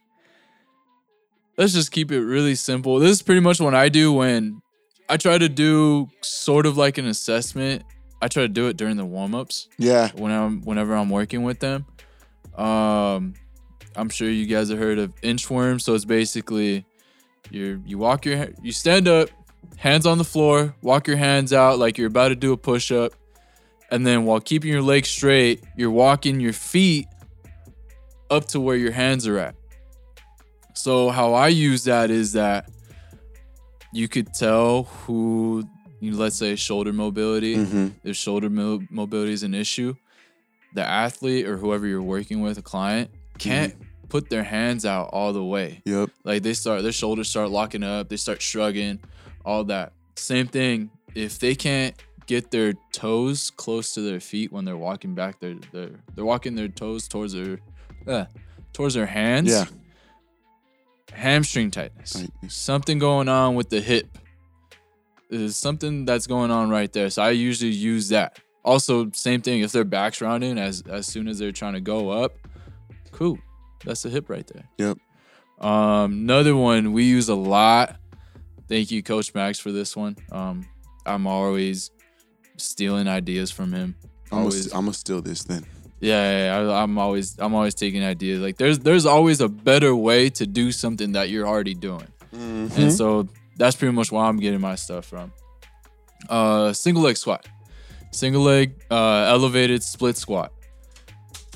[1.56, 2.98] Let's just keep it really simple.
[2.98, 4.60] This is pretty much what I do when
[5.08, 7.82] I try to do sort of like an assessment.
[8.22, 10.10] I try to do it during the warm-ups Yeah.
[10.14, 11.84] when I'm whenever I'm working with them.
[12.56, 13.34] Um,
[13.94, 15.80] I'm sure you guys have heard of inchworm.
[15.80, 16.86] So it's basically
[17.50, 19.28] you you walk your you stand up,
[19.76, 22.90] hands on the floor, walk your hands out like you're about to do a push
[22.90, 23.12] up,
[23.90, 27.06] and then while keeping your legs straight, you're walking your feet
[28.30, 29.54] up to where your hands are at.
[30.74, 32.68] So how I use that is that
[33.92, 35.64] you could tell who
[36.00, 39.94] you let's say shoulder mobility hmm if shoulder mo- mobility is an issue,
[40.74, 43.74] the athlete or whoever you're working with, a client, can't
[44.08, 45.82] put their hands out all the way.
[45.84, 46.10] Yep.
[46.24, 49.00] Like they start, their shoulders start locking up, they start shrugging,
[49.44, 49.92] all that.
[50.16, 50.90] Same thing.
[51.14, 51.94] If they can't
[52.26, 56.54] get their toes close to their feet when they're walking back, they're they're they're walking
[56.54, 57.58] their toes towards their,
[58.06, 58.26] uh,
[58.72, 59.50] towards their hands.
[59.50, 59.64] Yeah.
[61.12, 62.26] Hamstring tightness.
[62.48, 64.18] Something going on with the hip.
[65.30, 67.10] There's something that's going on right there.
[67.10, 68.38] So I usually use that.
[68.64, 72.10] Also, same thing if their back's rounding as as soon as they're trying to go
[72.10, 72.36] up.
[73.12, 73.38] Cool.
[73.84, 74.68] That's the hip right there.
[74.78, 74.98] Yep.
[75.64, 77.96] Um, another one we use a lot.
[78.68, 80.16] Thank you, Coach Max, for this one.
[80.32, 80.66] Um,
[81.06, 81.90] I'm always
[82.56, 83.94] stealing ideas from him.
[84.24, 84.72] I'm gonna Always.
[84.72, 85.64] I'm gonna steal this then.
[86.00, 88.40] Yeah, yeah, yeah, I, I'm always I'm always taking ideas.
[88.40, 92.08] Like there's there's always a better way to do something that you're already doing.
[92.34, 92.76] Mhm.
[92.76, 95.32] And so that's pretty much where I'm getting my stuff from.
[96.28, 97.46] Uh, single leg squat,
[98.12, 100.52] single leg uh, elevated split squat.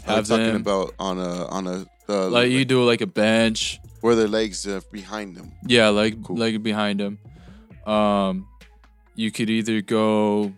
[0.06, 3.78] I'm Have talking about on a on a uh, like you do like a bench.
[4.00, 5.52] where their legs are behind them.
[5.66, 6.36] Yeah, like Cool.
[6.36, 7.18] like behind them.
[7.86, 8.46] Um,
[9.14, 10.52] you could either go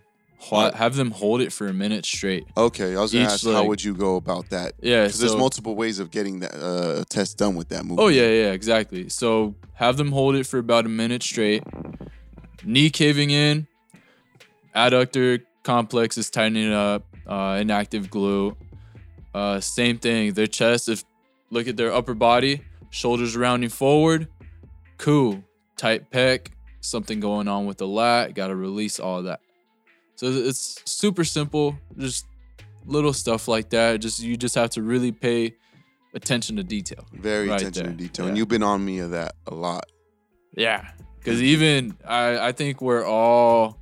[0.51, 2.45] have them hold it for a minute straight.
[2.55, 4.73] Okay, I was gonna Each ask how would you go about that?
[4.81, 7.99] Yeah, Because there's multiple ways of getting that uh, test done with that move.
[7.99, 9.09] Oh yeah, yeah, exactly.
[9.09, 11.63] So have them hold it for about a minute straight.
[12.63, 13.67] Knee caving in,
[14.75, 18.55] adductor complex is tightening up, uh, inactive glute.
[19.33, 20.33] Uh, same thing.
[20.33, 21.03] Their chest, if
[21.49, 24.27] look at their upper body, shoulders rounding forward,
[24.97, 25.43] cool.
[25.75, 26.47] Tight pec,
[26.81, 28.35] something going on with the lat.
[28.35, 29.39] Got to release all that.
[30.23, 31.75] So it's super simple.
[31.97, 32.25] Just
[32.85, 33.97] little stuff like that.
[33.99, 35.53] Just you just have to really pay
[36.13, 37.05] attention to detail.
[37.11, 37.97] Very Right attention to there.
[37.97, 38.29] detail, Yeah.
[38.29, 39.83] and you've been on me of that a lot.
[40.55, 40.87] Yeah,
[41.19, 43.77] because even I, I think we're all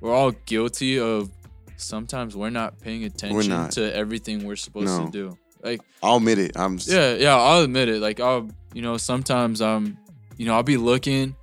[0.00, 1.30] we're all guilty of
[1.76, 3.72] sometimes we're not paying attention not.
[3.72, 5.04] to everything we're supposed No.
[5.06, 5.38] to do.
[5.62, 6.52] Like, I'll admit it.
[6.56, 8.00] I'm s- yeah, yeah, I'll admit it.
[8.00, 9.98] Like, I'll you know sometimes I'm
[10.38, 11.36] you know I'll be looking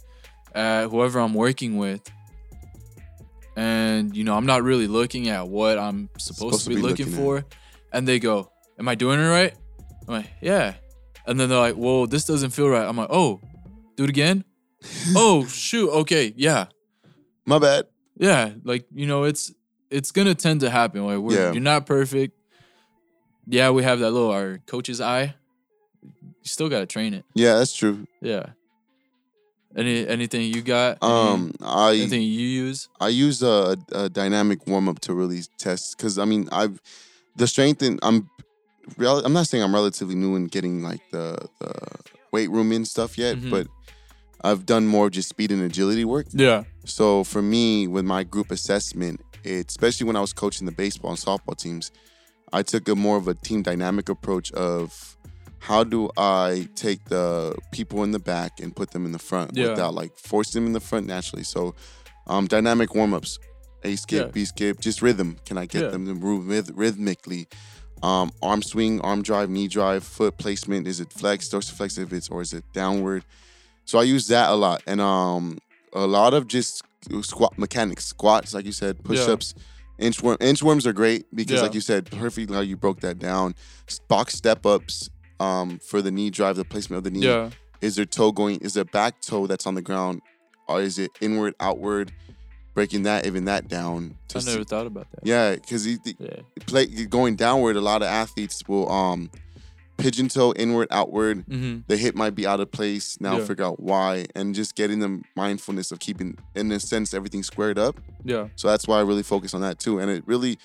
[0.55, 2.01] at whoever I'm working with.
[3.56, 7.45] And you know, I'm not really looking at what I'm supposed, to be, looking, for.
[7.93, 9.53] And they go, Am I doing it right?
[10.08, 10.74] I'm like, Yeah.
[11.26, 13.39] and then they're like, "Whoa, this doesn't feel right." I'm like, "Oh,
[13.95, 14.43] do it again."
[15.16, 16.68] oh shoot, okay, yeah,
[17.45, 17.86] My bad.
[18.18, 18.51] yeah.
[18.64, 19.51] Like you know, it's
[19.89, 21.06] it's gonna tend to happen.
[21.06, 21.51] Like we're, Yeah.
[21.53, 22.38] you're not perfect.
[23.47, 25.34] Yeah, we have that little our coach's eye.
[26.03, 26.12] You
[26.43, 27.24] still gotta train it.
[27.34, 28.06] Yeah, that's true.
[28.22, 28.47] Yeah.
[29.76, 30.97] Any anything you got?
[31.01, 32.88] Any- Um, I anything you use?
[32.99, 36.82] I use a, a dynamic warm up to really test because I mean I've
[37.36, 38.30] the strength and I'm
[38.97, 41.73] rel- I'm not saying I'm relatively new in getting like the the
[42.32, 43.49] weight room and stuff yet, Mhm.
[43.51, 43.67] but
[44.41, 46.28] I've done more just speed and agility work.
[46.32, 46.63] Yeah.
[46.86, 51.11] So for me, with my group assessment, it, especially when I was coaching the baseball
[51.11, 51.91] and softball teams,
[52.53, 55.14] I took a more of a team dynamic approach of
[55.66, 59.51] how do I take the people in the back and put them in the front
[59.55, 59.70] Yeah.
[59.70, 61.43] without like forcing them in the front naturally.
[61.43, 61.74] So
[62.28, 63.39] um, dynamic warm ups,
[63.84, 64.32] A skip, Yeah.
[64.32, 65.38] B skip, just rhythm.
[65.45, 65.89] Can I get Yeah.
[65.89, 67.47] them to move ryth- rhythmically?
[68.03, 70.88] Um, arm swing, arm drive, knee drive, foot placement.
[70.88, 73.24] Is it flex, dorsiflex if it's or is it downward?
[73.86, 75.57] So I use that a lot, and um,
[75.93, 76.84] a lot of just
[77.22, 79.53] squat mechanics, squats, like you said, push ups.
[79.99, 83.55] Inchworm, inchworms are great because, like you said, perfectly how you broke that down.
[84.09, 85.09] Box step ups
[85.39, 87.25] um, for the knee drive, the placement of the knee.
[87.25, 87.49] Yeah.
[87.81, 88.59] Is there toe going?
[88.61, 90.21] Is there back toe that's on the ground,
[90.67, 92.11] or is it inward, outward?
[92.73, 94.17] Breaking that, even that down.
[94.29, 95.21] to I never see- thought about that.
[95.25, 96.41] yeah, because you, Yeah.
[96.65, 97.77] play going downward.
[97.77, 99.29] A lot of athletes will um,
[99.97, 101.81] pigeon toe inward, outward Mm-hmm.
[101.88, 103.45] the hip might be out of place now Yeah.
[103.45, 107.79] figure out why and just getting the mindfulness of keeping in a sense everything squared
[107.79, 108.49] up Yeah.
[108.57, 110.57] so that's why i really focus on that too and it really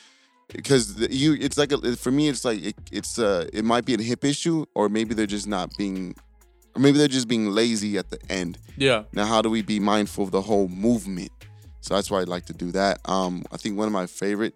[0.52, 3.94] because you it's like a, for me it's like it, it's uh it might be
[3.94, 6.14] a hip issue or maybe they're just not being
[6.74, 9.04] or maybe they're just being lazy at the end Yeah.
[9.12, 11.30] now how do we be mindful of the whole movement
[11.80, 14.54] so that's why i like to do that um i think one of my favorite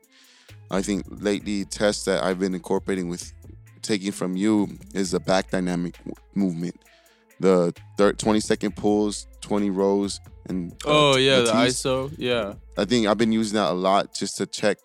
[0.70, 3.32] i think lately tests that i've been incorporating with
[3.82, 6.74] taking from you is the back dynamic w- movement
[7.40, 11.52] the thir 20 second pulls 20 rows and uh, Oh yeah, the.
[11.52, 12.12] ISO.
[12.16, 12.54] Yeah.
[12.78, 14.78] i think i've been using that a lot just to check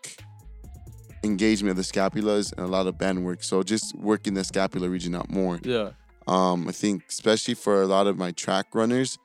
[1.23, 4.89] engagement of the scapulas and a lot of band work so just working the scapular
[4.89, 5.91] region out more Yeah.
[6.27, 9.17] um, I think especially for a lot of my track runners,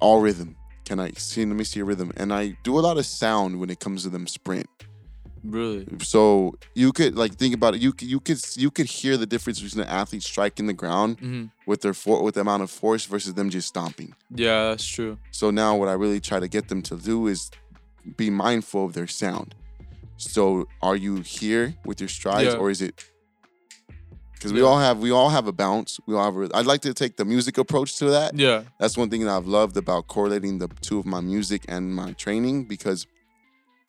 [0.00, 0.56] all rhythm.
[0.84, 1.44] Can I see?
[1.44, 4.04] Let me see a rhythm, and I do a lot of sound when it comes
[4.04, 4.68] to them sprint.
[5.42, 5.86] Really.
[6.02, 7.80] So you could like think about it.
[7.80, 11.18] You could you could you could hear the difference between an athlete striking the ground
[11.18, 11.44] Mm-hmm.
[11.66, 14.14] with their for, with the amount of force versus them just stomping.
[14.34, 15.18] Yeah, that's true.
[15.32, 17.50] So now what I really try to get them to do is
[18.16, 19.54] be mindful of their sound.
[20.16, 22.58] So are you here with your strides Yeah.
[22.58, 23.04] or is it
[24.32, 24.66] because we Yeah.
[24.66, 25.98] all have we all have a bounce.
[26.06, 28.38] We all have a, I'd like to take the music approach to that.
[28.38, 28.64] Yeah.
[28.78, 32.12] That's one thing that I've loved about correlating the two of my music and my
[32.12, 33.06] training because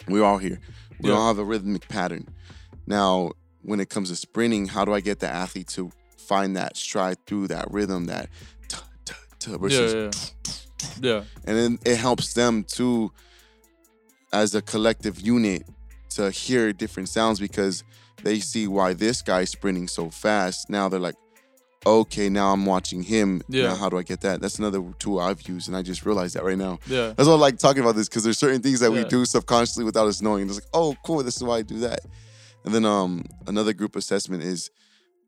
[0.07, 0.59] we're all here.
[0.99, 1.15] We Yeah.
[1.15, 2.27] all have a rhythmic pattern.
[2.85, 6.77] Now, when it comes to sprinting, how do I get the athlete to find that
[6.77, 8.29] stride through that rhythm that
[9.45, 10.53] versus Yeah.
[11.01, 11.09] Yeah.
[11.09, 11.23] Yeah.
[11.45, 13.11] and then it helps them to
[14.33, 15.65] as a collective unit
[16.09, 17.83] to hear different sounds because
[18.23, 21.15] they see why this guy's sprinting so fast now they're like
[21.85, 23.67] okay now i'm watching him Yeah.
[23.69, 26.35] now how do i get that that's another tool i've used and i just realized
[26.35, 27.13] that right now Yeah.
[27.15, 29.05] that's why i like talking about this because there's certain things that we Yeah.
[29.07, 31.99] do subconsciously without us knowing it's like oh cool this is why i do that
[32.65, 34.69] and then um another group assessment is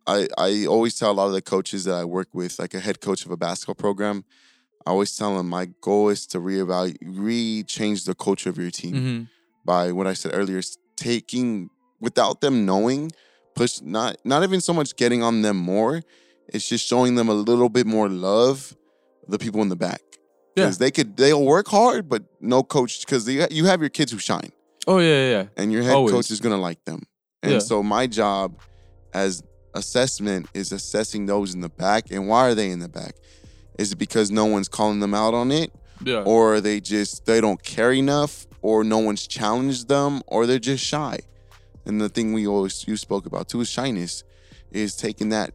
[0.08, 2.80] I, I always tell a lot of the coaches that I work with, like a
[2.80, 4.24] head coach of a basketball program,
[4.88, 8.94] I always tell them my goal is to reevaluate, re-change the culture of your team
[8.96, 9.24] Mm-hmm.
[9.66, 10.62] By what I said earlier,
[10.95, 13.12] taking without them knowing,
[13.55, 16.01] push not not even so much getting on them more,
[16.47, 18.75] it's just showing them a little bit more love,
[19.28, 20.01] the people in the back.
[20.55, 20.66] Yeah.
[20.66, 24.17] Because they could they'll work hard, but no coach because you have your kids who
[24.17, 24.51] shine
[24.88, 25.43] Oh yeah, yeah, yeah.
[25.58, 26.13] and your head Always.
[26.13, 27.04] coach is gonna like them.
[27.43, 27.59] And Yeah.
[27.59, 28.59] so my job
[29.13, 29.43] as
[29.74, 32.12] assessment is assessing those in the back.
[32.12, 33.13] And why are they in the back?
[33.78, 35.71] Is it because no one's calling them out on it?
[36.04, 36.24] Yeah.
[36.24, 40.60] Or are they just they don't care enough or no one's challenged them or they're
[40.60, 41.20] just shy?
[41.86, 44.24] And the thing we always you spoke about too is shyness,
[44.72, 45.54] is taking that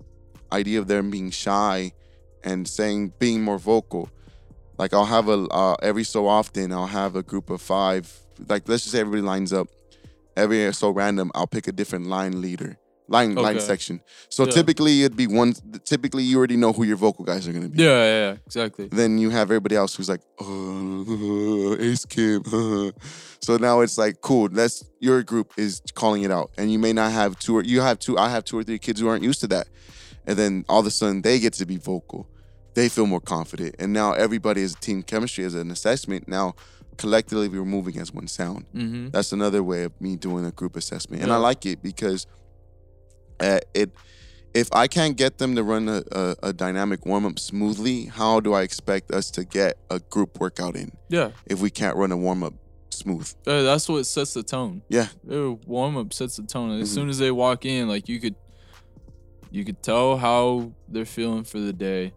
[0.52, 1.92] idea of them being shy
[2.42, 4.08] and saying being more vocal.
[4.78, 8.12] Like I'll have a uh, every so often I'll have a group of five.
[8.48, 9.68] Like let's just say everybody lines up.
[10.36, 12.76] Every so random I'll pick a different line leader,
[13.08, 14.00] line line section.
[14.30, 14.52] So Yeah.
[14.52, 15.52] typically it'd be one.
[15.84, 17.82] Typically you already know who your vocal guys are gonna be.
[17.82, 18.88] yeah, yeah, yeah, exactly.
[18.88, 22.42] Then you have everybody else who's like, uh, Ace Kim.
[23.40, 24.48] so now it's like, cool.
[24.50, 27.80] Let's your group is calling it out, and you may not have two or you
[27.82, 28.16] have two.
[28.18, 29.68] I have two or three kids who aren't used to that,
[30.26, 32.26] and then all of a sudden they get to be vocal.
[32.74, 36.26] They feel more confident, and now everybody is team chemistry as an assessment.
[36.26, 36.54] Now
[36.96, 38.66] collectively we're moving as one sound.
[38.74, 39.08] Mm-hmm.
[39.10, 41.36] That's another way of me doing a group assessment, and Yeah.
[41.36, 42.26] I like it because
[43.40, 43.90] uh, it
[44.54, 48.38] if I can't get them to run a, a, a dynamic warm up smoothly, how
[48.38, 52.12] do I expect us to get a group workout in Yeah, if we can't run
[52.12, 52.54] a warm up
[52.90, 53.28] smooth?
[53.48, 54.82] uh, that's what sets the tone.
[54.88, 55.08] Yeah.
[55.26, 56.80] warm up sets the tone.
[56.80, 56.94] As Mhm.
[56.94, 58.36] soon as they walk in, like you could,
[59.50, 62.12] you could tell how they're feeling for the day.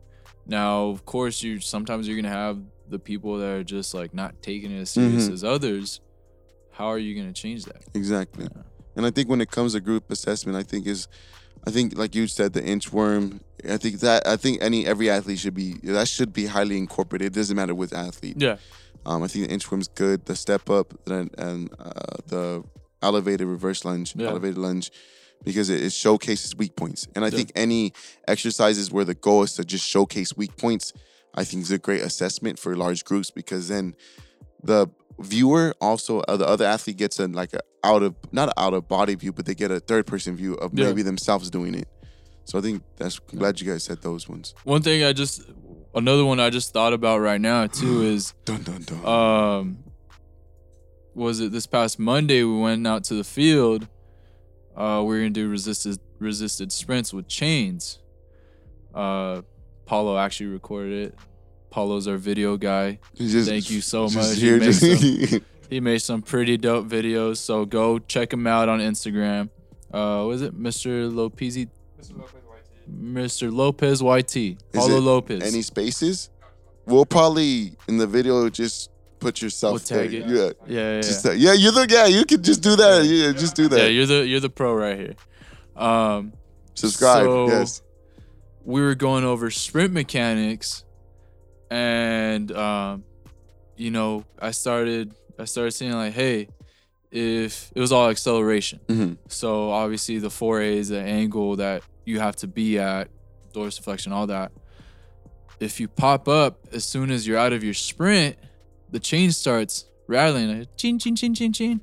[0.46, 4.42] Now, of course, you sometimes you're gonna have the people that are just like not
[4.44, 5.34] taking it as serious Mhm.
[5.34, 6.02] as others.
[6.72, 7.82] How are you gonna change that?
[7.96, 8.46] Exactly.
[8.46, 8.62] Yeah.
[8.98, 11.08] And I think when it comes to group assessment, I think is,
[11.68, 13.40] I think like you said, the inchworm.
[13.70, 17.28] I think that I think any every athlete should be that should be highly incorporated.
[17.28, 18.38] It doesn't matter which athlete.
[18.40, 18.58] Yeah,
[19.06, 20.26] Um, I think the inchworm's good.
[20.26, 22.64] The step up and, and uh, the
[23.02, 24.30] elevated reverse lunge, Yeah.
[24.30, 24.92] elevated lunge,
[25.44, 27.08] because it, it showcases weak points.
[27.16, 27.38] And I Yeah.
[27.38, 27.94] think any
[28.28, 30.94] exercises where the goal is to just showcase weak points,
[31.36, 33.96] I think is a great assessment for large groups because then
[34.64, 34.88] the
[35.20, 38.88] viewer also uh, the other athlete gets a like a out of not out of
[38.88, 40.86] body view, but they get a third person view of Yeah.
[40.86, 41.88] maybe themselves doing it.
[42.46, 44.54] So I think that's I'm glad you guys said those ones.
[44.64, 45.42] one thing I just,
[45.94, 49.06] another one I just thought about right now too is Dun dun dun.
[49.06, 49.78] um
[51.16, 53.88] was it this past Monday we went out to the field.
[54.76, 58.00] Uh we are gonna do resisted resisted sprints with chains.
[58.94, 59.42] Uh
[59.86, 61.16] Paulo actually recorded it.
[61.78, 62.98] Paulo's our video guy.
[63.14, 64.34] Just- Thank you so much.
[64.36, 67.38] He here, makes just- some- He made some pretty dope videos.
[67.38, 69.50] So go check him out on Instagram.
[69.94, 71.14] Uh was it Mr.
[71.14, 71.58] Lopez
[72.90, 73.52] Mr.
[73.54, 74.58] Lopez YT.
[74.74, 75.44] Paulo Lopez.
[75.44, 76.30] any spaces?
[76.86, 78.90] We'll probably in the video just
[79.20, 80.22] put yourself We'll tag there.
[80.22, 80.28] it.
[80.68, 80.76] Yeah.
[80.76, 81.02] yeah, yeah.
[81.02, 83.06] Just yeah, you're the yeah, you can just do that.
[83.06, 83.78] Yeah, just do that.
[83.80, 85.16] yeah, you're the you're the pro right here.
[85.76, 86.34] Um
[86.74, 87.24] Subscribe.
[87.26, 87.82] So- yes.
[88.64, 90.84] we were going over sprint mechanics
[91.70, 93.04] and um
[93.76, 96.48] you know i started i started seeing like hey
[97.10, 98.80] if it was all acceleration.
[98.88, 103.10] Hmm so obviously the 4a is the angle that you have to be at
[103.54, 104.52] dorsiflexion all that.
[105.60, 108.36] If you pop up as soon as you're out of your sprint
[108.92, 111.82] the chain starts rattling like chin chin chin chin chin.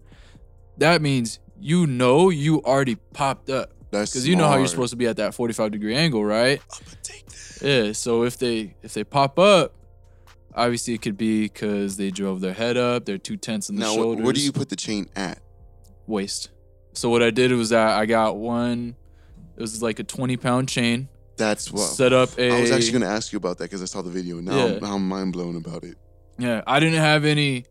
[0.79, 3.71] That means you know you already popped up.
[3.91, 6.61] That's because you know how you're supposed to be at that 45 degree angle right?
[6.73, 7.04] I'ma take that.
[7.63, 9.75] Yeah, so if they if they pop up,
[10.55, 13.81] obviously it could be because they drove their head up, they're too tense in the
[13.83, 14.25] Now, shoulders.
[14.25, 15.39] where do you put the chain at?
[16.07, 16.51] waist?
[16.93, 18.95] So what I did was that I got one.
[19.57, 21.09] It was like a 20 pound chain.
[21.37, 21.81] That's what.
[21.83, 22.51] set up a.
[22.57, 24.41] I was actually gonna ask you about that because I saw the video.
[24.41, 24.65] Now, Yeah.
[24.75, 25.97] I'm, now I'm mind blown about it.
[26.39, 27.65] Yeah, I didn't have any.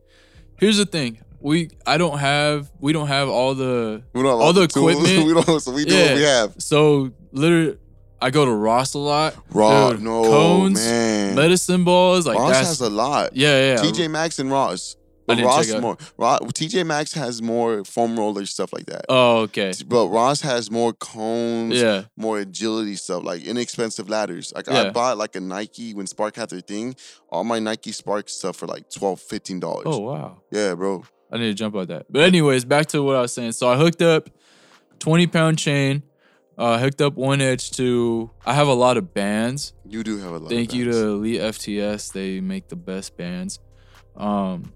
[0.58, 1.20] Here's the thing.
[1.40, 4.96] We I don't have we don't have all the We don't have All the tools.
[5.04, 5.60] equipment- we don't.
[5.62, 6.56] So we do what we have.
[6.58, 7.78] so literally
[8.24, 9.36] I go to Ross a lot.
[9.52, 11.36] Ross, no cones, man.
[11.36, 13.36] Medicine balls like Ross has a lot.
[13.36, 13.82] yeah yeah.
[13.82, 14.96] TJ Maxx and Ross.
[15.26, 15.98] But Ross more.
[16.18, 19.06] Ross, TJ Maxx has more foam roller stuff like that.
[19.10, 19.74] Oh okay.
[19.86, 24.54] But Ross has more cones, Yeah more agility stuff, like inexpensive ladders.
[24.56, 26.96] Like I bought like a Nike when SPARQ had their thing.
[27.30, 29.22] All my Nike SPARQ stuff for like 12
[29.60, 29.84] dollars.
[29.86, 30.42] Oh wow.
[30.52, 31.04] yeah, bro.
[31.32, 32.06] I need to jump on that.
[32.10, 33.54] But anyways, back to what I was saying.
[33.54, 34.30] So I hooked up
[35.00, 36.04] 20 pound chain,
[36.58, 39.74] uh, hooked up one edge to I have a lot of bands.
[39.86, 40.50] You do have a lot.
[40.50, 42.12] Thank you to Elite FTS.
[42.14, 43.60] They make the best bands.
[44.16, 44.74] Um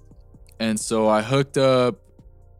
[0.60, 1.98] and so I hooked up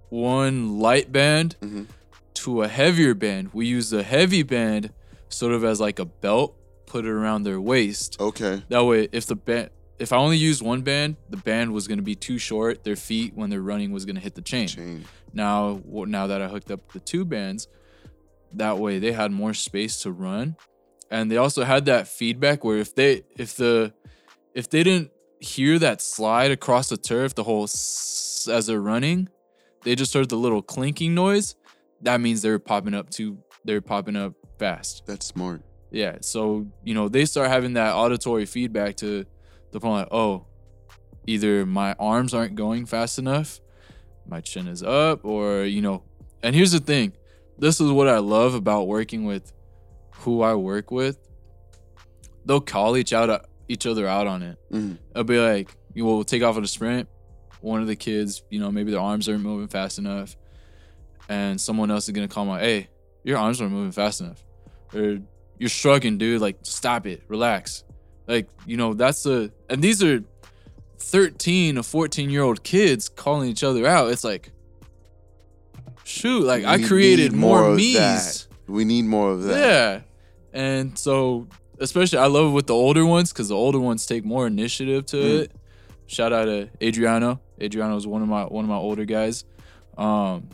[0.10, 1.88] one light band Mhm.
[2.36, 3.50] to a heavier band.
[3.54, 4.92] We use the heavy band
[5.30, 8.18] sort of as like a belt, put it around their waist.
[8.20, 8.64] Okay.
[8.70, 9.70] That way, if the band,
[10.00, 12.84] if I only used one band, the band was gonna be too short.
[12.84, 14.68] Their feet, when they're running, was gonna hit the chain.
[14.68, 15.06] Chain.
[15.34, 17.68] Now, now that I hooked up the two bands,
[18.54, 20.56] that way they had more space to run,
[21.12, 23.94] and they also had that feedback where if they, if the,
[24.54, 29.30] if they didn't hear that slide across the turf, the whole s- as they're running,
[29.84, 31.56] they just heard the little clinking noise.
[32.02, 33.38] That means they're popping up too.
[33.64, 35.04] They're popping up fast.
[35.06, 35.62] That's smart.
[35.92, 36.18] Yeah.
[36.22, 39.26] So, you know, they start having that auditory feedback to
[39.72, 40.46] the point like, oh,
[41.26, 43.60] either my arms aren't going fast enough,
[44.28, 46.04] my chin is up, or, you know,
[46.44, 47.14] and here's the thing.
[47.60, 49.52] This is what I love about working with
[50.20, 51.18] who I work with.
[52.46, 54.58] They'll call each out each other out on it.
[54.72, 54.98] Mhm.
[55.16, 57.10] I'll be like, you will take off on a sprint.
[57.62, 60.38] One of the kids, you know, maybe their arms aren't moving fast enough.
[61.28, 62.88] And someone else is gonna call my, hey,
[63.24, 64.44] your arms aren't moving fast enough.
[64.94, 65.20] Or
[65.58, 66.40] you're struggling, dude.
[66.40, 67.84] Like, stop it, relax.
[68.28, 70.24] Like, you know, that's the and these are
[71.00, 74.12] 13 or 14 year old kids calling each other out.
[74.12, 74.52] It's like,
[76.08, 77.94] shoot, like I created more, more me's.
[77.96, 78.48] that.
[78.68, 79.58] We need more of that.
[79.60, 80.02] Yeah.
[80.54, 81.48] And so,
[81.80, 85.06] especially, I love it with the older ones because the older ones take more initiative
[85.08, 85.40] to Mm.
[85.44, 85.52] it.
[86.08, 87.40] Shout out to Adriano.
[87.62, 89.44] Adriano is one of my one of my older guys.
[89.98, 90.50] Um,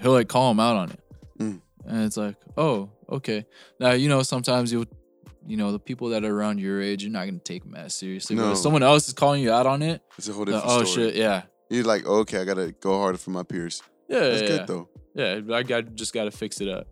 [0.00, 1.00] he'll like call him out on it,
[1.38, 1.60] Mm.
[1.86, 3.46] and it's like, oh, okay.
[3.80, 4.86] Now you know sometimes you'll
[5.48, 7.94] you know, the people that are around your age, you're not gonna take them as
[7.94, 8.34] seriously.
[8.34, 8.52] But No.
[8.52, 10.82] if someone else is calling you out on it, It's a whole like, different oh
[10.84, 11.06] story.
[11.10, 13.80] shit, yeah, You're like, okay, I gotta go harder for my peers.
[14.08, 14.66] Yeah, That's yeah, good yeah.
[14.66, 14.88] though.
[15.14, 16.86] Yeah, I got just gotta fix it up.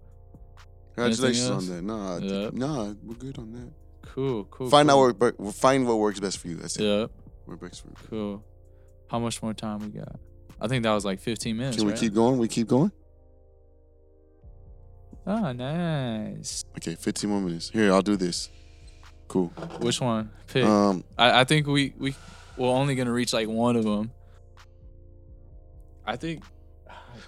[0.95, 1.83] Congratulations on that.
[1.83, 2.51] Nah, Yeah.
[2.53, 3.73] nah, we're good on that.
[4.03, 4.69] Cool, cool.
[4.71, 5.09] find cool.
[5.09, 6.57] out what find what works best for you.
[6.57, 6.85] That's it.
[6.85, 7.07] Yeah,
[7.47, 7.95] What works for you.
[8.09, 8.45] cool.
[9.11, 10.19] How much more time we got?
[10.61, 11.77] I think that was like 15 minutes.
[11.77, 12.01] Can we right?
[12.01, 12.39] keep going?
[12.39, 12.93] We keep going.
[15.27, 16.65] Oh, nice.
[16.79, 17.71] Okay, 15 more minutes.
[17.71, 18.51] Here, I'll do this.
[19.29, 19.47] Cool.
[19.81, 20.31] Which one?
[20.47, 20.65] Pick.
[20.65, 22.15] Um, I, I think we we
[22.57, 24.13] we're only gonna reach like one of them.
[26.07, 26.43] I think.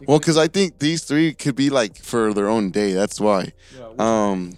[0.01, 2.93] I well, because I think these three could be like for their own day.
[2.93, 3.53] That's why.
[3.79, 4.53] yeah, we- Um,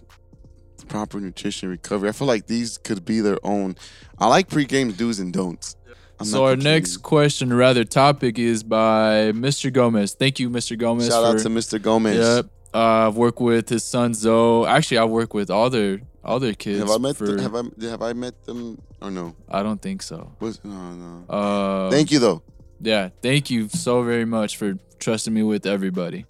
[0.88, 2.08] proper nutrition recovery.
[2.08, 3.76] I feel like these could be their own.
[4.18, 5.76] I like pre-game do's and don'ts.
[6.20, 9.72] I'm so our completely- next question, or rather topic, is by Mr.
[9.72, 10.14] Gomez.
[10.14, 10.76] Thank you, Mr.
[10.78, 11.08] Gomez.
[11.08, 11.80] shout out to Mr.
[11.80, 12.16] Gomez.
[12.16, 12.46] Yep.
[12.74, 14.66] Uh, I've worked with his son Zoe.
[14.66, 16.80] Actually, I work with all their all their kids.
[16.80, 17.16] Have I met?
[17.16, 19.34] For, them, have I have I met them or no?
[19.48, 20.32] I don't think so.
[20.40, 21.24] Was, no, no.
[21.32, 22.42] Uh, Thank you though.
[22.80, 26.26] yeah, thank you so very much for trusting me with everybody.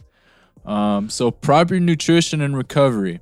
[0.65, 3.21] Um, so proper nutrition and recovery.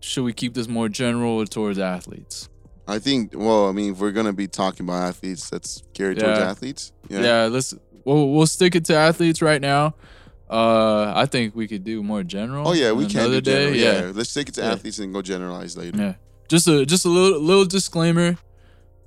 [0.00, 2.48] Should we keep this more general or towards athletes?
[2.86, 3.32] I think.
[3.34, 6.92] Well, I mean, if we're gonna be talking about athletes, that's geared towards athletes.
[7.08, 7.74] Yeah, yeah, let's
[8.04, 9.94] we'll we'll stick it to athletes right now.
[10.48, 12.68] Uh, I think we could do more general.
[12.68, 13.72] Oh yeah, we can do general.
[13.74, 13.78] day.
[14.06, 14.12] Yeah.
[14.14, 14.72] let's take it to Yeah.
[14.72, 15.98] athletes and go generalize later.
[15.98, 16.14] yeah.
[16.48, 18.38] Just a just a little little disclaimer.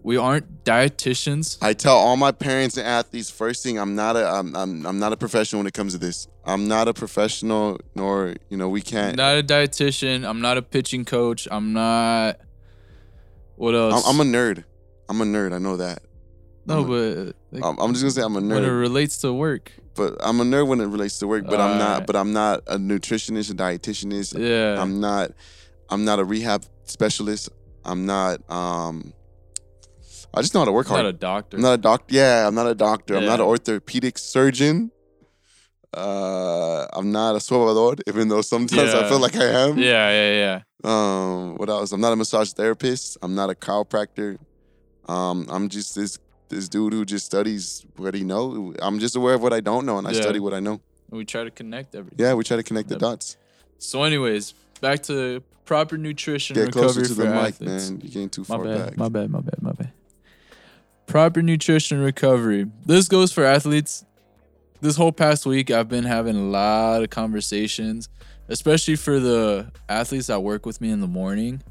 [0.03, 1.57] We aren't dietitians.
[1.61, 4.99] I tell all my parents and athletes first thing I'm not a I'm, I'm I'm
[4.99, 6.27] not a professional when it comes to this.
[6.43, 9.15] I'm not a professional nor you know we can't.
[9.15, 10.27] not a dietitian.
[10.27, 11.47] I'm not a pitching coach.
[11.51, 12.39] I'm not.
[13.57, 14.07] What I'm, else?
[14.09, 14.63] I'm a nerd.
[15.07, 15.53] I'm a nerd.
[15.53, 15.99] I know that.
[16.65, 18.55] no, I'm but like, I'm, I'm just gonna say I'm a nerd.
[18.55, 19.71] when it relates to work.
[19.93, 21.45] but I'm a nerd when it relates to work.
[21.45, 22.07] But I'm not.
[22.07, 24.39] But I'm not a nutritionist, a dietitianist.
[24.39, 24.81] Yeah.
[24.81, 25.31] I'm not.
[25.89, 27.49] I'm not a rehab specialist.
[27.85, 28.39] I'm not.
[28.49, 29.13] Um.
[30.33, 31.57] I just know how to work I'm not a doctor.
[31.57, 32.15] I'm not a doctor.
[32.15, 33.15] Yeah, I'm not a doctor.
[33.15, 34.91] I'm not an orthopedic surgeon.
[35.93, 39.77] Uh, I'm not a sobador, even though sometimes I feel like I am.
[39.77, 40.61] yeah, yeah, yeah.
[40.83, 41.91] Um, what else?
[41.91, 43.17] I'm not a massage therapist.
[43.21, 44.37] I'm not a chiropractor.
[45.07, 46.17] Um, I'm just this
[46.49, 48.73] this dude who just studies what he know.
[48.81, 50.21] I'm just aware of what I don't know, and I Yeah.
[50.21, 50.81] study what I know.
[51.09, 52.25] And we try to connect everything.
[52.25, 53.35] Yeah, we try to connect the dots.
[53.77, 57.89] So, anyways, back to proper nutrition Get recovery closer to the mic, athletes.
[57.89, 57.99] man.
[58.01, 58.97] You're getting too My far bad, back.
[58.97, 59.91] my bad, my bad, my bad.
[61.11, 62.67] Proper nutrition recovery.
[62.85, 64.05] This goes for athletes.
[64.79, 68.07] This whole past week, I've been having a lot of conversations,
[68.47, 71.61] especially for the athletes that work with me in the morning.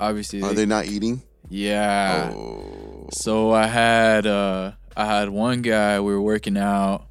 [0.00, 1.22] Obviously, Are they- they not eating?
[1.48, 2.32] yeah.
[2.34, 7.06] Oh, So I had uh I had one guy we were working out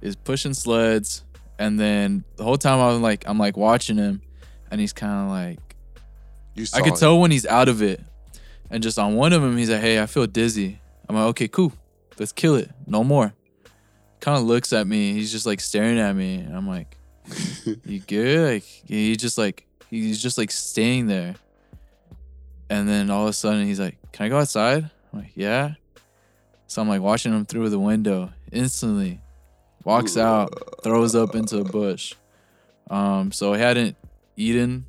[0.00, 1.22] is pushing sleds
[1.58, 4.22] and then the whole time I was like I'm like watching him
[4.70, 5.76] and he's kind of like
[6.54, 6.98] you saw I could it.
[6.98, 8.00] tell when he's out of it.
[8.70, 11.48] And just on one of them he's like, "Hey, I feel dizzy." I'm like, "Okay,
[11.48, 11.72] cool.
[12.18, 12.70] Let's kill it.
[12.86, 13.32] No more."
[14.20, 15.12] Kind of looks at me.
[15.12, 16.96] He's just like staring at me and I'm like,
[17.84, 21.34] "You good?" Like he just like he's just like staying there.
[22.68, 25.74] And then all of a sudden he's like, "Can I go outside?" I'm like, "Yeah."
[26.68, 28.30] So I'm like watching him through the window.
[28.52, 29.20] Instantly,
[29.84, 32.14] walks out, throws up into a bush.
[32.88, 33.96] Um, so he hadn't
[34.36, 34.86] eaten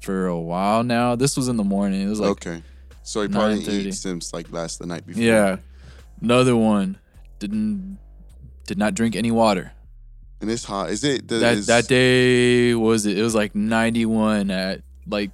[0.00, 1.16] for a while now.
[1.16, 2.02] This was in the morning.
[2.02, 2.62] It was like, okay.
[3.04, 3.86] So he probably 9:30.
[3.86, 5.22] ate since like last the night before.
[5.22, 5.58] yeah.
[6.20, 6.98] Another one
[7.38, 7.98] didn't
[8.66, 9.72] did not drink any water.
[10.40, 10.90] And it's hot.
[10.90, 13.18] Is it the, That is, that day was it?
[13.18, 15.30] It was like 91 at like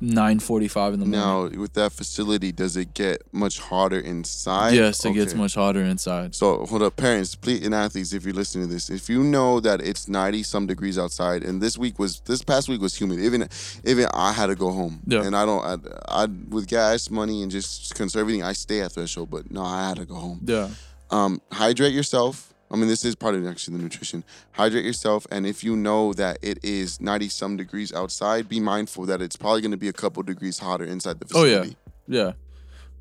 [0.00, 1.10] 9:45 in the morning.
[1.54, 4.74] Now with that facility, does it get much hotter inside?
[4.74, 6.34] yes, it gets much hotter inside.
[6.34, 9.60] So hold up, parents, please, and athletes, if you're listening to this, if you know
[9.60, 13.20] that it's 90 some degrees outside, and this week was this past week was humid.
[13.20, 13.48] Even
[13.84, 15.22] even I had to go home, Yeah.
[15.24, 19.30] and I don't, I, I with gas money and just conserving, I stay at threshold,
[19.30, 20.40] but no, I had to go home.
[20.44, 20.68] Yeah.
[21.10, 22.49] Um, hydrate yourself.
[22.70, 24.22] I mean, this is part of actually the nutrition.
[24.52, 29.06] Hydrate yourself, and if you know that it is 90 some degrees outside, be mindful
[29.06, 31.76] that it's probably going to be a couple degrees hotter inside the facility.
[31.76, 32.32] Oh, yeah.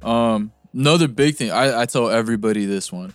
[0.01, 0.33] Yeah.
[0.33, 1.51] Um, another big thing.
[1.51, 3.13] I, I tell everybody this one.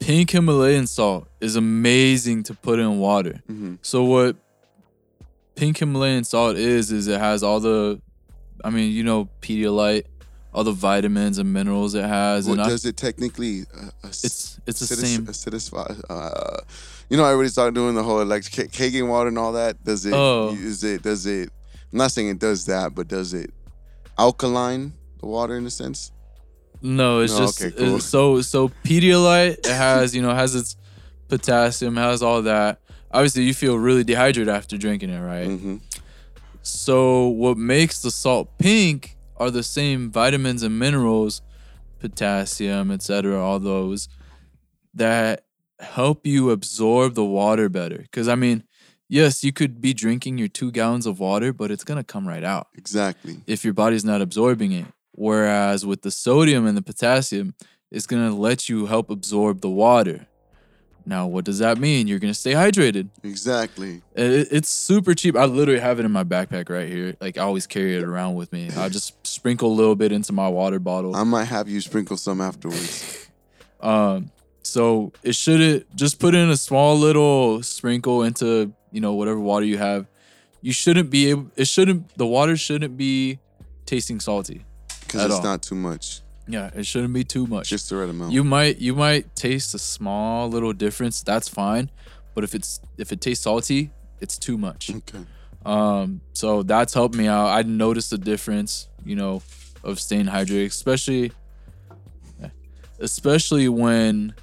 [0.00, 3.42] Pink Himalayan salt is amazing to put in water.
[3.46, 4.36] hmm So what
[5.54, 8.00] pink Himalayan salt is is it has all the
[8.64, 10.04] I mean, you know, Pedialyte,
[10.52, 13.62] all the vitamins and minerals it has What and I, does it technically?
[13.74, 16.60] Uh, ass- it's it's the same acidify- uh,
[17.08, 19.82] you know, everybody started doing the whole like Kangen water and all that.
[19.84, 20.14] Does it?
[20.14, 20.54] Oh.
[20.54, 21.02] Is it?
[21.02, 21.50] Does it?
[21.92, 23.52] I'm not saying it does that, but does it
[24.18, 26.12] alkaline the water in a sense?
[26.82, 27.96] No, it's No, just okay, cool.
[27.96, 30.76] it's so so Pedialyte it has, you know, has its
[31.28, 32.80] potassium, has all that.
[33.12, 35.46] Obviously, you feel really dehydrated after drinking it, right?
[35.46, 35.76] hmm
[36.62, 41.42] So, what makes the salt pink are the same vitamins and minerals,
[41.98, 44.08] potassium, etc., all those
[44.94, 45.44] that
[45.80, 47.98] help you absorb the water better.
[47.98, 48.64] Because, I mean,
[49.08, 52.28] yes, you could be drinking your two gallons of water, but it's going to come
[52.28, 53.40] right out Exactly.
[53.46, 54.86] if your body's not absorbing it.
[55.12, 57.54] Whereas with the sodium and the potassium,
[57.90, 60.26] it's going to let you help absorb the water.
[61.06, 62.06] Now, what does that mean?
[62.06, 63.08] You're going to stay hydrated.
[63.22, 64.02] Exactly.
[64.14, 65.36] It, it's super cheap.
[65.36, 67.16] I literally have it in my backpack right here.
[67.20, 68.70] Like I always carry it around with me.
[68.76, 71.16] I just sprinkle a little bit into my water bottle.
[71.16, 73.16] I might have you sprinkle some afterwards.
[73.82, 74.30] Um,
[74.62, 79.64] so it shouldn't just put in a small little sprinkle into you know whatever water
[79.64, 80.06] you have.
[80.60, 81.50] You shouldn't be able.
[81.56, 82.14] It shouldn't.
[82.18, 83.38] The water shouldn't be
[83.86, 84.66] tasting salty.
[85.00, 85.42] Because it's all.
[85.42, 86.20] not too much.
[86.50, 87.68] Yeah, it shouldn't be too much.
[87.68, 88.32] Just the right amount.
[88.32, 91.22] you might you might taste a small little difference.
[91.22, 91.90] That's fine.
[92.34, 93.90] But if it's if it tastes salty,
[94.20, 94.90] it's too much.
[94.94, 95.24] okay.
[95.64, 97.48] Um, so that's helped me out.
[97.48, 99.42] I noticed a difference, you know,
[99.84, 101.32] of staying hydrated, especially
[102.98, 104.34] especially when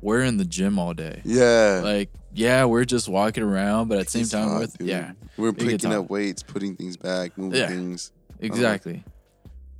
[0.00, 1.20] we're in the gym all day.
[1.24, 1.80] Yeah.
[1.82, 5.52] Like, yeah, we're just walking around, but at the same time, hot, we're yeah, We're
[5.52, 7.68] picking up weights, putting things back, moving Yeah.
[7.68, 8.12] things.
[8.40, 9.04] exactly.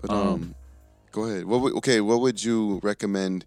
[0.01, 0.55] But Um, um,
[1.13, 1.45] go ahead.
[1.45, 2.01] What would, okay?
[2.01, 3.45] What would you recommend?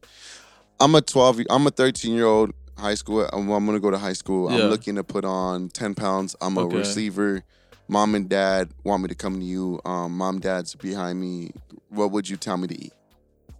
[0.79, 1.41] I'm a 12.
[1.49, 3.25] I'm a 13 year old high school.
[3.31, 4.51] I'm, I'm gonna go to high school.
[4.51, 4.63] Yeah.
[4.65, 6.35] I'm looking to put on 10 pounds.
[6.41, 6.77] I'm a Okay.
[6.77, 7.43] receiver.
[7.87, 9.79] Mom and dad want me to come to you.
[9.85, 11.51] Um, mom, dad's behind me.
[11.89, 12.93] What would you tell me to eat?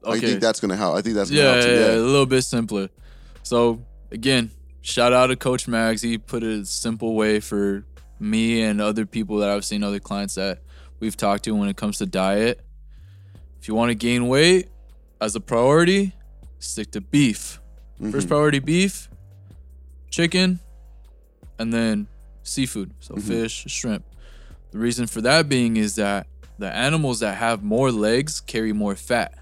[0.04, 0.18] Okay.
[0.18, 0.96] I think that's gonna help.
[0.96, 1.72] I think that's gonna yeah, help too.
[1.74, 1.96] yeah, Yeah.
[1.96, 2.90] a little bit simpler.
[3.44, 4.50] So again,
[4.82, 6.02] shout out to Coach Mags.
[6.02, 7.84] He put it a simple way for
[8.20, 10.60] me and other people that I've seen, other clients that
[11.00, 12.62] we've talked to when it comes to diet.
[13.62, 14.70] If you want to gain weight
[15.22, 16.14] as a priority,
[16.60, 17.60] stick to beef.
[18.12, 18.30] First Mhm.
[18.30, 19.08] priority beef,
[20.10, 20.60] chicken,
[21.60, 22.08] and then
[22.42, 22.92] seafood.
[23.00, 23.22] So Mhm.
[23.22, 24.04] fish, shrimp.
[24.72, 26.26] The reason for that being is that
[26.58, 29.36] the animals that have more legs carry more fat.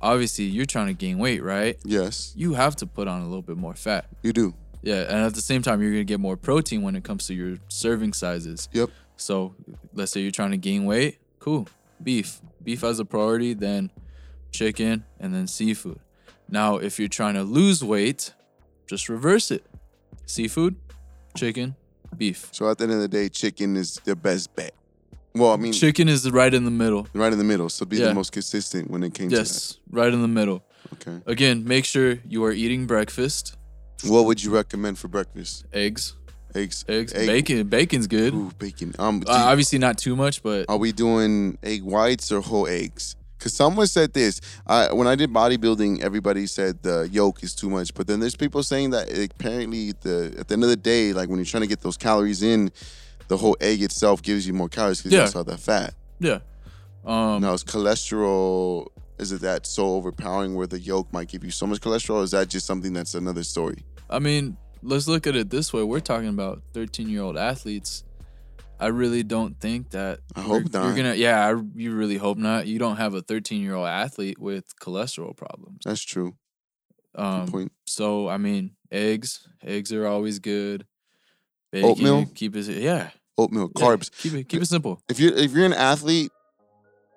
[0.00, 1.78] Obviously, you're trying to gain weight, right?
[1.84, 4.06] Yes, You have to put on a little bit more fat.
[4.22, 4.54] you do.
[4.82, 7.34] Yeah, and at the same time, you're gonna get more protein when it comes to
[7.34, 8.68] your serving sizes.
[8.72, 8.90] Yep.
[9.16, 9.54] So
[9.94, 11.68] let's say you're trying to gain weight, cool.
[12.02, 12.40] Beef.
[12.66, 13.92] Beef as a priority, then
[14.50, 16.00] chicken, and then seafood.
[16.48, 18.34] Now, if you're trying to lose weight,
[18.88, 19.64] just reverse it.
[20.26, 20.74] Seafood,
[21.36, 21.76] chicken,
[22.16, 22.48] beef.
[22.50, 24.74] So at the end of the day, chicken is the best bet.
[25.32, 27.06] Well, I mean, Chicken is right in the middle.
[27.14, 27.68] right in the middle.
[27.68, 28.06] So be Yeah.
[28.08, 29.38] the most consistent when it came to it.
[29.38, 30.64] Yes, right in the middle.
[30.94, 31.20] Okay.
[31.26, 33.54] Again, make sure you are eating breakfast,
[34.04, 35.66] What would you recommend for breakfast?
[35.72, 36.14] eggs,
[36.56, 36.84] Eggs.
[36.88, 37.68] eggs, Egg- bacon.
[37.68, 38.34] Bacon's good.
[38.34, 38.94] Ooh, bacon.
[38.98, 42.66] Um, do Uh, obviously not too much, but are we doing egg whites or whole
[42.66, 43.16] eggs?
[43.38, 44.40] Because someone said this.
[44.66, 47.92] I, when I did bodybuilding, everybody said the yolk is too much.
[47.94, 51.28] But then there's people saying that apparently the at the end of the day, like
[51.28, 52.70] when you're trying to get those calories in,
[53.28, 55.20] the whole egg itself gives you more calories because Yeah.
[55.22, 55.94] also have that fat.
[56.18, 56.38] yeah.
[57.04, 58.86] Um, now, is cholesterol
[59.18, 62.16] is it that so overpowering where the yolk might give you so much cholesterol?
[62.16, 63.84] Or is that just something that's another story?
[64.10, 65.82] I mean, let's look at it this way.
[65.82, 68.04] We're talking about 13 year old athletes.
[68.78, 70.20] I really don't think that.
[70.34, 70.84] I hope not.
[70.84, 72.66] You're gonna, yeah, I, you really hope not.
[72.66, 75.80] You don't have a 13 year old athlete with cholesterol problems.
[75.84, 76.36] That's true.
[77.14, 77.72] Um, point.
[77.86, 80.86] so I mean, eggs, eggs are always good.
[81.72, 82.26] Bacon, Oatmeal?
[82.34, 84.10] keep it, yeah, Oatmeal, yeah, carbs.
[84.18, 85.00] keep it, keep it simple.
[85.08, 86.30] if you're if you're an athlete,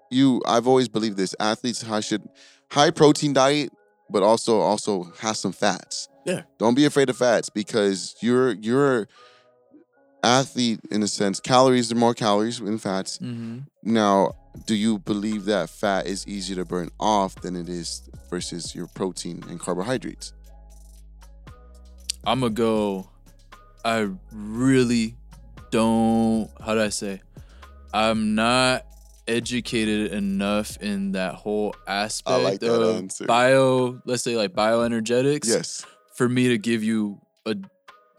[0.09, 1.35] you I've always believed this.
[1.39, 2.23] Athletes high should
[2.71, 3.71] high protein diet,
[4.09, 6.07] but also also have some fats.
[6.25, 6.41] Yeah.
[6.57, 9.07] Don't be afraid of fats because you're you're
[10.23, 11.39] athlete in a sense.
[11.39, 13.17] Calories are more calories than fats.
[13.17, 14.33] hmm Now,
[14.65, 18.87] do you believe that fat is easier to burn off than it is versus your
[18.87, 20.33] protein and carbohydrates?
[22.25, 23.09] I'm gonna go.
[23.85, 25.15] I really
[25.71, 26.49] don't.
[26.63, 27.21] How do I say?
[27.93, 28.85] I'm not
[29.29, 33.25] educated enough in that whole aspect like that of answer.
[33.25, 34.01] bio.
[34.05, 35.47] Let's say like bioenergetics.
[35.47, 35.85] Yes.
[36.15, 37.55] For me to give you a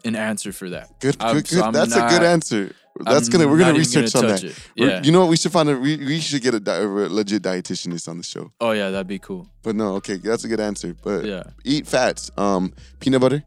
[0.03, 0.99] an answer for that.
[0.99, 1.65] Good, I'm- good, so good.
[1.65, 2.73] I'm That's a good answer.
[2.99, 4.43] That's I'm gonna we're gonna not research on that.
[4.75, 5.01] Yeah.
[5.01, 5.29] You know what?
[5.29, 8.23] We should find a we, we should get a, di- a legit dietitianist on the
[8.23, 8.51] show.
[8.59, 9.47] oh yeah, that'd be cool.
[9.63, 10.95] But no, okay, that's a good answer.
[11.01, 12.31] But Yeah, eat fats.
[12.37, 13.43] Um, peanut butter.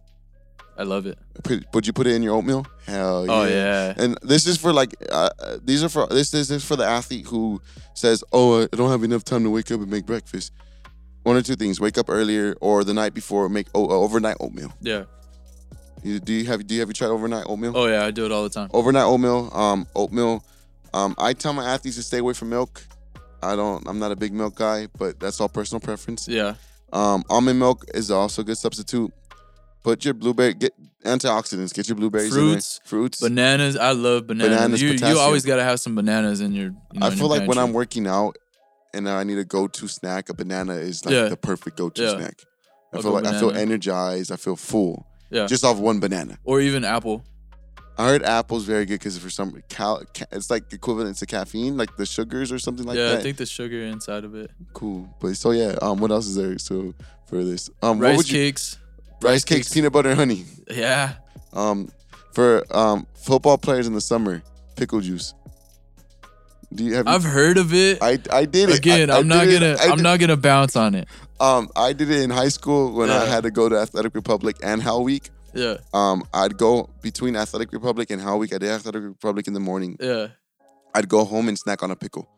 [0.76, 1.18] I love it.
[1.44, 2.66] Put, would you put it in your oatmeal?
[2.86, 3.32] Hell yeah.
[3.32, 3.94] Oh yeah.
[3.96, 6.84] And this is for like uh, uh, these are for this, this is for the
[6.84, 7.60] athlete who
[7.94, 10.52] says, "Oh, I don't have enough time to wake up and make breakfast."
[11.22, 14.36] One or two things: wake up earlier, or the night before, make o- uh, overnight
[14.40, 14.72] oatmeal.
[14.80, 15.04] Yeah.
[16.02, 17.72] You, do you have do you have you tried overnight oatmeal?
[17.76, 18.68] Oh yeah, I do it all the time.
[18.72, 19.50] overnight oatmeal.
[19.54, 20.44] Um, oatmeal.
[20.92, 22.84] Um, I tell my athletes to stay away from milk.
[23.42, 23.86] I don't.
[23.88, 26.28] I'm not a big milk guy, but that's all personal preference.
[26.28, 26.54] Yeah.
[26.92, 29.12] Um, almond milk is also a good substitute.
[29.84, 30.54] Put your blueberry.
[30.54, 30.72] Get
[31.04, 31.72] antioxidants.
[31.74, 32.32] Get your blueberries.
[32.32, 33.20] Fruits, fruits.
[33.20, 33.76] Bananas.
[33.76, 34.56] I love bananas.
[34.56, 36.70] Bananas, you, you always gotta have some bananas in your.
[36.92, 38.36] You know, I in feel your like when I'm working out
[38.94, 41.28] and I need a go-to snack, a banana is like Yeah.
[41.28, 42.16] the perfect go-to Yeah.
[42.16, 42.42] snack.
[42.92, 44.32] I I'll feel like I feel energized.
[44.32, 45.06] I feel full.
[45.30, 45.46] Yeah.
[45.46, 46.38] Just off one banana.
[46.44, 47.24] or even apple.
[47.96, 51.76] I heard apple's very good because for some cal, ca- it's like equivalent to caffeine,
[51.76, 53.12] like the sugars or something like yeah, that.
[53.12, 54.50] Yeah, I think the sugar inside of it.
[54.72, 55.08] cool.
[55.20, 56.58] But so yeah, um, what else is there?
[56.58, 56.92] So
[57.26, 58.78] for this, um, what Rice you cakes.
[59.22, 60.44] Rice cakes, peanut butter, and honey.
[60.70, 61.14] Yeah.
[61.52, 61.90] Um,
[62.32, 64.42] for um football players in the summer,
[64.76, 65.34] pickle juice.
[66.72, 67.06] Do you have?
[67.06, 67.98] I've heard of it.
[68.02, 69.80] I I did it Again, I, I'm not gonna it.
[69.80, 71.06] I'm did- not gonna bounce on it.
[71.40, 74.56] Um, I did it in high school when I had to go to Athletic Republic
[74.62, 75.30] and Hell Week.
[75.52, 75.76] Yeah.
[75.92, 78.52] Um, I'd go between Athletic Republic and Hell Week.
[78.54, 79.96] I did Athletic Republic in the morning.
[80.00, 80.28] Yeah.
[80.94, 82.28] I'd go home and snack on a pickle.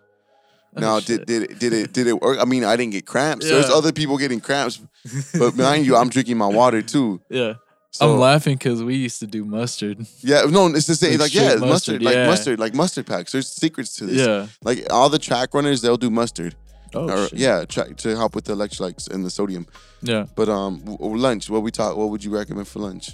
[0.76, 1.26] Oh, Now, shit.
[1.26, 2.38] did did it, did it did it work?
[2.38, 3.46] I mean, I didn't get cramps.
[3.48, 4.78] There's other people getting cramps,
[5.38, 7.20] but mind you, I'm drinking my water too.
[7.30, 7.54] Yeah.
[7.92, 10.06] So I'm laughing because we used to do mustard.
[10.20, 11.12] yeah, no, it's the same.
[11.12, 13.32] Like Like, yeah, straight mustard, mustard, like mustard, like mustard packs.
[13.32, 14.26] There's secrets to this.
[14.26, 14.48] Yeah.
[14.62, 16.54] Like all the track runners, they'll do mustard.
[16.94, 17.38] Oh Or- shit.
[17.38, 19.66] yeah, tra- to help with the electrolytes and the sodium.
[20.02, 20.26] Yeah.
[20.34, 21.48] But um, w- w- lunch.
[21.48, 21.96] What we talk?
[21.96, 23.12] What would you recommend for lunch?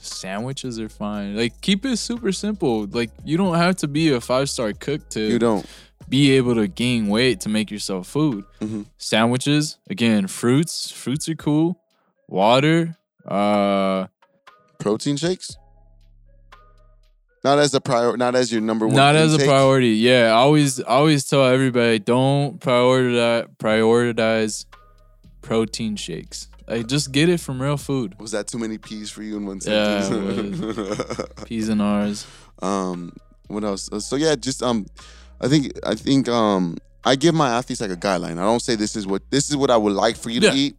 [0.00, 1.36] Sandwiches are fine.
[1.36, 2.86] Like keep it super simple.
[2.86, 5.66] Like you don't have to be a five star cook to You don't.
[6.12, 8.44] Be able to gain weight to make yourself food.
[8.60, 8.84] Mhm.
[8.98, 10.90] Sandwiches, again, fruits.
[10.92, 11.80] Fruits are cool.
[12.28, 12.96] Water.
[13.26, 14.06] Uh
[14.78, 15.56] Protein shakes.
[17.44, 18.16] Not as a prior.
[18.16, 18.94] Not as your number one.
[18.96, 19.94] not as a priority.
[20.10, 20.26] Yeah.
[20.28, 24.66] I always I always tell everybody don't prioritize prioritize
[25.40, 26.48] protein shakes.
[26.68, 28.14] Like just get it from real food.
[28.20, 31.20] Was that too many P's for you in one Yeah, sentence?
[31.44, 32.26] P's and R's.
[32.60, 33.12] um,
[33.48, 33.88] what else?
[34.06, 34.86] So yeah, just um,
[35.42, 38.32] I think I think um, I give my athletes like a guideline.
[38.38, 40.52] I don't say this is what this is what I would like for you to
[40.54, 40.76] eat.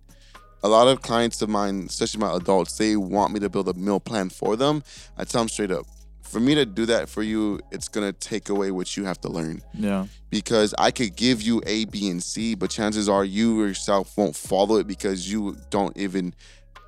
[0.63, 3.73] A lot of clients of mine, especially my adults, they want me to build a
[3.73, 4.81] meal plan for them.
[5.17, 5.85] I tell them straight up,
[6.21, 9.29] for me to do that for you, it's gonna take away what you have to
[9.29, 9.61] learn.
[9.73, 10.05] Yeah.
[10.29, 14.35] because I could give you A, B, and C, but chances are you yourself won't
[14.37, 16.33] follow it because you don't even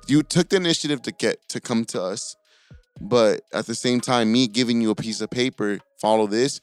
[0.08, 2.34] you took the initiative to get to come to us.
[2.98, 6.60] But at the same time, me giving you a piece of paper, follow this,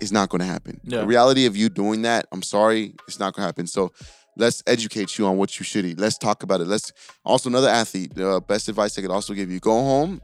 [0.00, 0.80] is not gonna happen.
[0.84, 1.00] Yeah.
[1.00, 3.66] The reality of you doing that, I'm sorry, it's not gonna happen.
[3.66, 3.92] So
[4.36, 5.98] let's educate you on what you should eat.
[5.98, 6.66] Let's talk about it.
[6.66, 6.92] Let's
[7.24, 10.20] also another athlete, uh, best advice I could also give you: go home,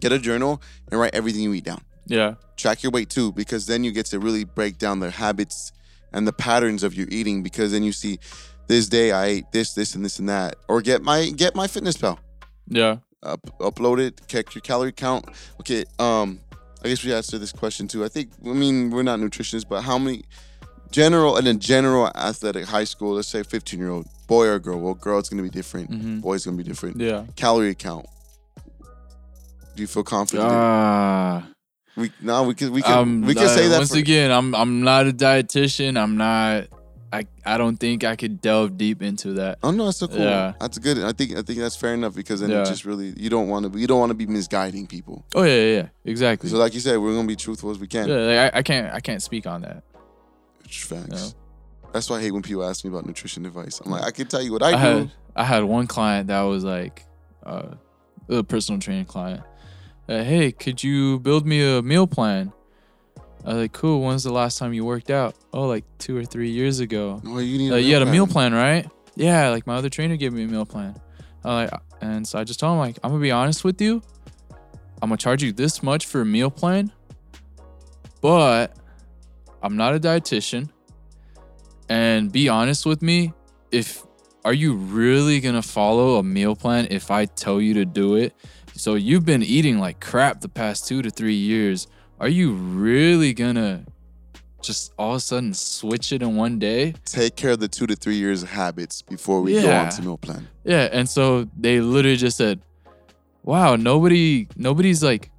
[0.00, 0.60] get a journal,
[0.90, 2.34] and write everything you eat down Yeah.
[2.56, 5.72] track your weight too because then you get to really break down the habits
[6.12, 8.18] and the patterns of your eating because then you see
[8.68, 12.18] this day I ate this this and this and that or get my get MyFitnessPal
[12.68, 12.98] Yeah.
[13.22, 15.24] up, upload it check your calorie count
[15.60, 16.40] okay um
[16.84, 19.82] I guess we answer this question too I think I mean we're not nutritionists but
[19.82, 20.24] how many
[20.90, 24.78] general in a general athletic high school let's say 15 year old boy or girl
[24.80, 26.20] well girl it's gonna be different Mhm.
[26.20, 27.24] boy's gonna be different Yeah.
[27.36, 28.06] calorie count
[29.74, 31.46] do you feel confident Ah.
[31.96, 34.30] we no we can we can um, we can say uh, that once for, again.
[34.30, 35.96] I'm I'm not a dietitian.
[36.02, 36.66] I'm not.
[37.12, 39.58] I I don't think I could delve deep into that.
[39.62, 40.18] Oh no, that's so cool.
[40.18, 40.54] Yeah.
[40.58, 40.98] That's good.
[40.98, 42.62] I think I think that's fair enough because then Yeah.
[42.62, 45.24] it just really you don't want to you don't want to be misguiding people.
[45.34, 45.88] Oh yeah, yeah, yeah.
[46.04, 46.48] exactly.
[46.48, 48.08] So like you said, we're gonna be truthful as we can.
[48.08, 49.82] yeah, like, I, I can't I can't speak on that.
[50.64, 51.08] It's Facts.
[51.10, 51.90] No.
[51.92, 53.80] That's why I hate when people ask me about nutrition advice.
[53.84, 54.76] I'm like, I can tell you what I, I do.
[54.78, 57.04] had I had one client that was like
[57.44, 57.74] uh,
[58.30, 59.42] a personal training client.
[60.08, 62.52] Uh, hey, could you build me a meal plan?
[63.44, 64.00] I was like, cool.
[64.02, 65.34] When's the last time you worked out?
[65.52, 67.20] Oh, like two or three years ago.
[67.24, 67.72] no, you need.
[67.72, 68.88] Uh, you had a meal plan, right?
[69.16, 71.00] Yeah, like my other trainer gave me a meal plan.
[71.44, 71.70] Like,
[72.00, 74.00] and so I just told him like, I'm gonna be honest with you.
[75.02, 76.92] I'm gonna charge you this much for a meal plan,
[78.20, 78.76] but
[79.62, 80.70] I'm not a dietitian.
[81.88, 83.32] And be honest with me,
[83.70, 84.06] if
[84.44, 88.34] are you really gonna follow a meal plan if I tell you to do it?
[88.74, 91.86] So you've been eating like crap the past two to three years.
[92.22, 93.84] Are you really gonna
[94.60, 96.94] just all of a sudden switch it in one day?
[97.04, 100.02] Take care of the two to three years of habits before we go on to
[100.02, 100.46] meal plan.
[100.62, 102.60] Yeah, and so they literally just said,
[103.42, 105.30] "Wow, nobody, nobody's like."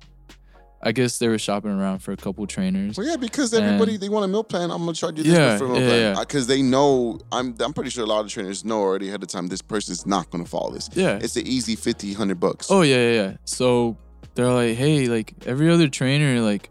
[0.86, 2.98] I guess they were shopping around for a couple trainers.
[2.98, 4.70] Well, yeah, because everybody they want a meal plan.
[4.70, 6.20] I'm gonna charge you this Yeah, for a meal yeah, plan yeah.
[6.20, 7.18] Uh, because they know.
[7.32, 10.06] I'm I'm pretty sure a lot of trainers know already ahead of time this person's
[10.06, 10.90] not gonna follow this.
[10.92, 11.20] Yeah.
[11.22, 12.70] It's an easy 50, 100 bucks.
[12.70, 13.38] Oh yeah, yeah, yeah.
[13.46, 13.96] So
[14.36, 16.70] they're like, "Hey, like every other trainer, like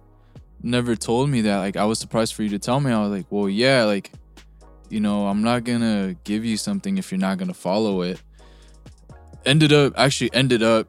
[0.62, 1.58] never told me that.
[1.58, 4.10] Like I was surprised for you to tell me." I was like, "Well, yeah, like
[4.90, 8.20] you know, I'm not gonna give you something if you're not gonna follow it."
[9.44, 10.86] Ended up actually ended up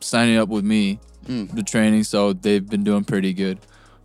[0.00, 1.50] signing up with me Mm.
[1.54, 3.58] the training, so they've been doing pretty good.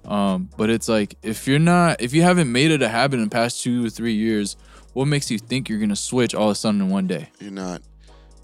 [0.05, 3.25] Um, but it's like if you're not, if you haven't made it a habit in
[3.25, 4.55] the past two or three years,
[4.93, 7.27] what makes you think you're gonna switch all of a sudden in one day?
[7.41, 7.81] You're not.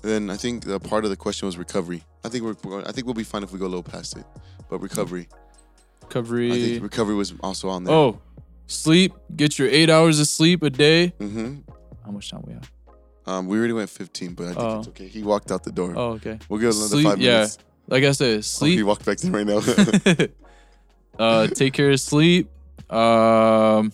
[0.01, 2.03] then I think the part of the question was recovery.
[2.25, 4.25] I think we're, I think we'll be fine if we go a little past it.
[4.69, 5.44] But recovery, I
[6.07, 6.51] Recovery.
[6.51, 7.93] think recovery was also on there.
[7.95, 8.19] Oh,
[8.67, 9.13] sleep.
[9.35, 11.07] Get your eight hours of sleep a day.
[11.19, 11.55] hmm
[12.03, 12.71] How much time we have?
[13.27, 14.79] Um, we already went 15, but I think Oh.
[14.79, 15.07] it's okay.
[15.07, 15.93] He walked out the door.
[15.95, 16.37] Oh, okay.
[16.47, 17.31] We'll give another Sleep, five yeah.
[17.33, 17.57] minutes.
[17.87, 18.85] Like I said, Oh, he sleep.
[18.85, 19.61] walked back in right now.
[21.19, 22.49] uh, take care of sleep.
[22.89, 23.91] Um,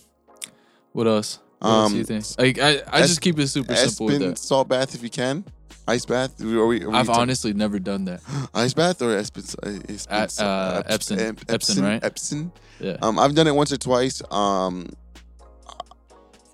[0.92, 1.38] what else?
[1.60, 2.24] What else do you Um, think?
[2.38, 5.10] Like I, I Es- just keep it super simple with Espen salt bath if you
[5.10, 5.44] can.
[5.88, 6.40] Ice bath.
[6.40, 8.20] Are we, are we I've talking- honestly never done that.
[8.54, 11.36] ice bath or uh, At, uh, Eps- Epsom.
[11.48, 12.04] Epsom, right?
[12.04, 12.52] Epsom.
[12.80, 12.96] Yeah.
[13.02, 14.22] Um, I've done it once or twice.
[14.30, 14.88] Um,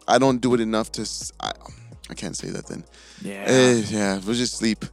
[0.06, 1.02] I don't do it enough to.
[1.02, 1.52] s- I,
[2.10, 2.84] I can't say that then.
[3.22, 3.44] yeah.
[3.46, 4.84] Eh, yeah, we'll just sleep.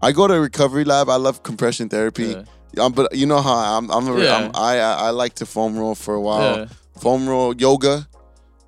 [0.00, 1.08] I go to a recovery lab.
[1.08, 2.34] I love compression therapy.
[2.78, 3.90] Um, but you know how I'm.
[3.90, 4.36] I'm, a, Yeah.
[4.36, 6.56] I'm I, I I like to foam roll for a while.
[6.60, 6.66] Yeah.
[6.98, 8.08] Foam roll, yoga.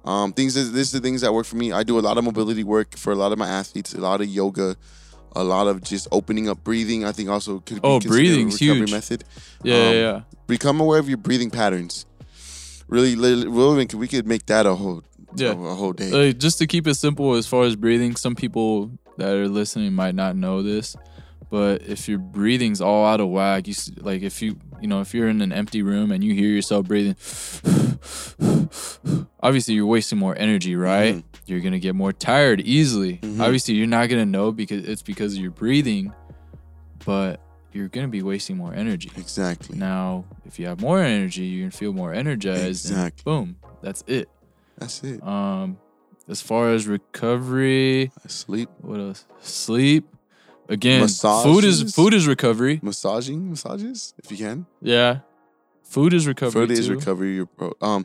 [0.07, 0.57] Um, things.
[0.57, 1.73] Is, this is the things that work for me.
[1.73, 3.95] I do a lot of mobility work for a lot of my athletes.
[3.95, 4.77] A lot of yoga.
[5.35, 7.05] A lot of just opening up breathing.
[7.05, 8.91] I think also could be Oh, breathing's recovery huge.
[8.93, 9.25] method.
[9.63, 10.21] Yeah, Um, yeah, yeah.
[10.47, 12.07] Become aware of your breathing patterns.
[12.89, 15.03] Really, really, we could make that a whole,
[15.35, 15.49] Yeah.
[15.53, 16.11] a, a whole day.
[16.11, 19.93] Like, just to keep it simple as far as breathing, some people that are listening
[19.93, 20.95] might not know this,
[21.51, 25.15] but if your breathing's all out of whack, you like if you you know if
[25.15, 27.17] you're in an empty room and you hear yourself breathing,
[29.43, 31.17] obviously you're wasting more energy, right?
[31.17, 31.23] Mhm.
[31.47, 33.19] You're gonna get more tired easily.
[33.23, 33.41] Mhm.
[33.41, 36.13] Obviously, you're not gonna know because it's because of your breathing,
[37.05, 37.41] but
[37.73, 39.11] you're gonna be wasting more energy.
[39.17, 39.79] exactly.
[39.79, 42.87] Now, if you have more energy, you're gonna feel more energized.
[42.87, 43.23] Exactly.
[43.25, 44.29] boom, that's it.
[44.79, 45.23] That's it.
[45.23, 45.79] Um,
[46.29, 49.25] as far as recovery, Sleep, what else?
[49.41, 50.07] Sleep.
[50.69, 52.81] Again, food is food is recovery.
[52.83, 54.67] massaging, massages if you can.
[54.83, 55.21] Yeah,
[55.85, 56.95] food is recovery Food is too.
[56.97, 57.35] recovery.
[57.37, 58.05] Your pro- um,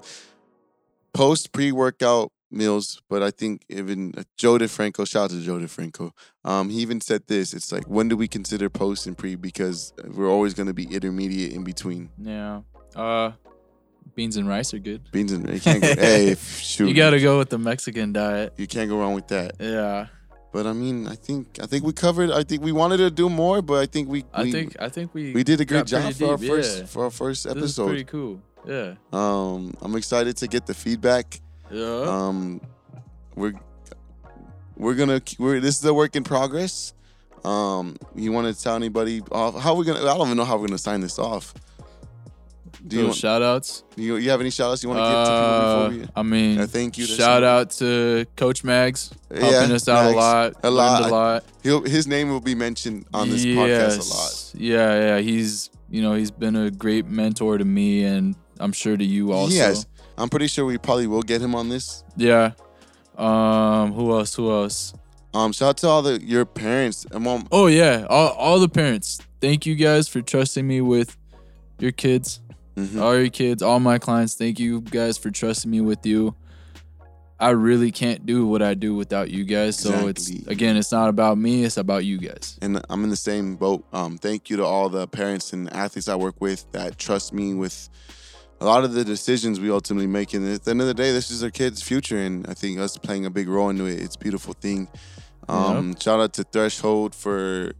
[1.13, 5.57] post pre workout meals, but I think even uh, Joe DeFranco, shout out to Joe
[5.57, 6.11] DeFranco.
[6.43, 7.53] Um, he even said this.
[7.53, 10.83] It's like when do we consider post and pre because we're always going to be
[10.83, 12.09] intermediate in between.
[12.21, 12.61] Yeah.
[12.95, 13.31] Uh,
[14.15, 15.09] beans and rice are good.
[15.11, 15.87] Beans and you can't go.
[15.97, 18.53] hey, shoot, You gotta go with the Mexican diet.
[18.57, 19.53] You can't go wrong with that.
[19.59, 20.07] Yeah,
[20.51, 22.29] But I mean, I think I think we covered.
[22.29, 24.89] I think we wanted to do more, but I think we I we, think I
[24.89, 26.85] think we we did a great job for our deep, first yeah.
[26.85, 27.61] for our first episode.
[27.61, 28.41] This is pretty cool.
[28.67, 28.95] Yeah.
[29.13, 31.39] Um, I'm excited to get the feedback.
[31.71, 32.03] Yeah.
[32.05, 32.59] Um,
[33.35, 33.53] we're
[34.75, 36.93] we're gonna we're this is a work in progress.
[37.45, 39.59] Um, you want to tell anybody off?
[39.59, 40.01] How we gonna?
[40.01, 41.53] I don't even know how we're gonna sign this off.
[42.87, 43.83] Do you want, shout outs.
[43.95, 46.11] you, you have any shout outs you want to give to people before we?
[46.15, 50.13] I mean, Uh, thank you Shout out to Coach Mags helping Yeah, us out Mags.
[50.13, 50.53] a lot.
[50.63, 51.01] A lot.
[51.03, 51.43] A lot.
[51.63, 54.61] He'll, his name will be mentioned on this podcast a lot.
[54.61, 55.21] Yeah, yeah.
[55.21, 59.31] He's you know he's been a great mentor to me, and I'm sure to you
[59.31, 59.53] also.
[59.53, 59.85] Yes,
[60.17, 62.03] I'm pretty sure we probably will get him on this.
[62.17, 62.51] Yeah.
[63.17, 63.93] Um.
[63.93, 64.33] Who else?
[64.35, 64.93] Who else?
[65.33, 67.47] Um, shout out to all the your parents and mom.
[67.51, 68.05] Oh yeah.
[68.09, 69.19] All all the parents.
[69.39, 71.15] Thank you guys for trusting me with
[71.79, 72.40] your kids.
[72.77, 73.01] Mhm.
[73.01, 73.61] All your kids.
[73.61, 74.35] All my clients.
[74.35, 76.35] Thank you guys for trusting me with you.
[77.39, 79.75] I really can't do what I do without you guys.
[79.77, 81.63] So it's again, it's not about me.
[81.63, 82.57] It's about you guys.
[82.61, 83.83] and I'm in the same boat.
[83.91, 87.55] Um, thank you to all the parents and athletes I work with that trust me
[87.55, 87.89] with
[88.59, 90.35] a lot of the decisions we ultimately make.
[90.35, 92.77] And at the end of the day, this is their kids' future, and I think
[92.79, 93.99] us playing a big role into it.
[93.99, 94.87] It's a beautiful thing.
[95.49, 97.73] Um, Shout out to Threshold for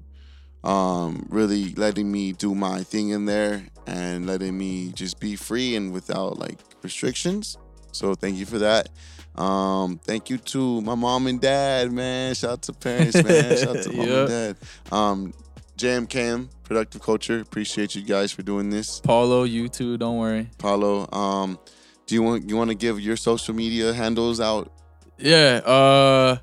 [0.64, 5.76] um, really letting me do my thing in there and letting me just be free
[5.76, 7.58] and without like restrictions.
[7.92, 8.90] So thank you for that.
[9.36, 12.36] Um, thank you to my mom and dad, man.
[12.36, 13.58] Shout out to parents, man.
[13.58, 14.18] Shout out to mom Yep.
[14.18, 14.58] and dad.
[14.92, 15.34] Um,
[15.78, 17.40] Jam Cam, Productive Culture.
[17.40, 19.00] Appreciate you guys for doing this.
[19.00, 19.98] Paulo, you too.
[19.98, 20.48] Don't worry.
[20.60, 21.58] Paulo, um,
[22.06, 24.72] do you want you want to give your social media handles out?
[25.18, 26.38] Yeah, uh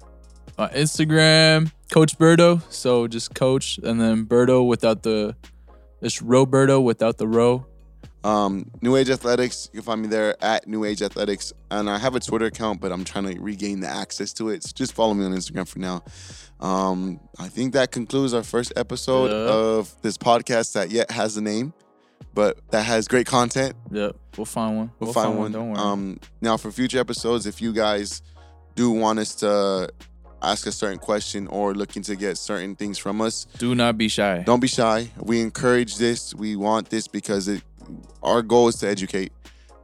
[0.59, 2.61] on Instagram, Coach Berto.
[2.71, 5.35] So just coach and then Berto without the
[6.01, 7.67] it's Roberto without the row.
[8.25, 11.53] Um, New Age Athletics, you can find me there at New Age Athletics.
[11.71, 14.65] And I have a Twitter account, but I'm trying to regain the access to it.
[14.65, 16.03] So just follow me on Instagram for now.
[16.61, 19.53] Um, I think that concludes our first episode Yeah.
[19.53, 21.73] of this podcast that yet has a name,
[22.35, 23.75] but that has great content.
[23.93, 24.91] Yep, we'll find one.
[24.99, 25.53] We'll, find, one.
[25.53, 25.79] Don't worry.
[25.79, 28.23] Um, now for future episodes, if you guys
[28.75, 29.89] do want us to
[30.43, 34.09] ask a certain question or looking to get certain things from us, Do not be
[34.09, 34.43] shy.
[34.47, 35.11] don't be shy.
[35.21, 36.35] We encourage this.
[36.35, 37.63] We want this because it,
[38.23, 39.33] our goal is to educate.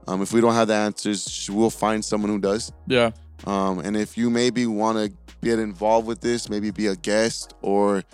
[0.07, 2.71] Um, if we don't have the answers, we'll find someone who does.
[2.87, 3.11] Yeah.
[3.47, 5.13] Um, and if you maybe want to
[5.43, 8.05] get involved with this, maybe be a guest or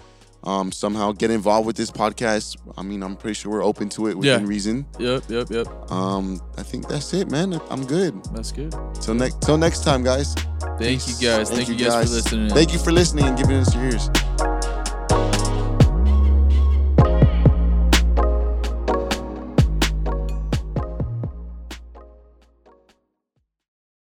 [0.45, 4.09] um, somehow get involved with this podcast, I mean, I'm pretty sure we're open to
[4.09, 4.47] it within Yeah.
[4.49, 4.87] reason.
[4.99, 5.91] Yep, yep, yep.
[5.91, 7.61] Um, I think that's it, man.
[7.71, 8.23] I'm good.
[8.35, 8.75] That's good.
[9.01, 10.35] Till next, till next time, guys.
[10.79, 11.51] Thank you guys.
[11.51, 12.51] Thank, you guys, for listening.
[12.51, 14.09] Thank you for listening and giving us your ears.